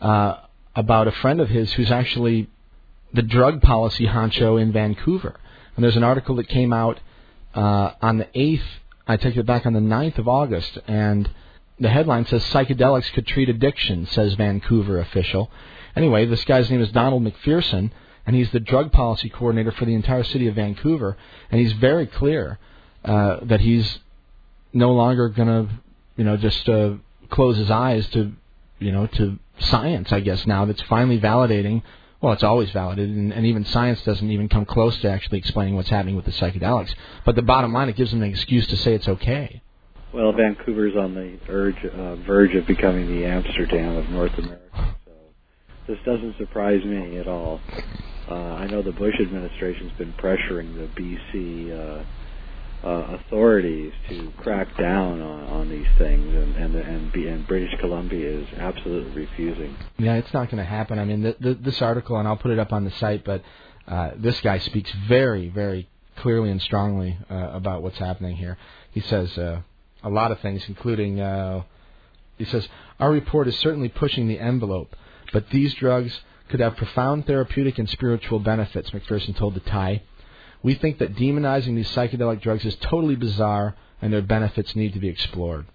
[0.00, 0.36] uh,
[0.74, 2.48] about a friend of his who's actually
[3.12, 5.38] the drug policy honcho in Vancouver.
[5.74, 7.00] And there's an article that came out
[7.54, 8.62] uh, on the 8th,
[9.06, 11.28] I take it back on the 9th of August, and
[11.78, 15.50] the headline says psychedelics could treat addiction, says Vancouver official.
[15.94, 17.90] Anyway, this guy's name is Donald MacPherson,
[18.26, 21.16] and he's the drug policy coordinator for the entire city of Vancouver,
[21.50, 22.58] and he's very clear
[23.04, 23.98] uh, that he's
[24.72, 25.68] no longer going to,
[26.16, 26.94] you know, just uh,
[27.30, 28.32] close his eyes to,
[28.78, 30.12] you know, to science.
[30.12, 31.82] I guess now that's finally validating.
[32.20, 35.76] Well, it's always validated, and, and even science doesn't even come close to actually explaining
[35.76, 36.94] what's happening with the psychedelics.
[37.24, 39.62] But the bottom line, it gives them an excuse to say it's okay.
[40.16, 45.12] Well, Vancouver's on the urge, uh, verge of becoming the Amsterdam of North America, so
[45.86, 47.60] this doesn't surprise me at all.
[48.26, 54.74] Uh, I know the Bush administration's been pressuring the BC uh, uh, authorities to crack
[54.78, 59.76] down on, on these things, and and and, and British Columbia is absolutely refusing.
[59.98, 60.98] Yeah, it's not going to happen.
[60.98, 63.42] I mean, th- th- this article, and I'll put it up on the site, but
[63.86, 68.56] uh, this guy speaks very, very clearly and strongly uh, about what's happening here.
[68.90, 69.60] He says uh,
[70.06, 71.62] a lot of things, including uh,
[72.38, 72.68] he says
[73.00, 74.94] our report is certainly pushing the envelope,
[75.32, 78.90] but these drugs could have profound therapeutic and spiritual benefits.
[78.90, 80.00] MacPherson told the Tyee.
[80.62, 85.00] We think that demonizing these psychedelic drugs is totally bizarre, and their benefits need to
[85.00, 85.66] be explored.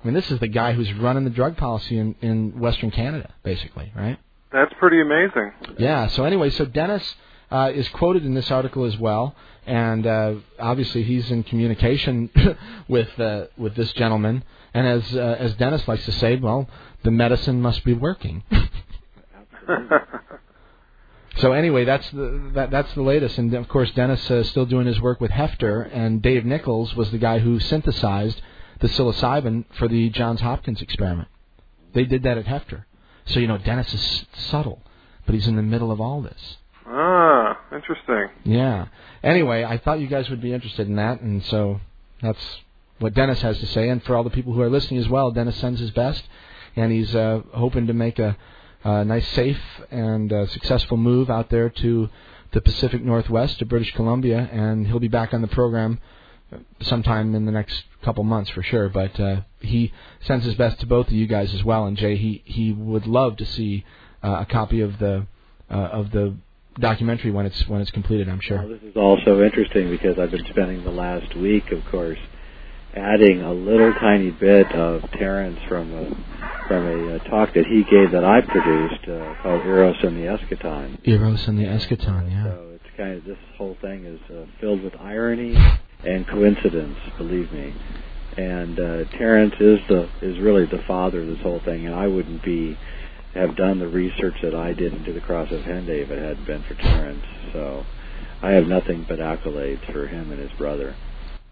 [0.00, 3.34] I mean, this is the guy who's running the drug policy in, in Western Canada,
[3.42, 4.18] basically, right?
[4.52, 5.52] That's pretty amazing.
[5.78, 6.06] Yeah.
[6.08, 7.16] So anyway, so Dennis
[7.50, 9.34] uh, is quoted in this article as well,
[9.66, 12.30] and uh, obviously he's in communication
[12.88, 14.44] with uh, with this gentleman.
[14.74, 16.68] And as uh, as Dennis likes to say, well,
[17.02, 18.42] the medicine must be working.
[21.38, 24.66] So anyway, that's the that, that's the latest, and of course Dennis uh, is still
[24.66, 28.42] doing his work with Heffter, and Dave Nichols was the guy who synthesized
[28.80, 31.28] the psilocybin for the Johns Hopkins experiment.
[31.92, 32.84] They did that at Heffter.
[33.26, 34.82] So you know Dennis is subtle,
[35.26, 36.56] but he's in the middle of all this.
[36.90, 38.28] Ah, interesting.
[38.44, 38.86] Yeah.
[39.22, 41.80] Anyway, I thought you guys would be interested in that, and so
[42.22, 42.60] that's
[42.98, 43.88] what Dennis has to say.
[43.90, 46.24] And for all the people who are listening as well, Dennis sends his best,
[46.76, 48.36] and he's uh, hoping to make a,
[48.84, 49.60] a nice, safe,
[49.90, 52.08] and uh, successful move out there to
[52.52, 56.00] the Pacific Northwest to British Columbia, and he'll be back on the program
[56.80, 58.88] sometime in the next couple months for sure.
[58.88, 61.84] But uh, he sends his best to both of you guys as well.
[61.84, 63.84] And Jay, he he would love to see
[64.22, 65.26] uh, a copy of the
[65.70, 66.36] uh, of the
[66.78, 68.28] documentary when it's when it's completed.
[68.28, 68.58] I'm sure.
[68.58, 72.18] Well, this is also interesting because I've been spending the last week, of course,
[72.94, 77.84] adding a little tiny bit of Terrence from a from a, uh talk that he
[77.84, 80.98] gave that I produced uh, called Eros and the Eschaton.
[81.06, 82.44] Eros and the Eschaton, yeah.
[82.44, 85.56] So it's kind of this whole thing is uh, filled with irony
[86.04, 87.74] and coincidence, believe me.
[88.36, 92.06] And uh, Terrence is the is really the father of this whole thing, and I
[92.06, 92.78] wouldn't be
[93.38, 96.46] have done the research that I did into the Cross of Hendaye if it hadn't
[96.46, 97.24] been for Terrence.
[97.52, 97.84] So
[98.42, 100.94] I have nothing but accolades for him and his brother.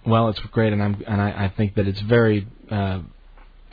[0.04, 3.00] Well, it's great, and I'm and I, I think that it's very uh,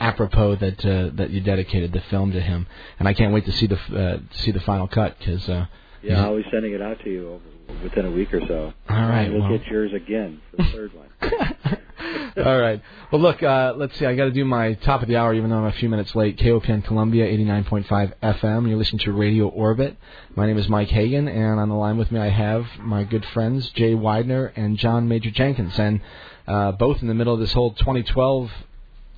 [0.00, 2.66] apropos that uh, that you dedicated the film to him,
[2.98, 5.48] and I can't wait to see the uh, see the final cut because.
[5.48, 5.66] Uh,
[6.02, 8.72] Yeah, I'll be sending it out to you over, within a week or so.
[8.90, 9.56] All right, You'll well.
[9.58, 11.08] get yours again for the third one.
[12.36, 12.82] All right.
[13.10, 14.06] Well, look, uh, let's see.
[14.06, 16.14] I got to do my top of the hour, even though I'm a few minutes
[16.14, 16.38] late.
[16.38, 18.68] KOPN Columbia, 89.5 FM.
[18.68, 19.96] You're listening to Radio Orbit.
[20.34, 23.24] My name is Mike Hagan, and on the line with me I have my good
[23.26, 26.00] friends Jay Weidner and John Major Jenkins, and
[26.46, 28.50] uh, both in the middle of this whole 2012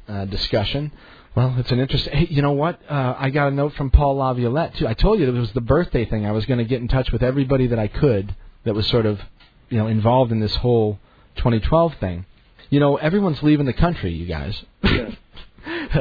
[0.09, 0.93] uh, discussion.
[1.35, 2.15] Well, it's an interesting.
[2.15, 2.81] Hey, you know what?
[2.89, 4.87] Uh, I got a note from Paul Laviolette too.
[4.87, 6.25] I told you it was the birthday thing.
[6.27, 8.35] I was going to get in touch with everybody that I could
[8.65, 9.21] that was sort of,
[9.69, 10.99] you know, involved in this whole
[11.37, 12.27] 2012 thing.
[12.71, 14.61] You know, everyone's leaving the country, you guys.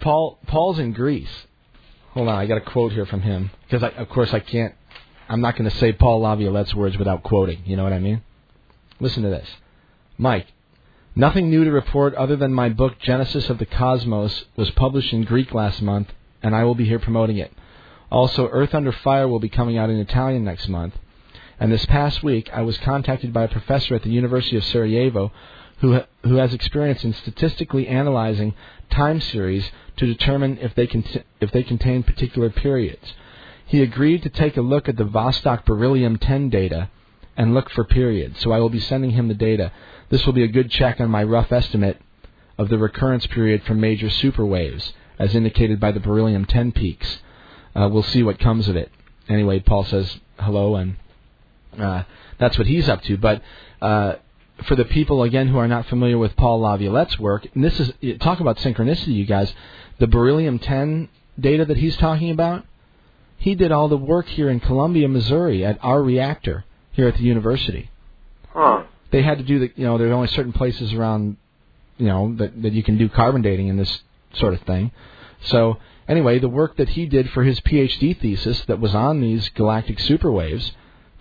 [0.00, 1.46] Paul Paul's in Greece.
[2.12, 4.74] Hold on, I got a quote here from him because I, of course I can't.
[5.28, 7.62] I'm not going to say Paul Laviolette's words without quoting.
[7.64, 8.22] You know what I mean?
[9.00, 9.48] Listen to this,
[10.18, 10.46] Mike.
[11.16, 15.22] Nothing new to report other than my book Genesis of the Cosmos was published in
[15.22, 16.08] Greek last month,
[16.42, 17.52] and I will be here promoting it.
[18.10, 20.94] Also, Earth Under Fire will be coming out in Italian next month.
[21.60, 25.32] And this past week, I was contacted by a professor at the University of Sarajevo
[25.84, 28.54] who, who has experience in statistically analyzing
[28.88, 33.12] time series to determine if they, cont- if they contain particular periods.
[33.66, 36.88] He agreed to take a look at the Vostok beryllium 10 data
[37.36, 39.72] and look for periods, so I will be sending him the data.
[40.08, 42.00] This will be a good check on my rough estimate
[42.56, 47.18] of the recurrence period for major superwaves, as indicated by the beryllium 10 peaks.
[47.76, 48.90] Uh, we'll see what comes of it.
[49.28, 50.96] Anyway, Paul says hello, and
[51.78, 52.04] uh,
[52.38, 53.18] that's what he's up to.
[53.18, 53.42] But
[53.82, 54.14] uh,
[54.62, 57.92] for the people again who are not familiar with Paul Laviolette's work, and this is
[58.20, 59.52] talk about synchronicity, you guys.
[59.98, 61.08] The beryllium 10
[61.38, 62.64] data that he's talking about,
[63.36, 67.22] he did all the work here in Columbia, Missouri, at our reactor here at the
[67.22, 67.90] university.
[68.48, 68.84] Huh.
[69.10, 71.36] They had to do the, you know, there are only certain places around,
[71.98, 74.02] you know, that that you can do carbon dating in this
[74.34, 74.92] sort of thing.
[75.42, 75.78] So
[76.08, 80.00] anyway, the work that he did for his PhD thesis that was on these galactic
[80.00, 80.72] superwaves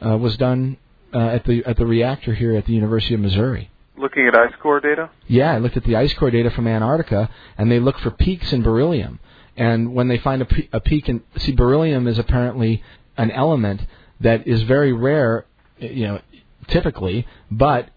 [0.04, 0.78] uh, was done
[1.14, 3.70] uh, at the at the reactor here at the University of Missouri.
[3.98, 5.10] Looking at ice core data?
[5.28, 8.52] Yeah, I looked at the ice core data from Antarctica, and they look for peaks
[8.52, 9.20] in beryllium.
[9.56, 12.84] And when they find a, pe- a peak in, see, beryllium is apparently
[13.18, 13.82] an element
[14.20, 15.46] that is very rare,
[15.78, 16.22] you know,
[16.68, 17.90] typically, but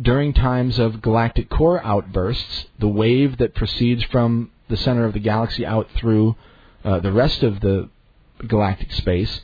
[0.00, 5.18] during times of galactic core outbursts, the wave that proceeds from the center of the
[5.18, 6.36] galaxy out through
[6.84, 7.90] uh, the rest of the
[8.46, 9.40] galactic space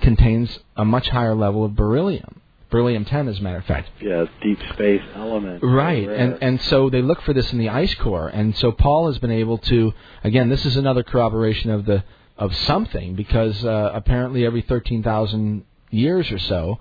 [0.00, 2.39] contains a much higher level of beryllium.
[2.70, 3.90] Beryllium 10, as a matter of fact.
[4.00, 5.62] Yeah, deep space element.
[5.62, 9.08] Right, and and so they look for this in the ice core, and so Paul
[9.08, 9.92] has been able to.
[10.22, 12.04] Again, this is another corroboration of the
[12.38, 16.78] of something because uh, apparently every thirteen thousand years or so,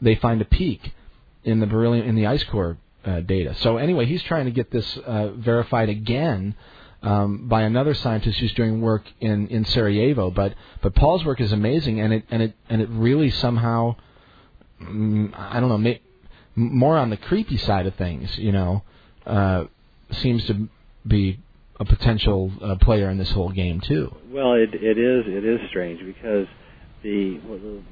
[0.00, 0.92] they find a peak
[1.42, 3.54] in the beryllium in the ice core uh, data.
[3.60, 6.54] So anyway, he's trying to get this uh, verified again.
[7.02, 11.52] Um, by another scientist who's doing work in, in Sarajevo, but but Paul's work is
[11.52, 13.96] amazing, and it and it and it really somehow
[15.34, 16.00] I don't know, may,
[16.54, 18.82] more on the creepy side of things, you know,
[19.26, 19.64] uh,
[20.10, 20.68] seems to
[21.06, 21.40] be
[21.80, 24.14] a potential uh, player in this whole game too.
[24.30, 26.46] Well, it it is it is strange because
[27.02, 27.40] the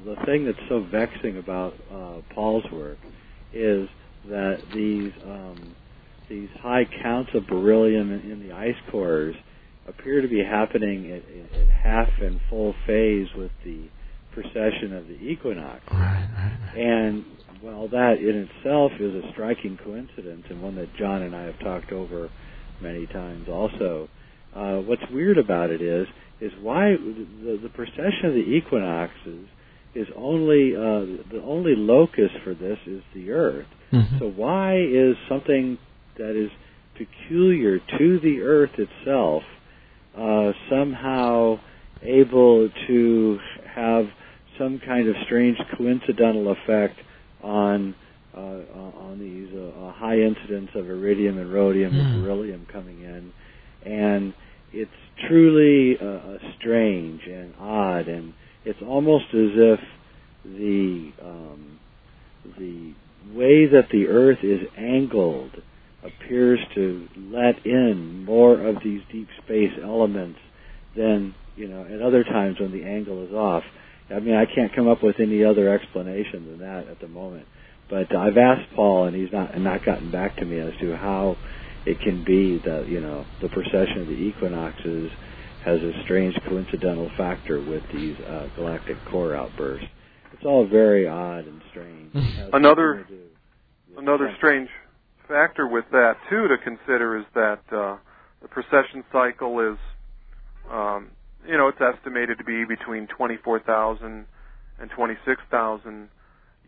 [0.05, 2.99] the, thing that's so vexing about uh, Paul's work
[3.53, 3.89] is
[4.29, 5.75] that these um,
[6.29, 9.35] these high counts of beryllium in, in the ice cores
[9.87, 11.23] appear to be happening at,
[11.61, 13.89] at half and full phase with the
[14.33, 15.81] precession of the equinox.
[15.91, 16.79] Right, right, right.
[16.79, 17.25] And
[17.63, 21.59] well, that in itself is a striking coincidence, and one that John and I have
[21.61, 22.31] talked over
[22.81, 23.49] many times.
[23.49, 24.09] Also,
[24.55, 26.07] uh, what's weird about it is
[26.41, 29.47] is why the, the precession of the equinoxes
[29.95, 33.67] is only uh, the only locus for this is the Earth.
[33.93, 34.19] Mhm.
[34.19, 35.79] So why is something
[36.19, 36.51] that is
[36.97, 39.43] peculiar to the Earth itself
[40.19, 41.59] uh, somehow
[42.03, 43.39] able to
[43.75, 44.07] have
[44.63, 46.99] some kind of strange coincidental effect
[47.43, 47.95] on
[48.35, 52.23] uh, on these uh, uh, high incidence of iridium and rhodium and Hmm.
[52.23, 53.33] beryllium coming in,
[53.85, 54.33] and
[54.73, 54.91] it's
[55.29, 58.33] truly uh, uh, strange and odd, and
[58.65, 59.81] it's almost as if
[60.45, 61.79] the um,
[62.59, 62.95] the
[63.35, 65.51] way that the Earth is angled
[66.03, 70.39] appears to let in more of these deep space elements
[70.97, 73.65] than you know at other times when the angle is off.
[74.13, 77.47] I mean, I can't come up with any other explanation than that at the moment.
[77.91, 80.97] But I've asked Paul, and he's not and not gotten back to me as to
[80.97, 81.37] how
[81.85, 85.11] it can be that you know the precession of the equinoxes
[85.65, 89.87] has a strange coincidental factor with these uh, galactic core outbursts.
[90.33, 92.11] It's all very odd and strange.
[92.15, 93.19] It has Another nothing
[93.99, 94.69] another strange
[95.29, 97.97] factor with that too to consider is that uh,
[98.43, 99.79] the precession cycle is,
[100.71, 101.11] um,
[101.47, 104.27] you know, it's estimated to be between 24,000
[104.81, 106.09] and 26,000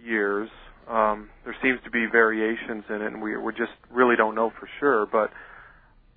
[0.04, 0.48] years.
[0.88, 4.50] Um, there seems to be variations in it, and we we just really don't know
[4.58, 5.06] for sure.
[5.06, 5.30] But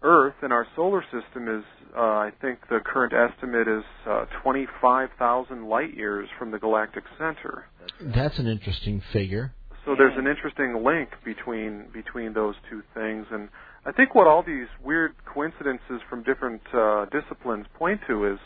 [0.02, 1.64] Earth in our solar system is,
[1.96, 7.66] uh, I think, the current estimate is uh, 25,000 light years from the galactic center.
[8.00, 9.54] That's an interesting figure.
[9.86, 13.48] So there's an interesting link between between those two things, and
[13.88, 18.40] I think what all these weird coincidences from different uh, disciplines point to is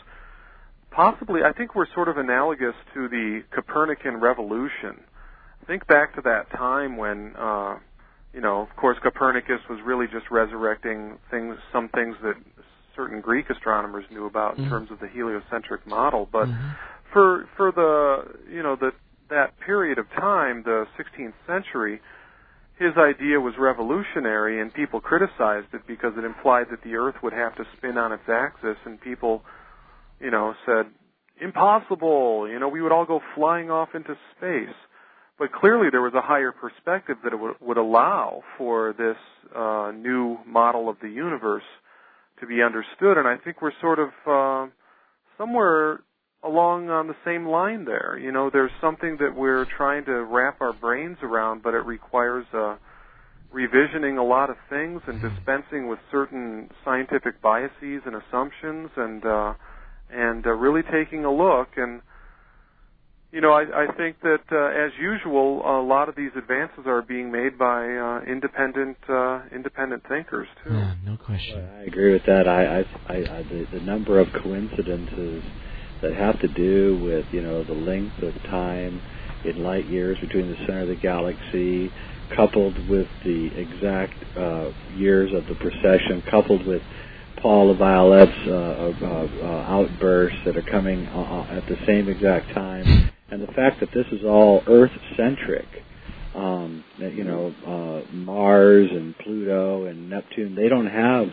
[0.92, 5.02] possibly I think we're sort of analogous to the Copernican revolution.
[5.66, 7.74] Think back to that time when uh,
[8.32, 12.34] you know, of course, Copernicus was really just resurrecting things, some things that
[12.96, 14.68] certain Greek astronomers knew about in Mhm.
[14.68, 16.76] terms of the heliocentric model, but Mhm.
[17.12, 18.92] for for the you know the
[19.28, 22.00] that period of time, the 16th century,
[22.82, 27.32] his idea was revolutionary, and people criticized it because it implied that the Earth would
[27.32, 29.42] have to spin on its axis, and people,
[30.20, 30.86] you know, said
[31.40, 32.48] impossible.
[32.48, 34.74] You know, we would all go flying off into space.
[35.38, 39.16] But clearly, there was a higher perspective that would, would allow for this
[39.56, 41.64] uh, new model of the universe
[42.40, 44.70] to be understood, and I think we're sort of uh,
[45.38, 46.00] somewhere
[46.44, 48.18] along on the same line there.
[48.18, 52.44] You know, there's something that we're trying to wrap our brains around, but it requires
[52.52, 52.76] uh,
[53.54, 59.54] revisioning a lot of things and dispensing with certain scientific biases and assumptions, and uh,
[60.10, 61.68] and uh, really taking a look.
[61.76, 62.02] And
[63.30, 67.02] you know, I, I think that uh, as usual, a lot of these advances are
[67.02, 70.74] being made by uh, independent uh, independent thinkers too.
[70.74, 71.64] Yeah, no question.
[71.78, 72.48] I agree with that.
[72.48, 75.44] I, I, I, I the, the number of coincidences
[76.02, 79.00] that have to do with you know the length of time
[79.44, 81.90] in light years between the center of the galaxy,
[82.36, 86.82] coupled with the exact uh, years of the precession, coupled with
[87.40, 93.10] Paul Laviolette's uh, uh, uh, outbursts that are coming uh, at the same exact time,
[93.30, 95.66] and the fact that this is all Earth-centric.
[96.34, 101.26] Um, that you know, uh, Mars and Pluto and Neptune, they don't have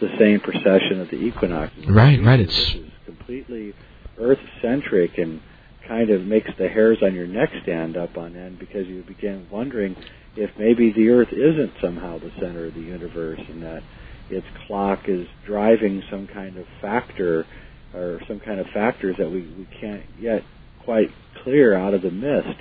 [0.00, 1.86] the same precession of the equinoxes.
[1.86, 2.76] Right, right, it's-
[3.06, 3.74] completely
[4.20, 5.40] Earth-centric and
[5.86, 9.46] kind of makes the hairs on your neck stand up on end because you begin
[9.50, 9.96] wondering
[10.36, 13.82] if maybe the Earth isn't somehow the center of the universe and that
[14.30, 17.44] its clock is driving some kind of factor
[17.92, 20.42] or some kind of factors that we, we can't yet
[20.84, 21.08] quite
[21.42, 22.60] clear out of the mist.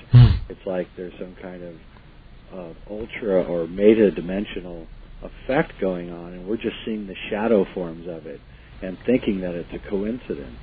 [0.50, 1.76] It's like there's some kind of
[2.52, 4.88] uh, ultra or meta dimensional
[5.22, 8.40] effect going on, and we're just seeing the shadow forms of it
[8.82, 10.58] and thinking that it's a coincidence.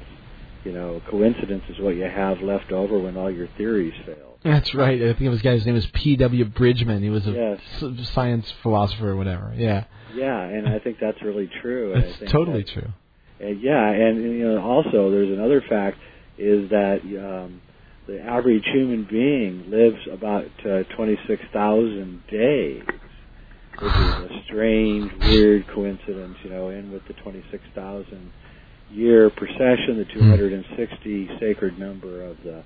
[0.66, 4.36] You know, coincidence is what you have left over when all your theories fail.
[4.42, 5.00] That's right.
[5.00, 6.44] I think it was guy's name was P.W.
[6.46, 7.04] Bridgman.
[7.04, 8.08] He was a Yes.
[8.08, 9.54] science philosopher or whatever.
[9.56, 9.84] Yeah.
[10.12, 11.92] Yeah, and I think that's really true.
[11.92, 12.88] and think totally true.
[13.40, 15.98] Uh, yeah, and you know, also there's another fact
[16.36, 17.60] is that um,
[18.08, 22.82] the average human being lives about uh, 26,000 days,
[23.78, 26.38] which is a strange, weird coincidence.
[26.42, 28.32] You know, in with the 26,000
[28.90, 32.64] year precession, the 260 sacred number of the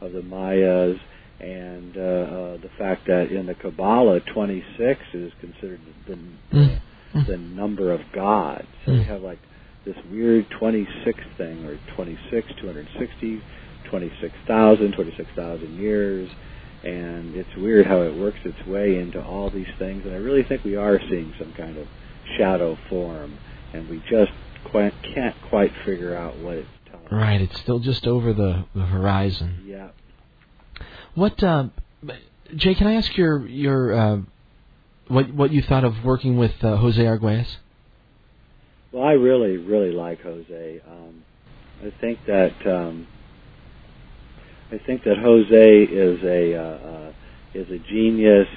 [0.00, 0.96] of the Mayas,
[1.40, 6.16] and uh, uh, the fact that in the Kabbalah, 26 is considered the
[6.52, 6.80] the,
[7.26, 8.66] the number of God.
[8.86, 9.38] So you have like
[9.84, 13.42] this weird 26 thing, or 26, 260,
[13.90, 16.30] 26,000, 26,000 years,
[16.84, 20.02] and it's weird how it works its way into all these things.
[20.04, 21.86] And I really think we are seeing some kind of
[22.36, 23.38] shadow form,
[23.72, 24.32] and we just
[24.64, 27.06] quite, can't quite figure out what it's telling.
[27.10, 27.40] Right.
[27.40, 29.64] It's still just over the, the horizon.
[29.66, 29.88] Yeah.
[31.14, 31.68] What, uh,
[32.56, 32.74] Jay?
[32.74, 34.18] Can I ask your your uh,
[35.08, 37.56] what what you thought of working with uh, Jose Arguelles?
[38.92, 40.80] Well, I really, really like Jose.
[40.88, 41.24] Um,
[41.82, 43.06] I think that um,
[44.72, 47.12] I think that Jose is a uh, uh,
[47.52, 48.48] is a genius,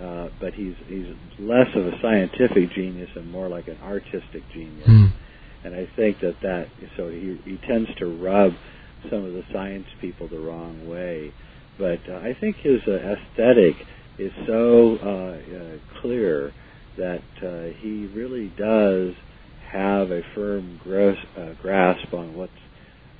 [0.00, 1.06] uh, but he's he's
[1.38, 4.88] less of a scientific genius and more like an artistic genius.
[5.64, 8.52] And I think that that so he he tends to rub
[9.10, 11.32] some of the science people the wrong way,
[11.78, 13.76] but uh, I think his uh, aesthetic
[14.18, 16.52] is so uh, uh, clear
[16.98, 19.14] that uh, he really does
[19.72, 22.52] have a firm gros- uh, grasp on what's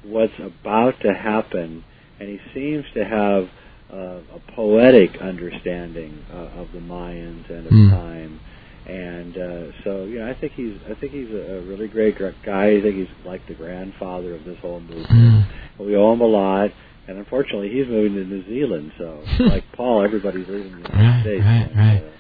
[0.04, 1.84] what's about to happen,
[2.20, 3.44] and he seems to have
[3.92, 7.90] uh, a poetic understanding uh, of the Mayans and of Hmm.
[7.90, 8.40] time.
[8.86, 12.66] And uh, so, yeah, I think he's I think he's a, a really great guy.
[12.76, 15.46] I think he's like the grandfather of this whole movement.
[15.78, 16.70] We owe him a lot,
[17.08, 18.92] and unfortunately, he's moving to New Zealand.
[18.98, 21.42] So, like Paul, everybody's leaving the United Right, States.
[21.44, 22.02] right, and, right.
[22.04, 22.10] uh,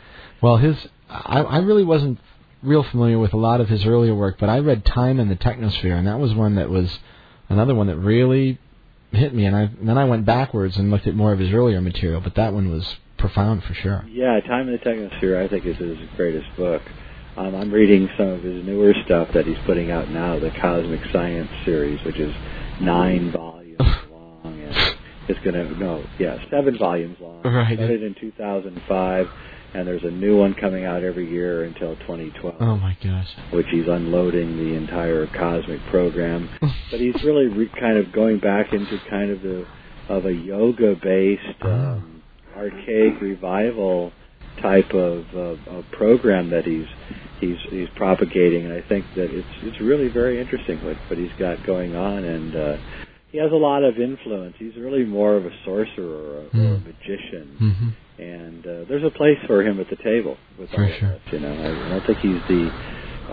[0.40, 0.76] Well, his
[1.10, 2.18] I, I really wasn't
[2.62, 5.36] real familiar with a lot of his earlier work, but I read Time in the
[5.36, 6.98] Technosphere, and that was one that was
[7.50, 8.58] another one that really
[9.12, 9.44] hit me.
[9.44, 12.22] And, I, and then I went backwards and looked at more of his earlier material,
[12.22, 14.04] but that one was profound for sure.
[14.08, 16.82] Yeah, Time in the Technosphere, I think, is his greatest book.
[17.36, 21.00] Um, I'm reading some of his newer stuff that he's putting out now, the Cosmic
[21.12, 22.32] Science series, which is
[22.80, 23.80] nine volumes
[24.10, 24.96] long, and
[25.28, 27.42] it's going to no, yeah, seven volumes long.
[27.42, 27.74] Right.
[27.76, 29.26] Started in 2005,
[29.74, 33.26] and there's a new one coming out every year until 2012 Oh my gosh.
[33.52, 36.48] which he's unloading the entire cosmic program.
[36.90, 39.66] but he's really re- kind of going back into kind of the
[40.08, 42.13] of a yoga based um,
[42.56, 44.12] archaic revival
[44.62, 46.86] type of, of, of program that he's
[47.40, 51.32] he's he's propagating, and I think that it's it's really very interesting what what he's
[51.38, 52.76] got going on, and uh,
[53.32, 54.54] he has a lot of influence.
[54.58, 56.86] He's really more of a sorcerer or a, or a Mm.
[56.86, 60.92] magician hmm and uh, there's a place for him at the table with For all
[60.92, 61.12] of sure.
[61.14, 61.20] us.
[61.32, 62.70] You know, I, I don't think he's the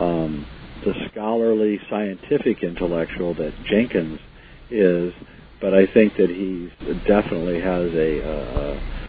[0.01, 0.45] um,
[0.83, 4.19] the scholarly, scientific intellectual that Jenkins
[4.71, 5.13] is,
[5.61, 6.69] but I think that he
[7.07, 9.00] definitely has a, uh, a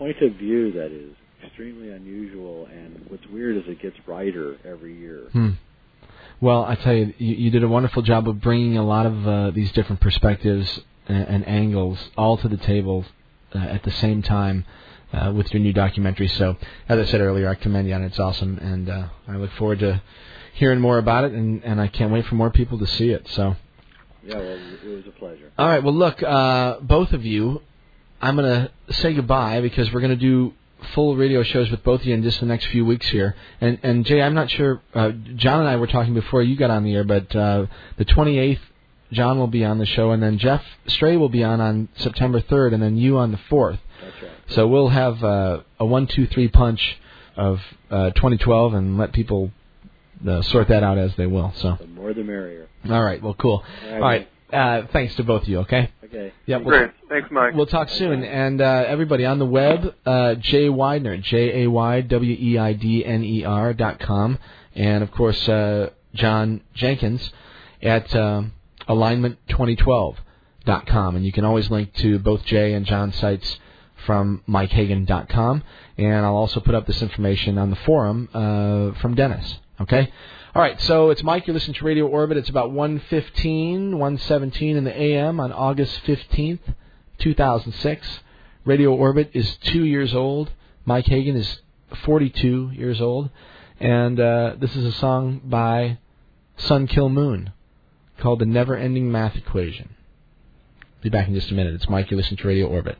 [0.00, 1.14] point of view that is
[1.44, 2.66] extremely unusual.
[2.72, 5.20] And what's weird is it gets brighter every year.
[5.32, 5.50] Hmm.
[6.40, 9.28] Well, I tell you, you, you did a wonderful job of bringing a lot of
[9.28, 13.04] uh, these different perspectives and, and angles all to the table
[13.54, 14.64] uh, at the same time
[15.12, 16.28] uh, with your new documentary.
[16.28, 16.56] So,
[16.88, 18.06] as I said earlier, I commend you on it.
[18.06, 20.00] It's awesome, and uh, I look forward to
[20.54, 23.28] hearing more about it, and, and I can't wait for more people to see it.
[23.28, 23.56] So,
[24.24, 25.50] Yeah, well, it was a pleasure.
[25.58, 25.82] all right.
[25.82, 27.60] Well, look, uh, both of you,
[28.20, 30.52] I'm going to say goodbye because we're going to do
[30.94, 33.34] full radio shows with both of you in just the next few weeks here.
[33.60, 34.80] And and Jay, I'm not sure.
[34.94, 37.66] Uh, John and I were talking before you got on the air, but uh,
[37.96, 38.60] the 28th,
[39.12, 42.40] John will be on the show, and then Geoff Stray will be on on September
[42.40, 43.78] 3rd, and then you on the 4th.
[44.02, 44.30] That's right.
[44.48, 46.98] So we'll have uh, a one, two, three punch
[47.36, 47.60] of
[47.90, 49.50] uh, 2012, and let people
[50.26, 51.52] uh, sort that out as they will.
[51.56, 52.68] So, The more the merrier.
[52.88, 53.22] all right.
[53.22, 53.64] Well, cool.
[53.86, 54.28] All All right.
[54.52, 55.58] Uh, thanks to both of you.
[55.60, 55.90] Okay.
[56.10, 56.32] Okay.
[56.46, 56.58] Yeah.
[56.58, 56.90] We'll, Great.
[57.08, 57.54] Thanks, Mike.
[57.54, 58.24] We'll talk soon.
[58.24, 62.72] And uh, everybody on the web, uh, Jay Weidner, J A Y W E I
[62.72, 64.38] D N E R dot com,
[64.74, 67.32] and of course uh, John Jenkins
[67.82, 68.52] at um
[68.88, 70.16] Alignment 2012.
[70.66, 71.16] MikeHagan.com.
[71.16, 73.58] And you can always link to both Jay and John's sites
[74.06, 75.62] from MikeHagan.com.
[75.98, 79.58] And I'll also put up this information on the forum uh, from Dennis.
[79.80, 80.12] Okay?
[80.52, 81.46] All right, so it's Mike.
[81.46, 82.36] You're listening to Radio Orbit.
[82.36, 86.74] It's about 1:15, 1:17 in the AM on August 15th,
[87.18, 88.20] 2006.
[88.64, 90.50] Radio Orbit is two years old.
[90.84, 91.60] Mike Hagan is
[92.04, 93.30] 42 years old,
[93.78, 95.98] and uh, this is a song by
[96.56, 97.52] Sun Kil Moon
[98.18, 99.90] called "The Never Ending Math Equation."
[101.00, 101.74] Be back in just a minute.
[101.74, 102.10] It's Mike.
[102.10, 102.98] You're listening to Radio Orbit.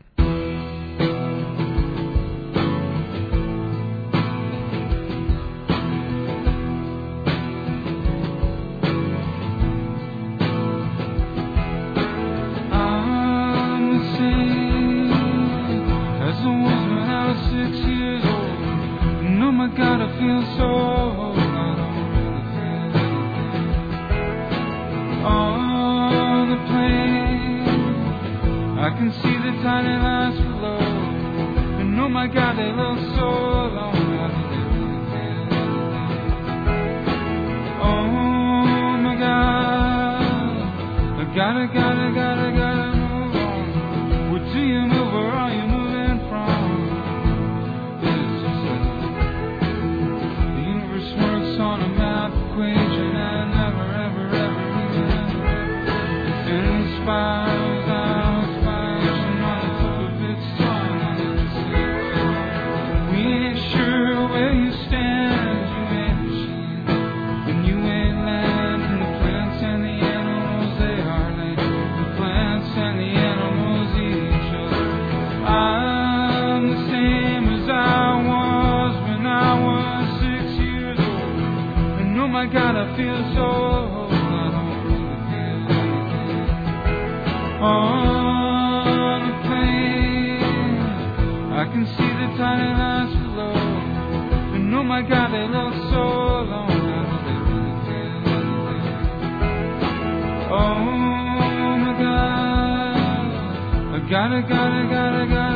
[104.11, 105.50] Gotta, gotta, gotta, gotta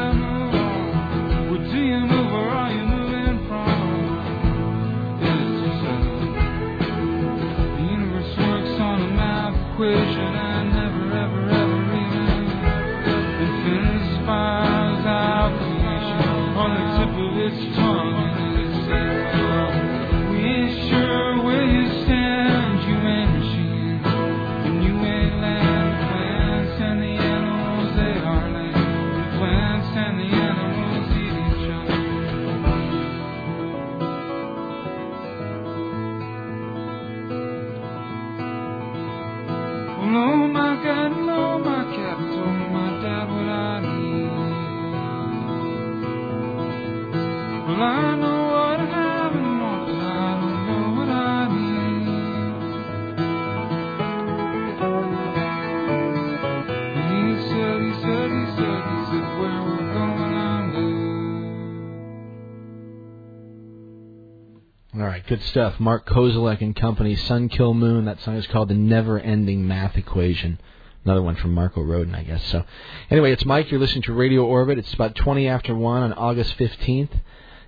[65.24, 65.80] right, good stuff.
[65.80, 68.04] Mark Kozelek and Company, Sun Kil Moon.
[68.04, 70.58] That song is called The Never Ending Math Equation.
[71.04, 72.44] Another one from Marco Rodin, I guess.
[72.50, 72.64] So,
[73.10, 73.70] anyway, it's Mike.
[73.70, 74.78] You're listening to Radio Orbit.
[74.78, 77.10] It's about 20 after 1 on August 15th.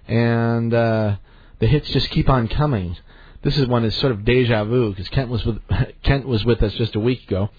[0.09, 1.17] And uh,
[1.59, 2.97] the hits just keep on coming.
[3.43, 5.59] This is one is sort of deja vu because Kent was with
[6.03, 7.51] Kent was with us just a week ago,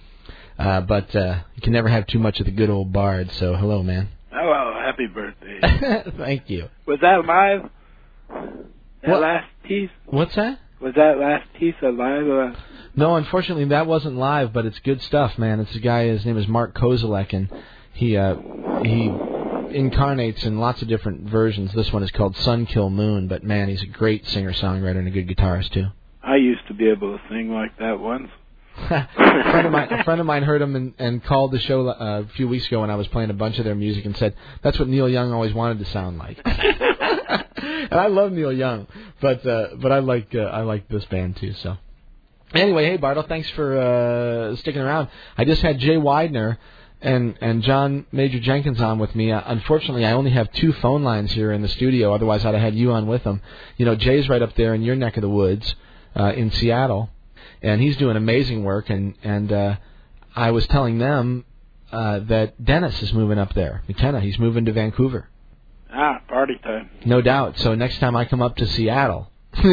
[0.60, 3.32] uh, but uh, you can never have too much of the good old bard.
[3.34, 4.10] So hello, man.
[4.32, 6.12] Hello, happy birthday.
[6.18, 6.68] Thank you.
[6.86, 7.70] Was that live?
[9.02, 9.22] That What?
[9.22, 9.90] last piece?
[10.06, 10.60] What's that?
[10.80, 12.28] Was that last piece alive?
[12.28, 12.56] Or...
[12.96, 15.60] No, unfortunately, that wasn't live, but it's good stuff, man.
[15.60, 16.08] It's a guy.
[16.08, 17.50] His name is Mark Kozelek, and
[17.94, 18.36] he uh,
[18.84, 19.12] he
[19.76, 21.74] incarnates in lots of different versions.
[21.74, 25.08] This one is called Sun Kil Moon, but man, he's a great singer songwriter and
[25.08, 25.88] a good guitarist too.
[26.24, 28.30] I used to be able to sing like that once.
[28.90, 29.08] A
[29.52, 32.24] friend of mine, a friend of mine heard him and, and called the show uh,
[32.26, 34.36] a few weeks ago when I was playing a bunch of their music and said
[34.62, 36.40] that's what Neil Young always wanted to sound like.
[36.46, 38.88] and I love Neil Young,
[39.20, 41.54] but uh, but I like uh, I like this band too.
[41.54, 41.78] So
[42.54, 45.10] anyway, hey Bartle, thanks for uh, sticking around.
[45.38, 46.58] I just had Jay Weidner
[47.02, 49.32] and and John Major Jenkins on with me.
[49.32, 52.14] Uh, unfortunately, I only have two phone lines here in the studio.
[52.14, 53.42] Otherwise, I'd have had you on with them.
[53.78, 55.76] You know, Jay's right up there in your neck of the woods
[56.16, 57.10] uh, in Seattle,
[57.62, 58.90] and he's doing amazing work.
[58.90, 59.76] And and uh,
[60.36, 61.46] I was telling them
[61.92, 63.84] uh, that Dennis is moving up there.
[63.88, 65.30] McKenna, he's moving to Vancouver.
[65.92, 66.90] Ah, party time.
[67.06, 67.58] No doubt.
[67.60, 69.32] So next time I come up to Seattle,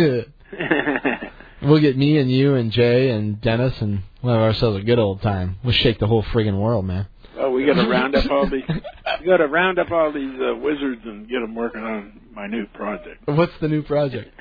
[1.64, 4.98] We'll get me and you and Jay and Dennis and we'll have ourselves a good
[4.98, 5.56] old time.
[5.64, 7.06] We'll shake the whole friggin' world, man.
[7.38, 8.64] Oh, we got to round up all these.
[9.20, 12.46] We got to round up all these uh, wizards and get them working on my
[12.46, 13.26] new project.
[13.26, 14.38] What's the new project?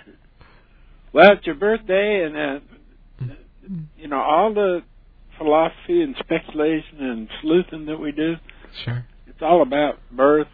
[1.14, 2.60] Well, it's your birthday, and uh,
[3.98, 4.84] you know all the
[5.38, 8.36] philosophy and speculation and sleuthing that we do.
[8.84, 9.06] Sure.
[9.28, 10.48] It's all about birth,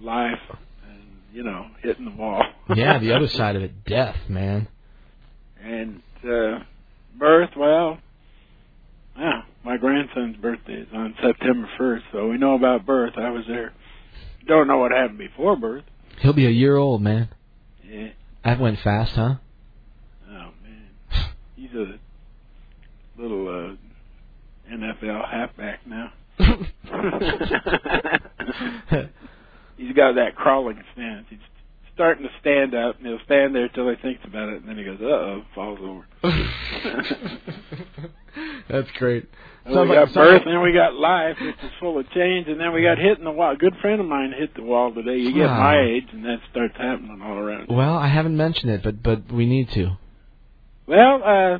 [0.00, 0.40] life,
[0.88, 1.02] and
[1.32, 2.42] you know hitting the wall.
[2.74, 4.68] Yeah, the other side of it, death, man.
[5.62, 6.60] And uh,
[7.18, 7.98] birth, well,
[9.18, 13.14] yeah, my grandson's birthday is on September 1st, so we know about birth.
[13.16, 13.72] I was there.
[14.46, 15.84] Don't know what happened before birth.
[16.20, 17.28] He'll be a year old, man.
[17.84, 18.08] Yeah.
[18.44, 19.34] That went fast, huh?
[20.30, 21.98] Oh man, he's a
[23.18, 23.74] little uh,
[24.72, 26.12] NFL halfback now.
[29.76, 31.26] he's got that crawling stance.
[31.30, 31.38] He's
[31.94, 34.76] starting to stand up, and he'll stand there till he thinks about it, and then
[34.78, 36.06] he goes, "Uh oh," falls over.
[38.68, 39.26] That's great.
[39.64, 42.46] And Sounds we got birth, and then we got life, which is full of change,
[42.46, 43.52] and then we got hitting the wall.
[43.52, 45.16] A good friend of mine hit the wall today.
[45.18, 45.58] You get Wow.
[45.58, 47.66] my age, and that starts happening all around.
[47.68, 49.96] Well, I haven't mentioned it, but but we need to.
[50.86, 51.58] Well, uh,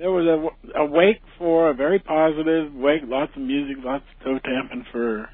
[0.00, 4.24] there was a, a wake for a very positive wake, lots of music, lots of
[4.24, 5.28] toe tapping for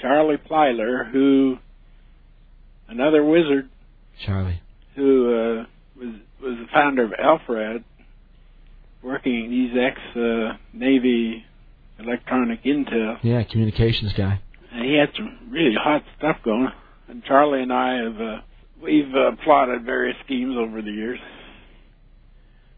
[0.00, 1.56] Charlie Plyler, who
[2.88, 3.68] another wizard
[4.24, 4.62] Charlie.
[4.94, 5.64] who uh,
[5.98, 7.82] was was the founder of Elfrad,
[9.02, 9.50] working.
[9.50, 11.44] He's ex uh, Navy
[11.98, 13.18] electronic intel.
[13.22, 14.40] Yeah, communications guy.
[14.72, 16.68] And he had some really hot stuff going.
[17.08, 18.40] And Charlie and I have uh,
[18.80, 21.18] we've uh, plotted various schemes over the years.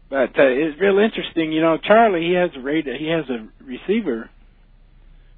[0.09, 1.77] But uh, it's real interesting, you know.
[1.77, 4.29] Charlie, he has a radio, he has a receiver,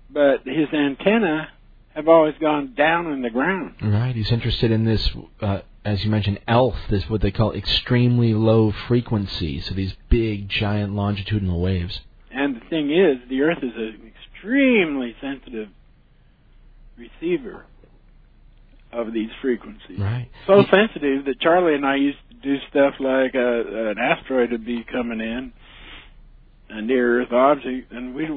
[0.10, 1.50] but his antenna
[1.96, 3.76] have always gone down in the ground.
[3.82, 4.16] Right.
[4.16, 5.10] He's interested in this,
[5.42, 6.76] uh, as you mentioned, ELF.
[6.90, 9.62] This what they call extremely low frequency.
[9.62, 12.02] So these big, giant longitudinal waves.
[12.30, 15.70] And the thing is, the Earth is an extremely sensitive
[16.98, 17.66] receiver
[18.92, 20.00] of these frequencies.
[20.00, 20.30] Right.
[20.46, 24.84] So sensitive that Charlie and I used do stuff like uh, an asteroid would be
[24.92, 25.54] coming in,
[26.70, 28.30] a near Earth object, and we'd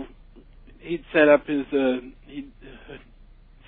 [0.80, 2.96] he'd set up his uh, he'd uh,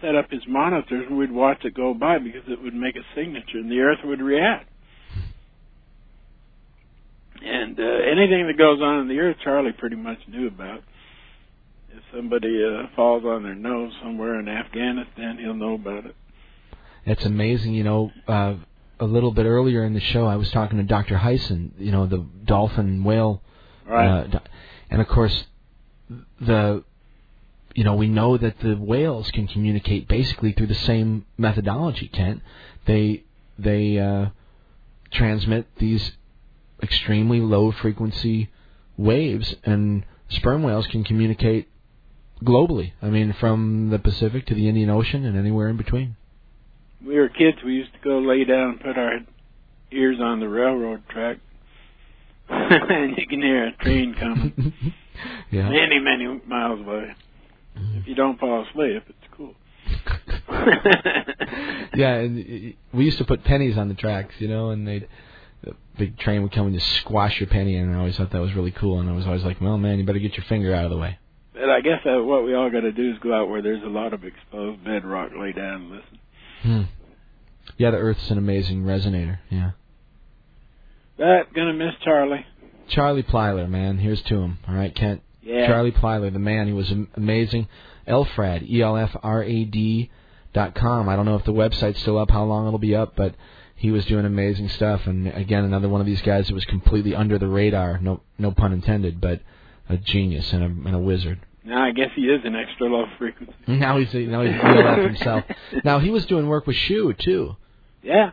[0.00, 3.04] set up his monitors, and we'd watch it go by because it would make a
[3.14, 4.68] signature, and the Earth would react.
[7.44, 10.82] And uh, anything that goes on in the Earth, Charlie pretty much knew about.
[11.90, 16.16] If somebody uh, falls on their nose somewhere in Afghanistan, he'll know about it.
[17.04, 18.12] It's amazing, you know.
[18.28, 18.56] Uh,
[19.02, 21.16] a little bit earlier in the show, I was talking to Dr.
[21.16, 23.42] Hyson, you know, the dolphin whale,
[23.86, 24.32] Right.
[24.32, 24.40] uh,
[24.90, 25.44] and of course,
[26.40, 26.84] the,
[27.74, 32.06] you know, we know that the whales can communicate basically through the same methodology.
[32.08, 32.42] Kent,
[32.86, 33.24] they
[33.58, 34.26] they uh,
[35.10, 36.12] transmit these
[36.82, 38.50] extremely low frequency
[38.96, 41.68] waves, and sperm whales can communicate
[42.44, 42.92] globally.
[43.02, 46.16] I mean, from the Pacific to the Indian Ocean and anywhere in between.
[47.06, 49.18] We were kids, we used to go lay down and put our
[49.90, 51.38] ears on the railroad track,
[52.48, 54.72] and you can hear a train coming
[55.50, 55.68] Yeah.
[55.68, 57.14] many, many miles away.
[57.76, 59.54] If you don't fall asleep, it's cool.
[61.94, 65.08] yeah, and we used to put pennies on the tracks, you know, and they'd
[65.62, 68.40] the big train would come and just squash your penny, and I always thought that
[68.40, 68.98] was really cool.
[68.98, 70.98] And I was always like, well, man, you better get your finger out of the
[70.98, 71.18] way.
[71.54, 73.82] But I guess uh, what we all got to do is go out where there's
[73.84, 76.18] a lot of exposed bedrock, lay down and listen.
[76.62, 76.82] Hmm.
[77.76, 79.38] Yeah, the Earth's an amazing resonator.
[79.50, 79.72] Yeah.
[81.18, 82.46] That gonna miss Charlie.
[82.88, 84.58] Charlie Plyler, man, here's to him.
[84.68, 85.22] All right, Kent.
[85.42, 85.66] Yeah.
[85.66, 87.68] Charlie Plyler, the man, he was am- amazing.
[88.06, 90.10] Elfrad, E L F R A D
[90.52, 91.08] dot com.
[91.08, 93.34] I don't know if the website's still up, how long it'll be up, but
[93.76, 95.06] he was doing amazing stuff.
[95.06, 97.98] And again, another one of these guys that was completely under the radar.
[97.98, 99.40] No, no pun intended, but
[99.88, 101.40] a genius and a, and a wizard.
[101.64, 103.54] Now I guess he is an extra low frequency.
[103.68, 105.44] Now he's now he's ELF himself.
[105.84, 107.56] Now he was doing work with Shu too,
[108.02, 108.30] Yeah.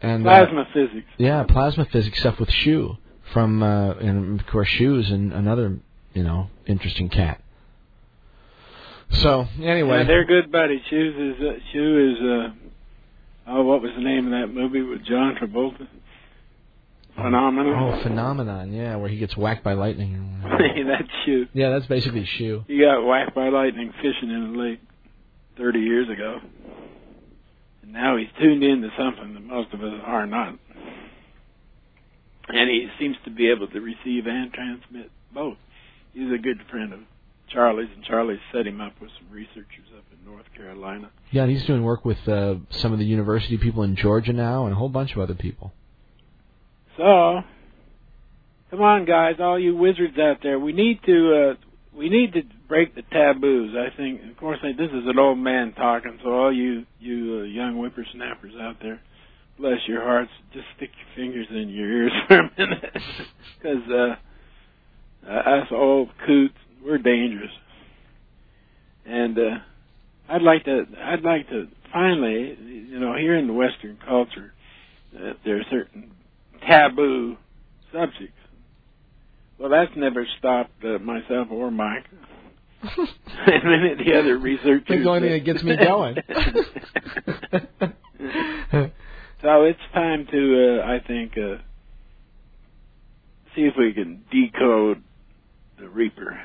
[0.00, 1.06] and uh, Plasma physics.
[1.18, 2.96] Yeah, plasma physics stuff with Shu
[3.32, 5.78] from, uh, and of course Shu's and another,
[6.14, 7.40] you know, interesting cat.
[9.10, 10.80] So anyway, Yeah, they're good buddies.
[10.88, 15.04] Shoes is uh, Shoe is uh oh what was the name of that movie with
[15.04, 15.86] John Travolta?
[17.16, 17.74] Phenomenon.
[17.76, 20.42] oh, phenomenon, yeah, where he gets whacked by lightning.
[20.42, 21.46] that's Shoe.
[21.52, 22.64] yeah, that's basically Shu.
[22.66, 24.80] He got whacked by lightning fishing in a lake
[25.56, 26.38] thirty years ago.
[27.82, 30.58] And now he's tuned in to something that most of us are not.
[32.48, 35.56] And he seems to be able to receive and transmit both.
[36.12, 37.00] He's a good friend of
[37.48, 41.10] Charlie's, and Charlie set him up with some researchers up in North Carolina.
[41.30, 44.64] Yeah, and he's doing work with uh, some of the university people in Georgia now,
[44.64, 45.72] and a whole bunch of other people.
[46.96, 47.40] So,
[48.70, 51.54] come on, guys, all you wizards out there, we need to uh,
[51.96, 53.74] we need to break the taboos.
[53.76, 57.44] I think, of course, this is an old man talking, so all you you uh,
[57.44, 59.00] young whippersnappers out there,
[59.58, 62.92] bless your hearts, just stick your fingers in your ears for a minute,
[63.58, 66.54] because uh, uh, us old coots,
[66.84, 67.50] we're dangerous.
[69.06, 69.58] And uh,
[70.28, 74.52] I'd like to, I'd like to finally, you know, here in the Western culture,
[75.14, 76.12] uh, there are certain
[76.66, 77.36] taboo
[77.92, 78.32] subjects.
[79.58, 82.04] Well, that's never stopped uh, myself or Mike.
[82.82, 84.82] and many of the other researchers.
[84.88, 86.16] It's the only thing that gets me going.
[89.42, 91.56] so it's time to, uh, I think, uh,
[93.54, 95.02] see if we can decode
[95.78, 96.38] the Reaper.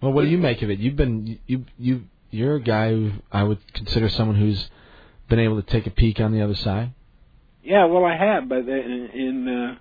[0.00, 0.78] Well, what do you make of it?
[0.78, 4.68] You've been you you you're a guy who I would consider someone who's
[5.28, 6.92] been able to take a peek on the other side.
[7.62, 9.78] Yeah, well, I have, but in, in uh,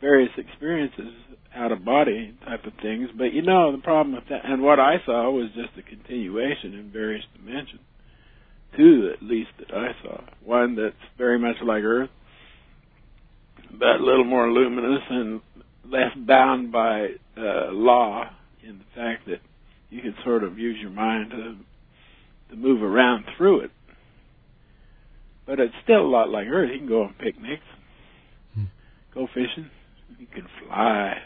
[0.00, 1.12] various experiences,
[1.54, 3.08] out of body type of things.
[3.16, 6.74] But you know, the problem with that, and what I saw was just a continuation
[6.74, 7.80] in various dimensions.
[8.76, 10.20] Two, at least, that I saw.
[10.42, 12.10] One that's very much like Earth,
[13.70, 15.40] but a little more luminous and
[15.84, 18.24] less bound by uh, law
[18.66, 19.40] in the fact that
[19.90, 21.56] you can sort of use your mind to
[22.50, 23.70] to move around through it.
[25.46, 26.70] But it's still a lot like Earth.
[26.72, 27.62] You can go on picnics,
[29.14, 29.70] go fishing,
[30.18, 31.16] you can fly,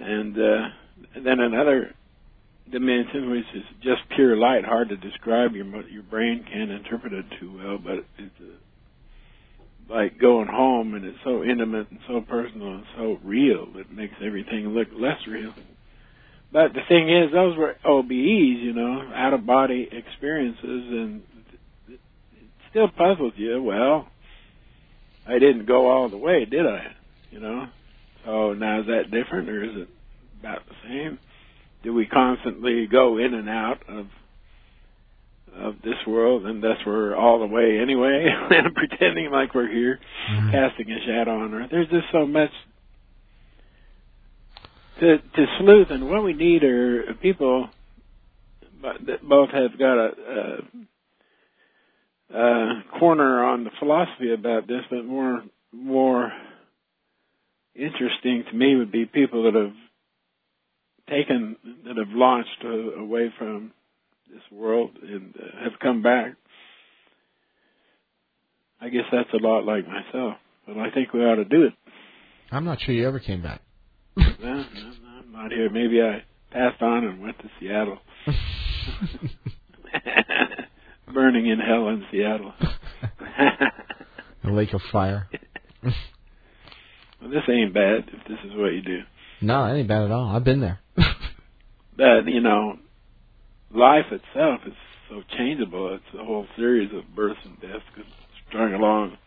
[0.00, 0.68] and uh,
[1.22, 1.94] then another
[2.70, 5.52] dimension which is just pure light, hard to describe.
[5.54, 11.04] Your your brain can't interpret it too well, but it's uh, like going home, and
[11.04, 13.66] it's so intimate and so personal and so real.
[13.74, 15.52] It makes everything look less real.
[16.52, 21.22] But the thing is, those were OBEs, you know, out of body experiences, and
[22.70, 23.62] still puzzles you.
[23.62, 24.08] Well,
[25.26, 26.86] I didn't go all the way, did I?
[27.30, 27.66] You know.
[28.24, 29.88] So now is that different, or is it
[30.40, 31.18] about the same?
[31.82, 34.06] Do we constantly go in and out of
[35.56, 39.98] of this world, and thus we're all the way anyway, and pretending like we're here,
[40.30, 40.50] mm-hmm.
[40.50, 41.68] casting a shadow on Earth?
[41.70, 42.50] There's just so much
[45.00, 47.68] to to sleuth, and what we need are people
[48.80, 50.58] but- that both have got a, a,
[52.32, 55.42] a corner on the philosophy about this, but more
[55.72, 56.32] more
[57.74, 59.74] interesting to me would be people that have
[61.08, 63.72] taken that have launched uh, away from
[64.32, 66.34] this world and uh, have come back.
[68.80, 70.34] I guess that's a lot like myself,
[70.66, 71.74] but I think we ought to do it.
[72.50, 73.60] I'm not sure you ever came back.
[74.16, 75.68] no, I'm not here.
[75.70, 77.98] Maybe I passed on and went to Seattle.
[81.12, 82.52] Burning in hell in Seattle.
[84.44, 85.28] A lake of fire.
[85.82, 89.00] well, this ain't bad if this is what you do.
[89.40, 90.34] No, that ain't bad at all.
[90.34, 90.80] I've been there.
[91.96, 92.78] But, you know,
[93.74, 94.72] life itself is
[95.10, 95.94] so changeable.
[95.96, 97.84] It's a whole series of births and deaths
[98.48, 99.18] strung along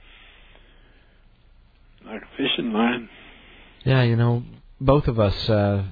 [2.05, 3.09] like a fishing line.
[3.85, 4.43] Yeah, you know,
[4.79, 5.85] both of us, uh,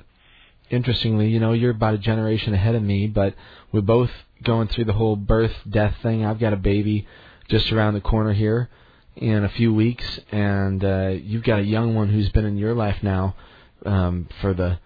[0.69, 3.35] interestingly, you know, you're about a generation ahead of me, but
[3.71, 4.11] we're both
[4.43, 6.25] going through the whole birth, death thing.
[6.25, 7.07] I've got a baby
[7.49, 8.69] just around the corner here
[9.15, 12.73] in a few weeks, and uh, you've got a young one who's been in your
[12.73, 13.35] life now
[13.85, 14.79] um, for the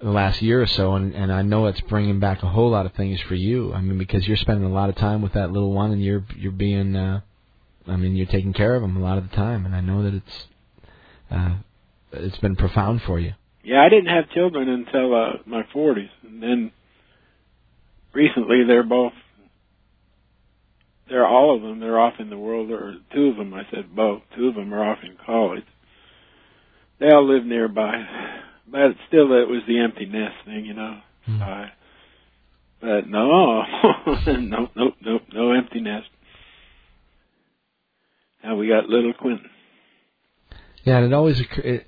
[0.00, 2.84] the last year or so, and, and I know it's bringing back a whole lot
[2.84, 3.72] of things for you.
[3.72, 6.24] I mean, because you're spending a lot of time with that little one, and you're
[6.36, 7.20] you're being, uh,
[7.86, 10.02] I mean, you're taking care of him a lot of the time, and I know
[10.02, 10.46] that it's
[11.30, 11.54] uh,
[12.12, 13.32] it's been profound for you.
[13.62, 16.72] Yeah, I didn't have children until uh, my 40s, and then
[18.14, 19.12] recently they're both,
[21.08, 23.94] they're all of them, they're off in the world, or two of them, I said
[23.94, 25.64] both, two of them are off in college.
[27.00, 28.04] They all live nearby,
[28.66, 31.00] but still it was the empty nest thing, you know.
[31.26, 31.66] Uh,
[32.80, 33.62] but no,
[34.36, 36.08] no, no, no, no empty nest.
[38.42, 39.48] Now we got little Quentin.
[40.84, 41.86] Yeah, and it always, it,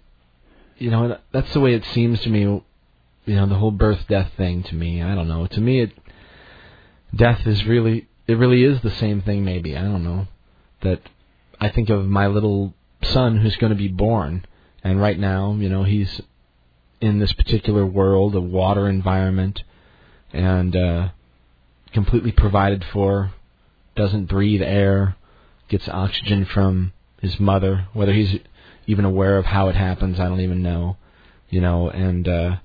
[0.79, 2.41] you know that's the way it seems to me.
[2.41, 5.03] You know, the whole birth death thing to me.
[5.03, 5.47] I don't know.
[5.47, 5.93] To me, it
[7.17, 9.45] death is really, it really is the same thing.
[9.45, 10.29] Maybe I don't know.
[10.83, 11.01] That
[11.61, 14.45] I think of my little son who's going to be born,
[14.85, 16.21] and right now, you know, he's
[17.01, 19.63] in this particular world, a water environment,
[20.33, 21.09] and uh,
[21.93, 23.33] completely provided for.
[23.95, 25.17] Doesn't breathe air,
[25.69, 27.89] gets oxygen from his mother.
[27.95, 28.39] Whether he's
[28.87, 30.99] even aware of how it happens, I don't even know.
[31.49, 32.57] You know, and uh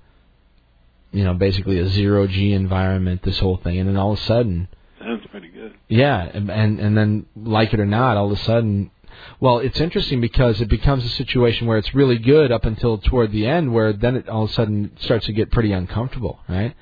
[1.11, 4.21] you know, basically a zero G environment, this whole thing, and then all of a
[4.23, 4.67] sudden,
[4.99, 5.73] Sounds pretty good.
[5.87, 8.91] yeah, and and, and then like it or not, all of a sudden,
[9.39, 13.31] Well, it's interesting because it becomes a situation where it's really good up until toward
[13.31, 16.75] the end, where then it all of a sudden starts to get pretty uncomfortable, right?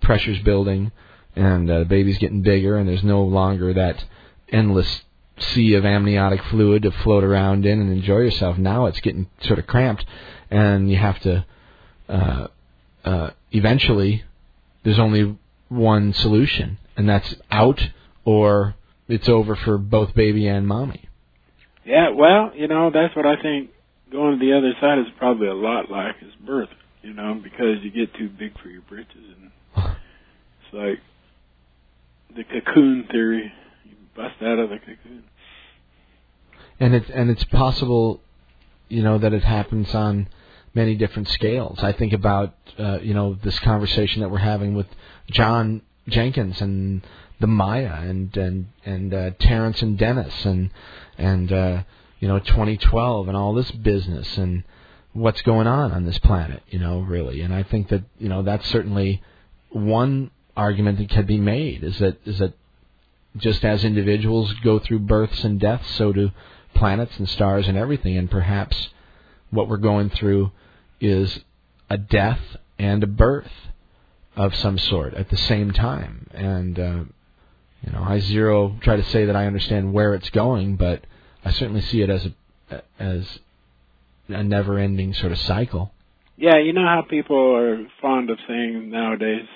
[0.00, 0.92] Pressure's building,
[1.34, 4.04] and uh, the baby's getting bigger, and there's no longer that
[4.50, 5.02] endless
[5.38, 8.56] sea of amniotic fluid to float around in and enjoy yourself.
[8.56, 10.04] Now it's getting sort of cramped,
[10.50, 11.44] and you have to.
[12.08, 12.46] Uh,
[13.06, 14.24] uh, eventually,
[14.84, 17.80] there's only one solution, and that's out
[18.24, 18.74] or
[19.08, 21.08] it's over for both baby and mommy.
[21.84, 23.70] Yeah, well, you know, that's what I think
[24.10, 26.68] going to the other side is probably a lot like is birth,
[27.02, 30.98] you know, because you get too big for your britches and it's like
[32.34, 33.52] the cocoon theory.
[33.84, 35.24] You bust out of the cocoon.
[36.80, 38.20] And it's and it's possible,
[38.88, 40.28] you know, that it happens on
[40.76, 41.78] many different scales.
[41.80, 44.86] I think about uh, you know this conversation that we're having with
[45.30, 47.04] John Jenkins and
[47.40, 50.70] the Maya and and and uh, Terence and Dennis and
[51.16, 51.82] and uh,
[52.20, 54.64] you know 2012 and all this business and
[55.14, 57.40] what's going on on this planet, you know, really.
[57.40, 59.22] And I think that you know that's certainly
[59.70, 62.52] one argument that can be made is that is that
[63.38, 66.30] just as individuals go through births and deaths, so do
[66.74, 68.18] planets and stars and everything.
[68.18, 68.90] And perhaps
[69.50, 70.52] what we're going through
[71.00, 71.40] is
[71.88, 72.40] a death
[72.78, 73.50] and a birth
[74.36, 76.28] of some sort at the same time.
[76.32, 77.04] And uh,
[77.82, 81.04] you know, I zero try to say that I understand where it's going, but
[81.44, 82.26] I certainly see it as
[82.70, 83.38] a as
[84.28, 85.92] a never-ending sort of cycle.
[86.36, 89.46] Yeah, you know how people are fond of saying nowadays,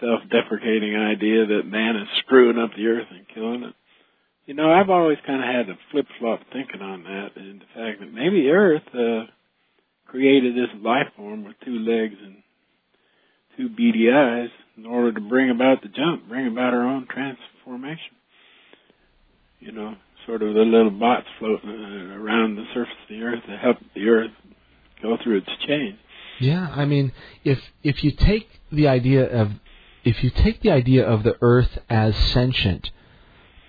[0.00, 3.74] self-deprecating idea that man is screwing up the earth and killing it.
[4.46, 8.00] You know, I've always kind of had a flip-flop thinking on that, and the fact
[8.00, 9.30] that maybe Earth uh,
[10.12, 12.36] created this life form with two legs and
[13.56, 18.14] two beady eyes in order to bring about the jump, bring about our own transformation.
[19.58, 19.94] You know,
[20.26, 24.08] sort of the little bots floating around the surface of the earth to help the
[24.08, 24.30] earth
[25.02, 25.96] go through its change.
[26.40, 29.52] Yeah, I mean, if if you take the idea of
[30.04, 32.90] if you take the idea of the earth as sentient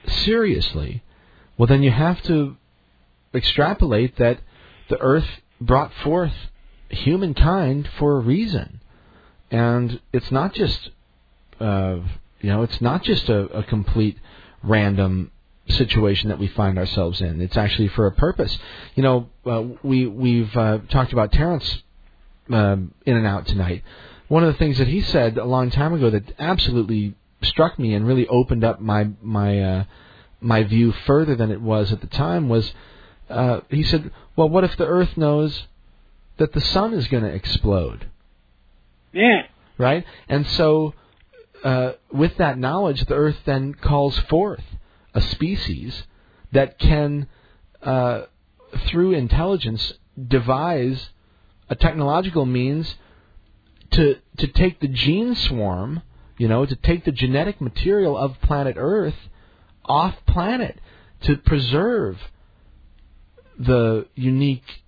[0.08, 1.04] seriously,
[1.58, 2.58] well then you have to
[3.34, 4.40] extrapolate that
[4.90, 5.28] the earth
[5.60, 6.34] brought forth
[6.90, 8.82] humankind for a reason.
[9.52, 10.90] And it's not just
[11.60, 12.00] uh,
[12.44, 14.18] you know, it's not just a, a complete
[14.62, 15.32] random
[15.70, 17.40] situation that we find ourselves in.
[17.40, 18.58] It's actually for a purpose.
[18.96, 21.82] You know, uh, we we've uh, talked about Terence
[22.50, 23.84] um, in and out tonight.
[24.28, 27.94] One of the things that he said a long time ago that absolutely struck me
[27.94, 29.84] and really opened up my my uh,
[30.42, 32.74] my view further than it was at the time was
[33.30, 35.68] uh, he said, "Well, what if the Earth knows
[36.38, 38.08] that the sun is going to explode?"
[39.12, 39.44] Yeah.
[39.78, 40.94] Right, and so
[41.64, 44.64] uh, with that knowledge, the Earth then calls forth
[45.14, 46.04] a species
[46.52, 47.28] that can,
[47.82, 48.24] uh,
[48.88, 49.94] through intelligence,
[50.28, 51.10] devise
[51.70, 52.96] a technological means
[53.92, 56.02] to to take the gene swarm,
[56.38, 59.16] you know, to take the genetic material of planet Earth
[59.86, 60.80] off planet
[61.22, 62.18] to preserve
[63.58, 64.84] the unique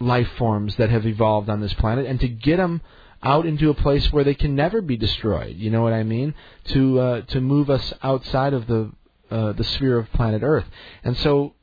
[0.00, 2.80] life forms that have evolved on this planet and to get them
[3.22, 5.56] out into a place where they can never be destroyed.
[5.56, 6.34] You know what I mean?
[6.66, 8.92] To uh, to move us outside of the
[9.30, 10.66] uh, the sphere of planet Earth.
[11.04, 11.54] And so,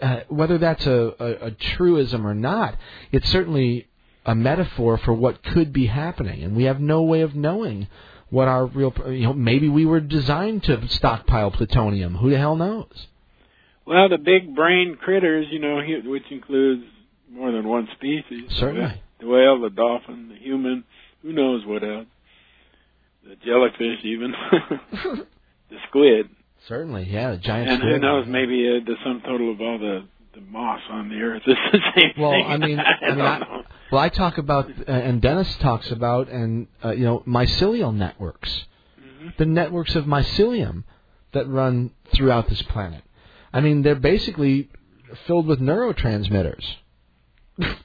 [0.00, 2.76] uh, whether that's a, a, a truism or not,
[3.12, 3.88] it's certainly
[4.24, 7.88] a metaphor for what could be happening, and we have no way of knowing
[8.28, 8.94] what our real.
[9.06, 12.14] You know, maybe we were designed to stockpile plutonium.
[12.14, 13.06] Who the hell knows?
[13.90, 16.84] Well, the big brain critters, you know, which includes
[17.28, 18.44] more than one species.
[18.56, 19.02] Certainly.
[19.20, 20.84] The whale, the dolphin, the human,
[21.22, 22.06] who knows what else.
[23.28, 24.32] The jellyfish, even.
[25.70, 26.28] the squid.
[26.68, 27.94] Certainly, yeah, the giant and squid.
[27.94, 30.04] who knows, maybe uh, the sum total of all the,
[30.34, 32.46] the moss on the earth is the same Well, thing.
[32.46, 36.28] I mean, I, I mean, I, well, I talk about, uh, and Dennis talks about,
[36.28, 38.66] and uh, you know, mycelial networks,
[39.00, 39.28] Mm-hmm.
[39.38, 40.84] the networks of mycelium
[41.32, 43.02] that run throughout this planet.
[43.52, 44.70] I mean, they're basically
[45.26, 46.64] filled with neurotransmitters.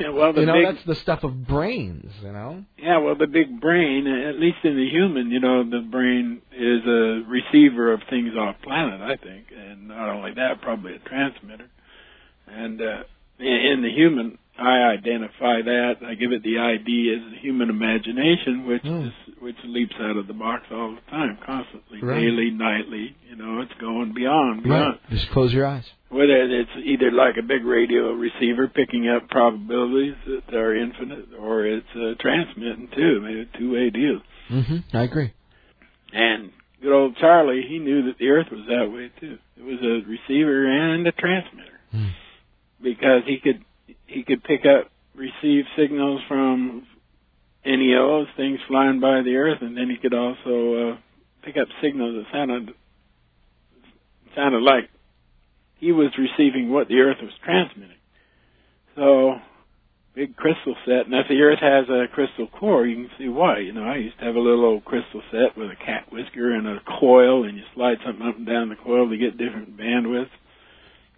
[0.00, 2.12] Yeah, well, the you know, big, that's the stuff of brains.
[2.22, 2.64] You know.
[2.78, 6.82] Yeah, well, the big brain, at least in the human, you know, the brain is
[6.84, 11.68] a receiver of things off planet, I think, and not only that, probably a transmitter.
[12.48, 13.02] And uh,
[13.38, 15.94] in in the human, I identify that.
[16.06, 19.06] I give it the ID as the human imagination, which Hmm.
[19.08, 22.20] is which leaps out of the box all the time, constantly, Right.
[22.20, 23.14] daily, nightly.
[23.28, 24.98] You know, it's going beyond, beyond.
[25.02, 25.10] Right.
[25.10, 25.84] Just close your eyes.
[26.08, 31.66] Whether it's either like a big radio receiver picking up probabilities that are infinite, or
[31.66, 34.20] it's uh, transmitting too, maybe a two-way deal.
[34.50, 34.96] Mm-hmm.
[34.96, 35.32] I agree.
[36.12, 36.50] And
[36.80, 39.36] good old Charlie, he knew that the Earth was that way too.
[39.58, 41.80] It was a receiver and a transmitter
[42.82, 43.62] because he could
[44.14, 46.86] he could pick up receive signals from
[47.66, 50.96] NEOs, things flying by the Earth, and then he could also uh,
[51.42, 52.70] pick up signals that sounded
[54.34, 54.90] sounded like
[55.76, 57.96] he was receiving what the Earth was transmitting.
[58.96, 59.34] So
[60.14, 63.58] big crystal set, and if the Earth has a crystal core, you can see why.
[63.58, 66.54] You know, I used to have a little old crystal set with a cat whisker
[66.54, 69.76] and a coil, and you slide something up and down the coil to get different
[69.76, 70.34] bandwidths.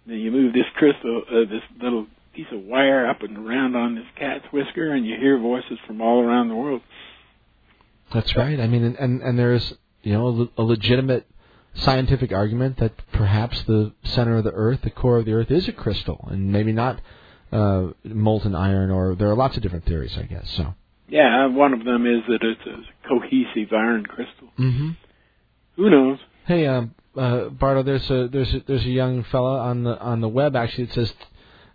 [0.05, 3.95] Then you move this crystal, uh, this little piece of wire up and around on
[3.95, 6.81] this cat's whisker, and you hear voices from all around the world.
[8.13, 8.59] That's right.
[8.59, 11.27] I mean, and and, and there's you know a, legitimate
[11.73, 15.67] scientific argument that perhaps the center of the Earth, the core of the Earth, is
[15.67, 17.01] a crystal, and maybe not
[17.51, 18.91] uh, molten iron.
[18.91, 20.49] Or there are lots of different theories, I guess.
[20.51, 20.75] So.
[21.09, 24.49] Yeah, one of them is that it's a cohesive iron crystal.
[24.59, 24.89] Mm-hmm.
[25.77, 26.19] Who knows?
[26.45, 30.21] Hey, um, uh, Bardo, there's a there's a, there's a young fella on the on
[30.21, 30.85] the web actually.
[30.85, 31.13] It says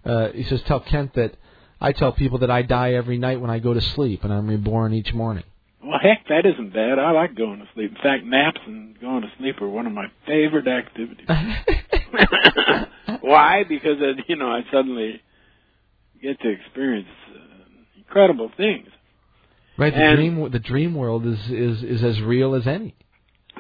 [0.05, 1.35] uh, he says tell Kent that
[1.81, 4.47] I tell people that I die every night when I go to sleep and I'm
[4.49, 5.45] reborn each morning.
[5.85, 6.99] Well, heck, that isn't bad.
[7.01, 7.91] I like going to sleep.
[7.91, 11.27] In fact, naps and going to sleep are one of my favorite activities.
[13.21, 13.65] Why?
[13.69, 15.21] Because uh, you know I suddenly
[16.23, 18.89] get to experience uh, incredible things.
[19.79, 22.95] Right, the And- dream the dream world is is is as real as any.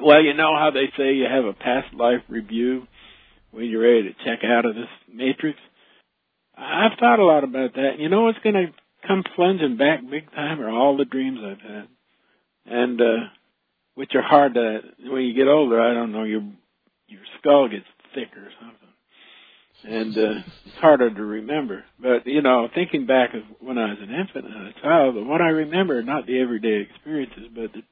[0.01, 2.87] Well, you know how they say you have a past life review
[3.51, 5.59] when you're ready to check out of this matrix.
[6.57, 7.99] I've thought a lot about that.
[7.99, 8.67] You know what's going to
[9.07, 11.89] come plunging back big time are all the dreams I've had,
[12.67, 13.27] and uh
[13.95, 15.81] which are hard to when you get older.
[15.81, 16.43] I don't know your
[17.09, 18.89] your skull gets thicker or something,
[19.85, 21.85] and uh, it's harder to remember.
[22.01, 25.23] But you know, thinking back of when I was an infant and a child, the
[25.23, 27.83] what I remember are not the everyday experiences, but the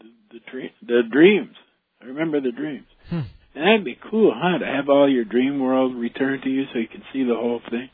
[0.00, 1.56] the, the, dream, the dreams.
[2.02, 2.86] I remember the dreams.
[3.08, 3.20] Hmm.
[3.54, 4.58] And that'd be cool, huh?
[4.58, 7.62] To have all your dream world returned to you so you can see the whole
[7.70, 7.88] thing.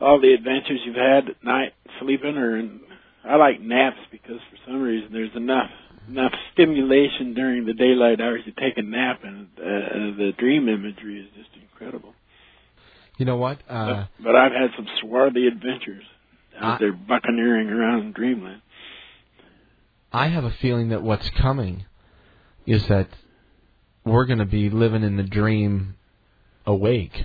[0.00, 2.80] All the adventures you've had at night sleeping or in,
[3.24, 5.70] I like naps because for some reason there's enough
[6.08, 11.20] enough stimulation during the daylight hours to take a nap and uh, the dream imagery
[11.20, 12.14] is just incredible.
[13.18, 13.58] You know what?
[13.68, 16.04] Uh, but, but I've had some swarthy adventures
[16.58, 18.62] out I- there buccaneering around dreamland.
[20.12, 21.84] I have a feeling that what's coming
[22.66, 23.08] is that
[24.04, 25.94] we're going to be living in the dream
[26.66, 27.24] awake.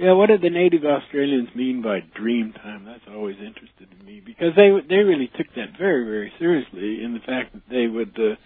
[0.00, 2.86] Yeah, what did the native Australians mean by dream time?
[2.86, 7.12] That's always interested in me because they they really took that very very seriously in
[7.12, 8.36] the fact that they would uh,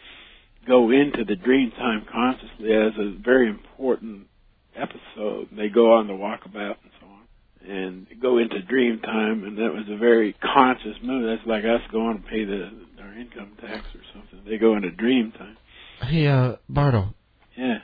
[0.66, 4.26] go into the dream time consciously as a very important
[4.74, 5.47] episode.
[5.57, 9.73] They go on the walkabout and so on, and go into dream time, and that
[9.73, 11.24] was a very conscious move.
[11.24, 12.68] That's like us going to pay the
[13.00, 14.41] our income tax or something.
[14.50, 15.57] They go into dream time.
[16.02, 17.15] Hey, uh, Bardo,
[17.57, 17.78] Yeah,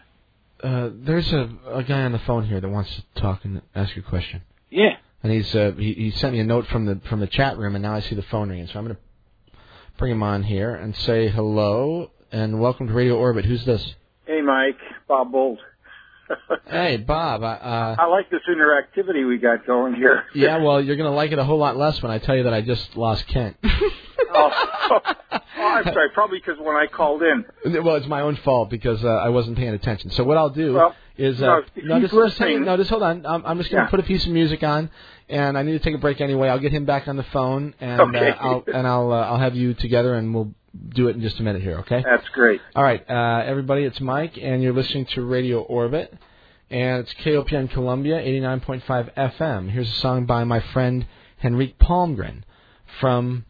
[0.63, 3.97] uh, there's a, a guy on the phone here that wants to talk and ask
[3.97, 4.43] you a question.
[4.71, 4.97] yeah.
[5.23, 7.75] And he's uh, he, he sent me a note from the from the chat room,
[7.75, 8.69] and now I see the phone ringing.
[8.69, 9.03] So I'm going to
[9.99, 13.45] bring him on here and say hello and welcome to Radio Orbit.
[13.45, 13.95] Who's this?
[14.27, 14.79] Hey, Mike.
[15.09, 15.59] Bob Bolt.
[16.67, 17.43] Hey, Bob.
[17.43, 20.25] I, uh, I like this interactivity we got going here.
[20.35, 22.45] yeah, well, you're going to like it a whole lot less when I tell you
[22.45, 23.57] that I just lost Kent.
[23.65, 25.01] oh,
[25.33, 26.11] oh, I'm sorry.
[26.11, 27.45] Probably because when I called in,
[27.83, 30.11] Well, it's my own fault because uh, I wasn't paying attention.
[30.11, 32.91] So what I'll do Well, is uh, no, no, just, just hang- listening- no, just
[32.91, 33.27] hold on.
[33.27, 33.91] I'm, I'm just going to Yeah.
[33.91, 34.91] put a piece of music on,
[35.29, 36.49] and I need to take a break anyway.
[36.49, 38.31] I'll get him back on the phone, and Okay.
[38.31, 40.53] uh, I'll and I'll uh, I'll have you together, and we'll
[40.89, 41.79] do it in just a minute here.
[41.81, 42.03] Okay?
[42.05, 42.61] that's great.
[42.75, 46.17] All right, uh, everybody, it's Mike, and you're listening to Radio Orbit,
[46.71, 49.71] and it's KOPN Columbia, 89.5 FM.
[49.71, 51.07] Here's a song by my friend
[51.39, 52.43] Henrik Palmgren
[53.01, 53.45] from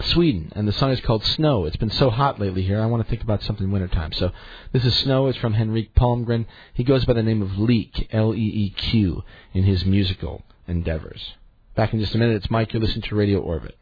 [0.00, 1.64] Sweden, and the song is called Snow.
[1.64, 4.12] It's been so hot lately here, I want to think about something wintertime.
[4.12, 4.32] So
[4.72, 5.26] this is Snow.
[5.26, 6.46] It's from Henrik Palmgren.
[6.74, 9.22] He goes by the name of Leeq, L-E-E-Q,
[9.54, 11.34] in his musical endeavors.
[11.76, 12.72] Back in just a minute, it's Mike.
[12.72, 13.76] You're listening to Radio Orbit.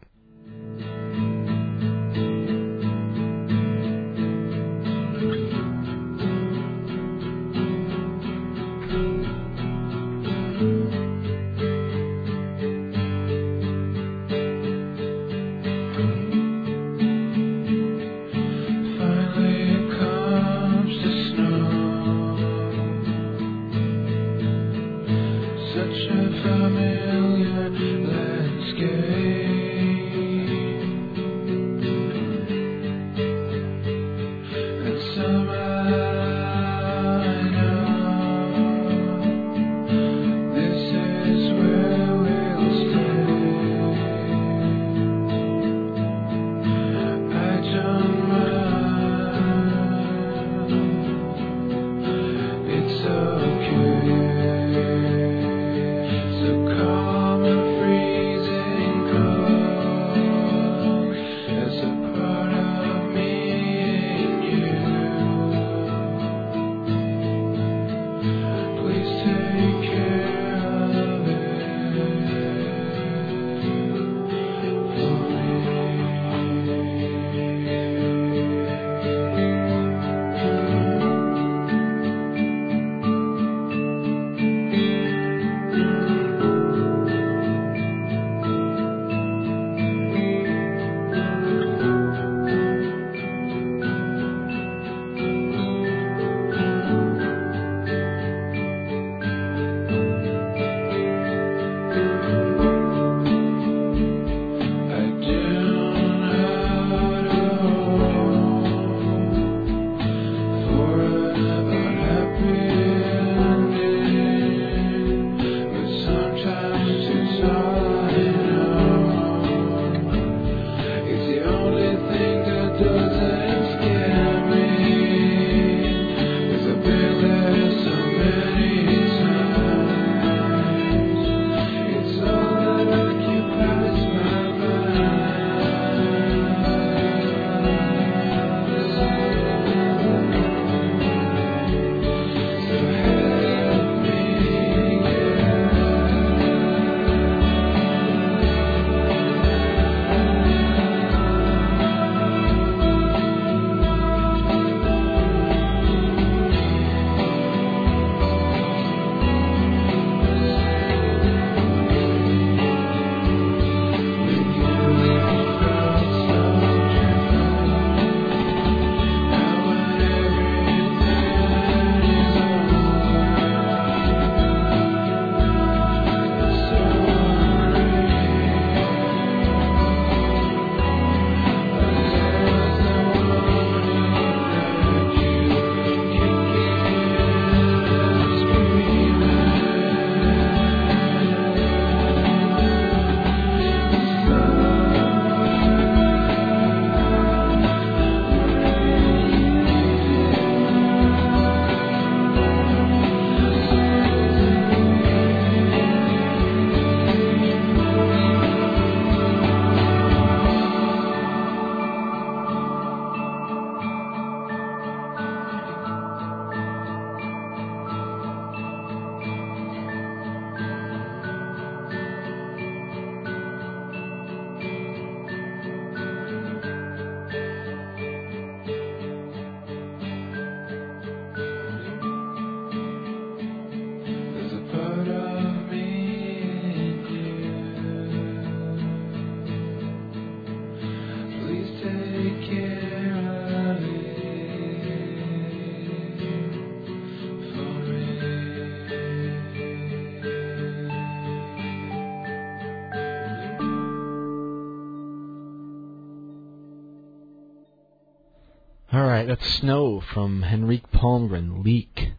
[259.38, 262.12] That's Snow from Henrik Palmgren, Leeq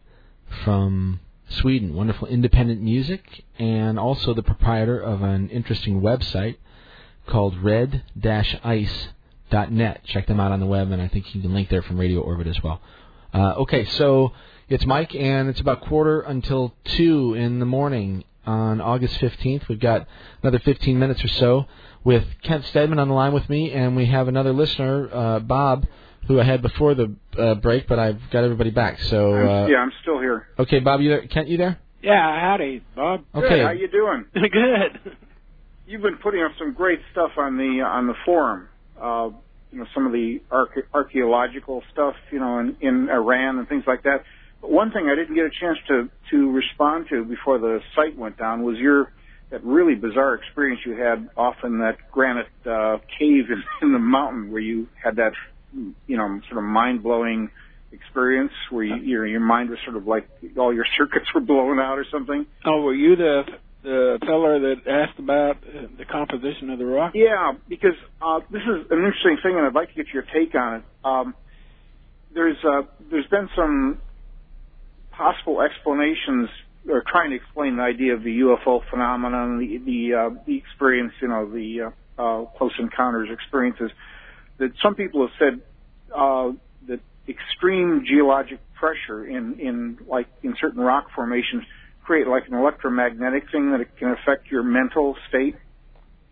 [0.62, 1.92] from Sweden.
[1.94, 6.58] Wonderful independent music, and also the proprietor of an interesting website
[7.26, 9.10] called red-ice.net.
[10.04, 12.20] Check them out on the web, and I think you can link there from Radio
[12.20, 12.80] Orbit as well.
[13.34, 14.30] Uh, okay, so
[14.68, 19.66] it's Mike, and it's about quarter until 2 in the morning on August 15th.
[19.66, 20.06] We've got
[20.44, 21.66] another 15 minutes or so
[22.04, 25.84] with Kent Stedman on the line with me, and we have another listener, uh, Bob,
[26.28, 29.00] who I had before the uh, break, but I've got everybody back.
[29.00, 30.46] So, uh, yeah, I'm still here.
[30.58, 31.26] okay, Bob, you there?
[31.26, 31.78] Kent, you there?
[32.02, 33.24] Yeah, howdy, Bob.
[33.34, 33.48] Okay.
[33.48, 33.64] Good.
[33.64, 34.26] How you doing?
[34.34, 35.16] Good.
[35.86, 38.68] You've been putting up some great stuff on the on the forum.
[39.00, 39.30] Uh,
[39.72, 43.84] you know, some of the arche- archaeological stuff, you know, in, in Iran and things
[43.86, 44.22] like that.
[44.60, 48.16] But one thing I didn't get a chance to to respond to before the site
[48.16, 49.12] went down was your
[49.50, 53.98] that really bizarre experience you had off in that granite uh, cave in, in the
[53.98, 55.32] mountain where you had that
[55.72, 57.50] you know sort of mind blowing
[57.92, 61.78] experience where you, your your mind was sort of like all your circuits were blown
[61.78, 62.46] out or something.
[62.64, 63.42] Oh, were you the
[63.82, 67.12] the feller that asked about the composition of the rock?
[67.14, 70.54] Yeah, because uh, this is an interesting thing, and I'd like to get your take
[70.54, 70.82] on it.
[71.04, 71.34] Um,
[72.34, 73.98] there's uh, there's been some
[75.12, 76.48] possible explanations
[76.88, 81.12] or trying to explain the idea of the UFO phenomenon, the the, uh, the experience,
[81.20, 83.90] you know, the uh, uh, close encounters experiences.
[84.58, 85.60] That some people have said
[86.14, 86.52] uh,
[86.88, 91.62] that extreme geologic pressure in in like in certain rock formations
[92.04, 95.54] create like an electromagnetic thing that it can affect your mental state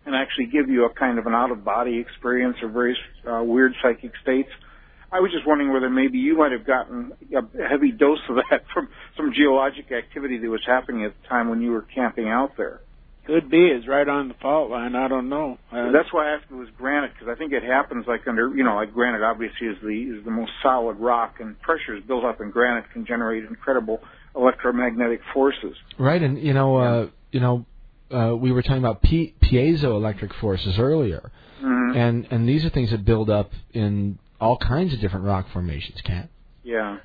[0.06, 2.98] and actually give you a kind of an out of body experience or various
[3.30, 4.48] uh, weird psychic states.
[5.12, 8.62] I was just wondering whether maybe you might have gotten a heavy dose of that
[8.74, 12.56] from some geologic activity that was happening at the time when you were camping out
[12.56, 12.80] there.
[13.26, 13.58] Could be.
[13.58, 14.94] It's right on the fault line.
[14.94, 15.58] I don't know.
[15.72, 18.20] Uh, That's why I asked if it was granite because I think it happens like
[18.28, 22.04] under you know like granite obviously is the is the most solid rock and pressures
[22.06, 24.00] built up in granite can generate incredible
[24.36, 25.76] electromagnetic forces.
[25.98, 27.66] Right, and you know, uh, you know,
[28.12, 31.96] uh, we were talking about pi- piezoelectric forces earlier, Mhm.
[31.96, 36.00] and and these are things that build up in all kinds of different rock formations.
[36.02, 36.28] Cat.
[36.62, 36.98] Yeah.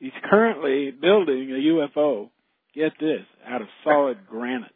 [0.00, 2.30] he's currently building a UFO.
[2.76, 4.70] Get this, out of solid granite.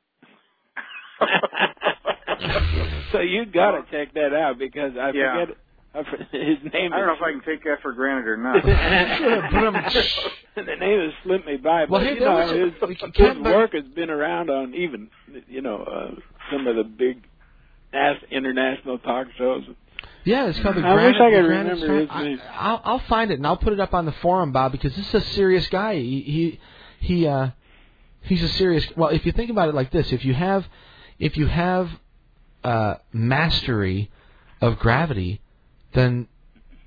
[3.12, 5.44] so you got to check that out because I Yeah.
[5.44, 5.56] forget
[6.32, 6.92] his name.
[6.94, 8.64] I don't know if I can take that for granted or not.
[10.56, 13.38] the name has slipped me by, but Well, hey, you know, a- his, we his
[13.38, 15.10] work has been around on even
[15.48, 16.12] you know uh,
[16.50, 17.22] some of the big
[17.92, 19.64] nas- international talk shows.
[20.24, 21.20] Yeah, it's called the I wish Granite.
[21.20, 22.40] I could the Granite remember his name.
[22.48, 24.94] I, I'll, I'll find it and I'll put it up on the forum, Bob, because
[24.96, 25.96] this is a serious guy.
[25.96, 26.60] He he
[27.00, 27.50] he uh
[28.22, 28.86] he's a serious.
[28.96, 30.66] Well, if you think about it like this, if you have
[31.18, 31.90] if you have
[32.64, 34.10] uh mastery
[34.60, 35.40] of gravity,
[35.92, 36.28] then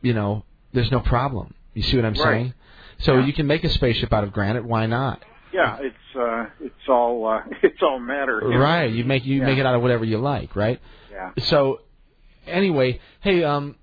[0.02, 1.54] you know there's no problem.
[1.74, 2.24] You see what I'm Right.
[2.24, 2.54] saying?
[3.00, 4.64] So you can make a spaceship out of granite.
[4.66, 5.24] Why not?
[5.52, 8.40] yeah, it's uh, it's all uh, it's all matter.
[8.40, 8.92] Right.
[8.92, 9.46] You make you Yeah.
[9.46, 10.80] make it out of whatever you like, right?
[11.12, 11.32] Yeah.
[11.46, 11.82] So
[12.48, 13.76] anyway, hey, um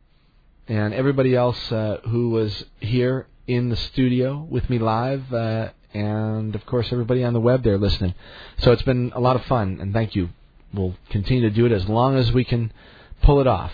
[0.67, 6.55] and everybody else uh, who was here in the studio with me live, uh, and
[6.55, 8.15] of course everybody on the web there listening.
[8.57, 10.29] So it's been a lot of fun, and thank you
[10.73, 12.73] we'll continue to do it as long as we can
[13.21, 13.71] pull it off.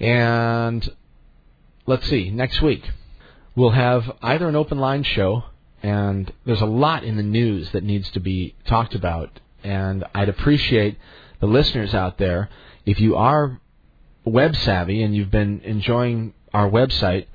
[0.00, 0.90] And
[1.90, 2.88] let's see, next week
[3.56, 5.42] we'll have either an open line show,
[5.82, 10.28] and there's a lot in the news that needs to be talked about, and I'd
[10.28, 10.96] appreciate
[11.40, 12.48] the listeners out there
[12.86, 13.60] if you are
[14.24, 17.26] web savvy and you've been enjoying our website.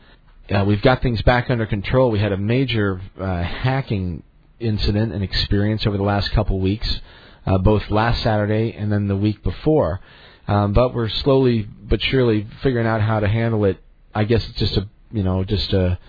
[0.49, 2.09] Uh, we've got things back under control.
[2.09, 4.23] We had a major uh, hacking
[4.57, 7.01] incident and experience over the last couple weeks,
[7.45, 9.99] uh, both last Saturday and then the week before.
[10.47, 13.81] Um, but we're slowly but surely figuring out how to handle it.
[14.15, 15.99] I guess it's just a you know just a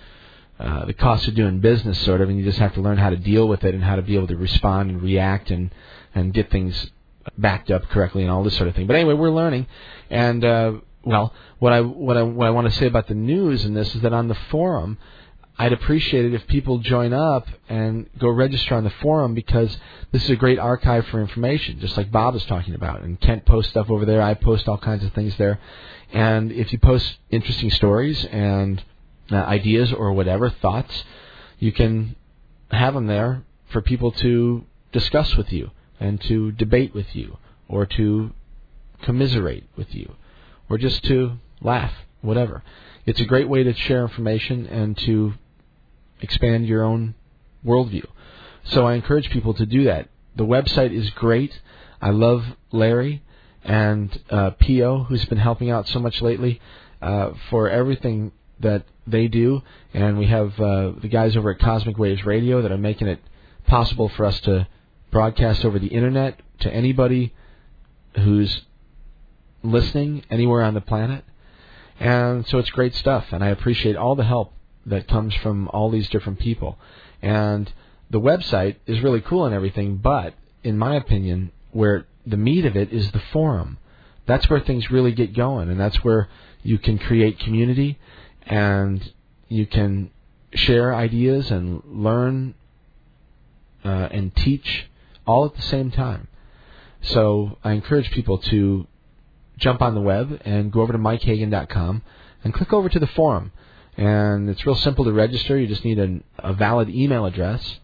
[0.59, 3.11] uh, the cost of doing business sort of, and you just have to learn how
[3.11, 5.71] to deal with it and how to be able to respond and react and
[6.15, 6.91] and get things
[7.37, 8.87] backed up correctly and all this sort of thing.
[8.87, 9.67] But anyway, we're learning,
[10.09, 10.73] and uh,
[11.05, 13.95] well, what I what I what I want to say about the news in this
[13.95, 14.99] is that on the forum,
[15.59, 19.77] I'd appreciate it if people join up and go register on the forum because
[20.13, 23.03] this is a great archive for information, just like Bob is talking about.
[23.03, 24.21] And Kent posts stuff over there.
[24.21, 25.59] I post all kinds of things there.
[26.13, 28.83] And if you post interesting stories and
[29.31, 31.05] uh, ideas or whatever thoughts,
[31.59, 32.17] you can
[32.71, 37.87] have them there for people to discuss with you and to debate with you or
[37.87, 38.31] to
[39.03, 40.15] commiserate with you
[40.69, 42.63] or just to laugh, whatever.
[43.05, 45.35] It's a great way to share information and to
[46.21, 47.15] expand your own
[47.65, 48.07] worldview.
[48.65, 50.09] So I encourage people to do that.
[50.35, 51.61] The website is great.
[52.01, 53.23] I love Larry
[53.67, 56.61] and uh, Pio, who's been helping out so much lately,
[57.03, 58.31] uh, for everything
[58.61, 59.61] that they do.
[59.93, 63.21] And we have uh, the guys over at Cosmic Waves Radio that are making it
[63.67, 64.69] possible for us to
[65.11, 67.35] broadcast over the internet to anybody
[68.15, 68.63] who's
[69.65, 71.25] listening anywhere on the planet.
[71.99, 74.53] And so it's great stuff, and I appreciate all the help
[74.85, 76.79] that comes from all these different people.
[77.21, 77.73] And
[78.11, 82.77] the website is really cool and everything, but in my opinion, where the meat of
[82.77, 83.79] it is the forum.
[84.27, 86.29] That's where things really get going, and that's where
[86.63, 87.99] you can create community
[88.43, 89.13] and
[89.49, 90.11] you can
[90.53, 92.55] share ideas and learn
[93.85, 94.89] uh, and teach
[95.27, 96.29] all at the same time.
[97.03, 98.87] So I encourage people to
[99.59, 102.03] jump on the web and go over to mikehagan.com
[102.43, 103.53] and click over to the forum.
[103.97, 105.59] And it's real simple to register.
[105.59, 107.79] You just need a, a valid email address,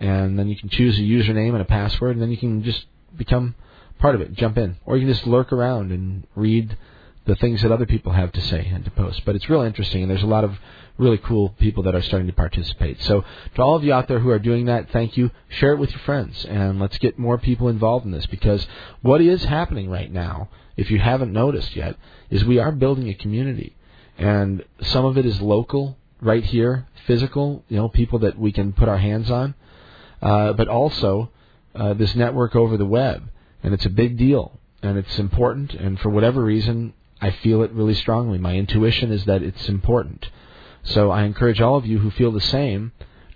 [0.00, 2.86] and then you can choose a username and a password, and then you can just
[3.16, 3.54] become
[4.02, 6.76] part of it, jump in, or you can just lurk around and read
[7.24, 9.24] the things that other people have to say and to post.
[9.24, 10.56] But it's real interesting, and there's a lot of
[10.98, 13.00] really cool people that are starting to participate.
[13.02, 13.24] So
[13.54, 15.30] to all of you out there who are doing that, thank you.
[15.48, 18.66] Share it with your friends, and let's get more people involved in this because
[19.02, 21.96] what is happening right now, if you haven't noticed yet,
[22.28, 23.76] is we are building a community,
[24.18, 28.72] and some of it is local, right here, physical, you know, people that we can
[28.72, 29.54] put our hands on,
[30.20, 31.30] uh, but also
[31.76, 33.28] uh, this network over the web,
[33.62, 37.72] and it's a big deal, and it's important, and for whatever reason, I feel it
[37.72, 38.38] really strongly.
[38.38, 40.28] My intuition is that it's important.
[40.82, 42.92] So I encourage all of you who feel the same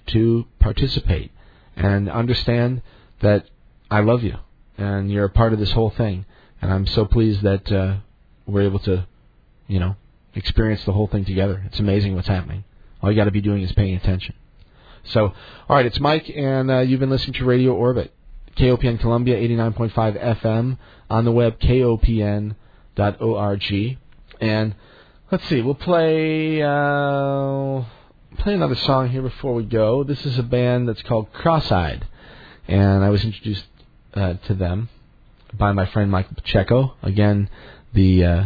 [0.08, 1.30] to participate
[1.76, 2.82] and understand
[3.20, 3.48] that
[3.90, 4.38] I love you
[4.78, 6.26] and you're a part of this whole thing.
[6.60, 7.96] And I'm so pleased that uh,
[8.46, 9.06] we're able to,
[9.66, 9.96] you know,
[10.34, 11.62] experience the whole thing together.
[11.66, 12.64] It's amazing what's happening.
[13.02, 14.34] All you got to be doing is paying attention.
[15.04, 15.26] So,
[15.68, 18.12] all right, it's Mike, and uh, you've been listening to Radio Orbit,
[18.56, 20.78] KOPN Columbia, 89.5 FM,
[21.10, 22.56] on the web, KOPN
[22.98, 23.98] org.
[24.40, 24.74] And
[25.30, 27.84] let's see, we'll play uh,
[28.38, 30.04] play another song here before we go.
[30.04, 32.06] This is a band that's called Cross-eyed,
[32.66, 33.66] and I was introduced
[34.14, 34.88] uh, to them
[35.52, 36.94] by my friend Michael Pacheco.
[37.02, 37.48] Again,
[37.92, 38.44] the uh,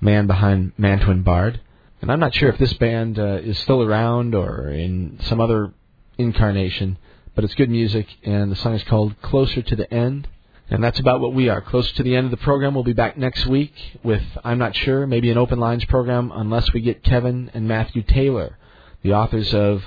[0.00, 1.60] man behind Mantuan Bard.
[2.00, 5.72] And I'm not sure if this band uh, is still around or in some other
[6.18, 6.98] incarnation,
[7.34, 10.28] but it's good music, and the song is called Closer to the End.
[10.70, 11.60] And that's about what we are.
[11.60, 12.74] Close to the end of the program.
[12.74, 16.72] We'll be back next week with, I'm not sure, maybe an open lines program unless
[16.72, 18.56] we get Kevin and Matthew Taylor,
[19.02, 19.84] the authors of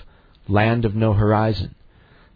[0.47, 1.73] Land of No Horizon.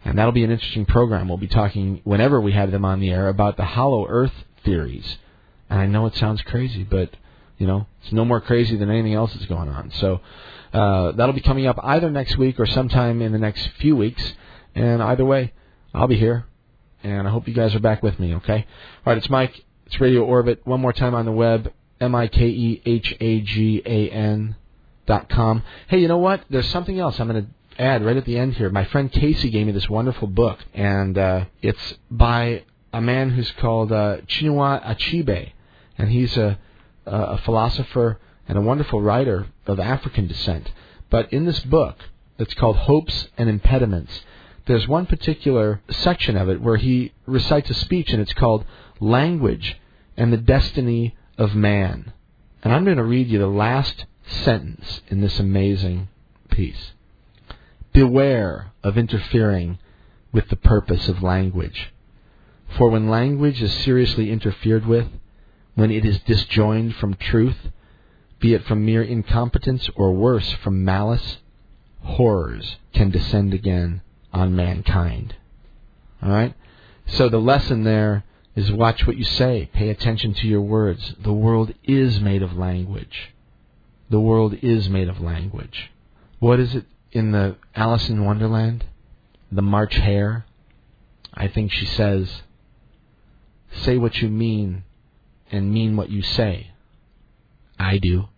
[0.04, 1.28] And that'll be an interesting program.
[1.28, 4.32] We'll be talking, whenever we have them on the air, about the hollow earth
[4.64, 5.18] theories.
[5.68, 7.10] And I know it sounds crazy, but,
[7.56, 9.92] you know, it's no more crazy than anything else that's going on.
[9.92, 10.22] So,
[10.72, 14.34] uh, that'll be coming up either next week or sometime in the next few weeks.
[14.74, 15.52] And either way,
[15.92, 16.46] I'll be here
[17.02, 18.66] and I hope you guys are back with me, okay?
[19.06, 19.64] All right, it's Mike.
[19.86, 20.60] It's Radio Orbit.
[20.66, 22.36] One more time on the web, M-I-K-E-H-A-G-A-N
[25.06, 25.62] dot com.
[25.88, 26.44] Hey, you know what?
[26.50, 27.50] There's something else I'm going to
[27.82, 28.68] add right at the end here.
[28.70, 33.50] My friend Casey gave me this wonderful book, and uh, it's by a man who's
[33.52, 35.52] called uh, Chinua Achebe,
[35.96, 36.58] and he's a,
[37.06, 40.70] a philosopher and a wonderful writer of African descent.
[41.08, 41.96] But in this book,
[42.38, 44.20] it's called Hopes and Impediments
[44.70, 48.64] there's one particular section of it where he recites a speech, and it's called
[49.00, 49.76] Language
[50.16, 52.12] and the Destiny of Man.
[52.62, 56.08] And I'm going to read you the last sentence in this amazing
[56.50, 56.92] piece.
[57.92, 59.80] Beware of interfering
[60.30, 61.92] with the purpose of language.
[62.78, 65.08] For when language is seriously interfered with,
[65.74, 67.58] when it is disjoined from truth,
[68.38, 71.38] be it from mere incompetence or worse, from malice,
[72.04, 74.02] horrors can descend again
[74.32, 75.34] on mankind.
[76.22, 76.54] Alright?
[77.06, 81.14] So the lesson there is watch what you say, pay attention to your words.
[81.20, 83.32] The world is made of language.
[84.10, 85.90] The world is made of language.
[86.40, 88.84] What is it in the Alice in Wonderland?
[89.52, 90.44] The March Hare?
[91.32, 92.42] I think she says,
[93.72, 94.84] Say what you mean
[95.50, 96.72] and mean what you say.
[97.78, 98.28] I do.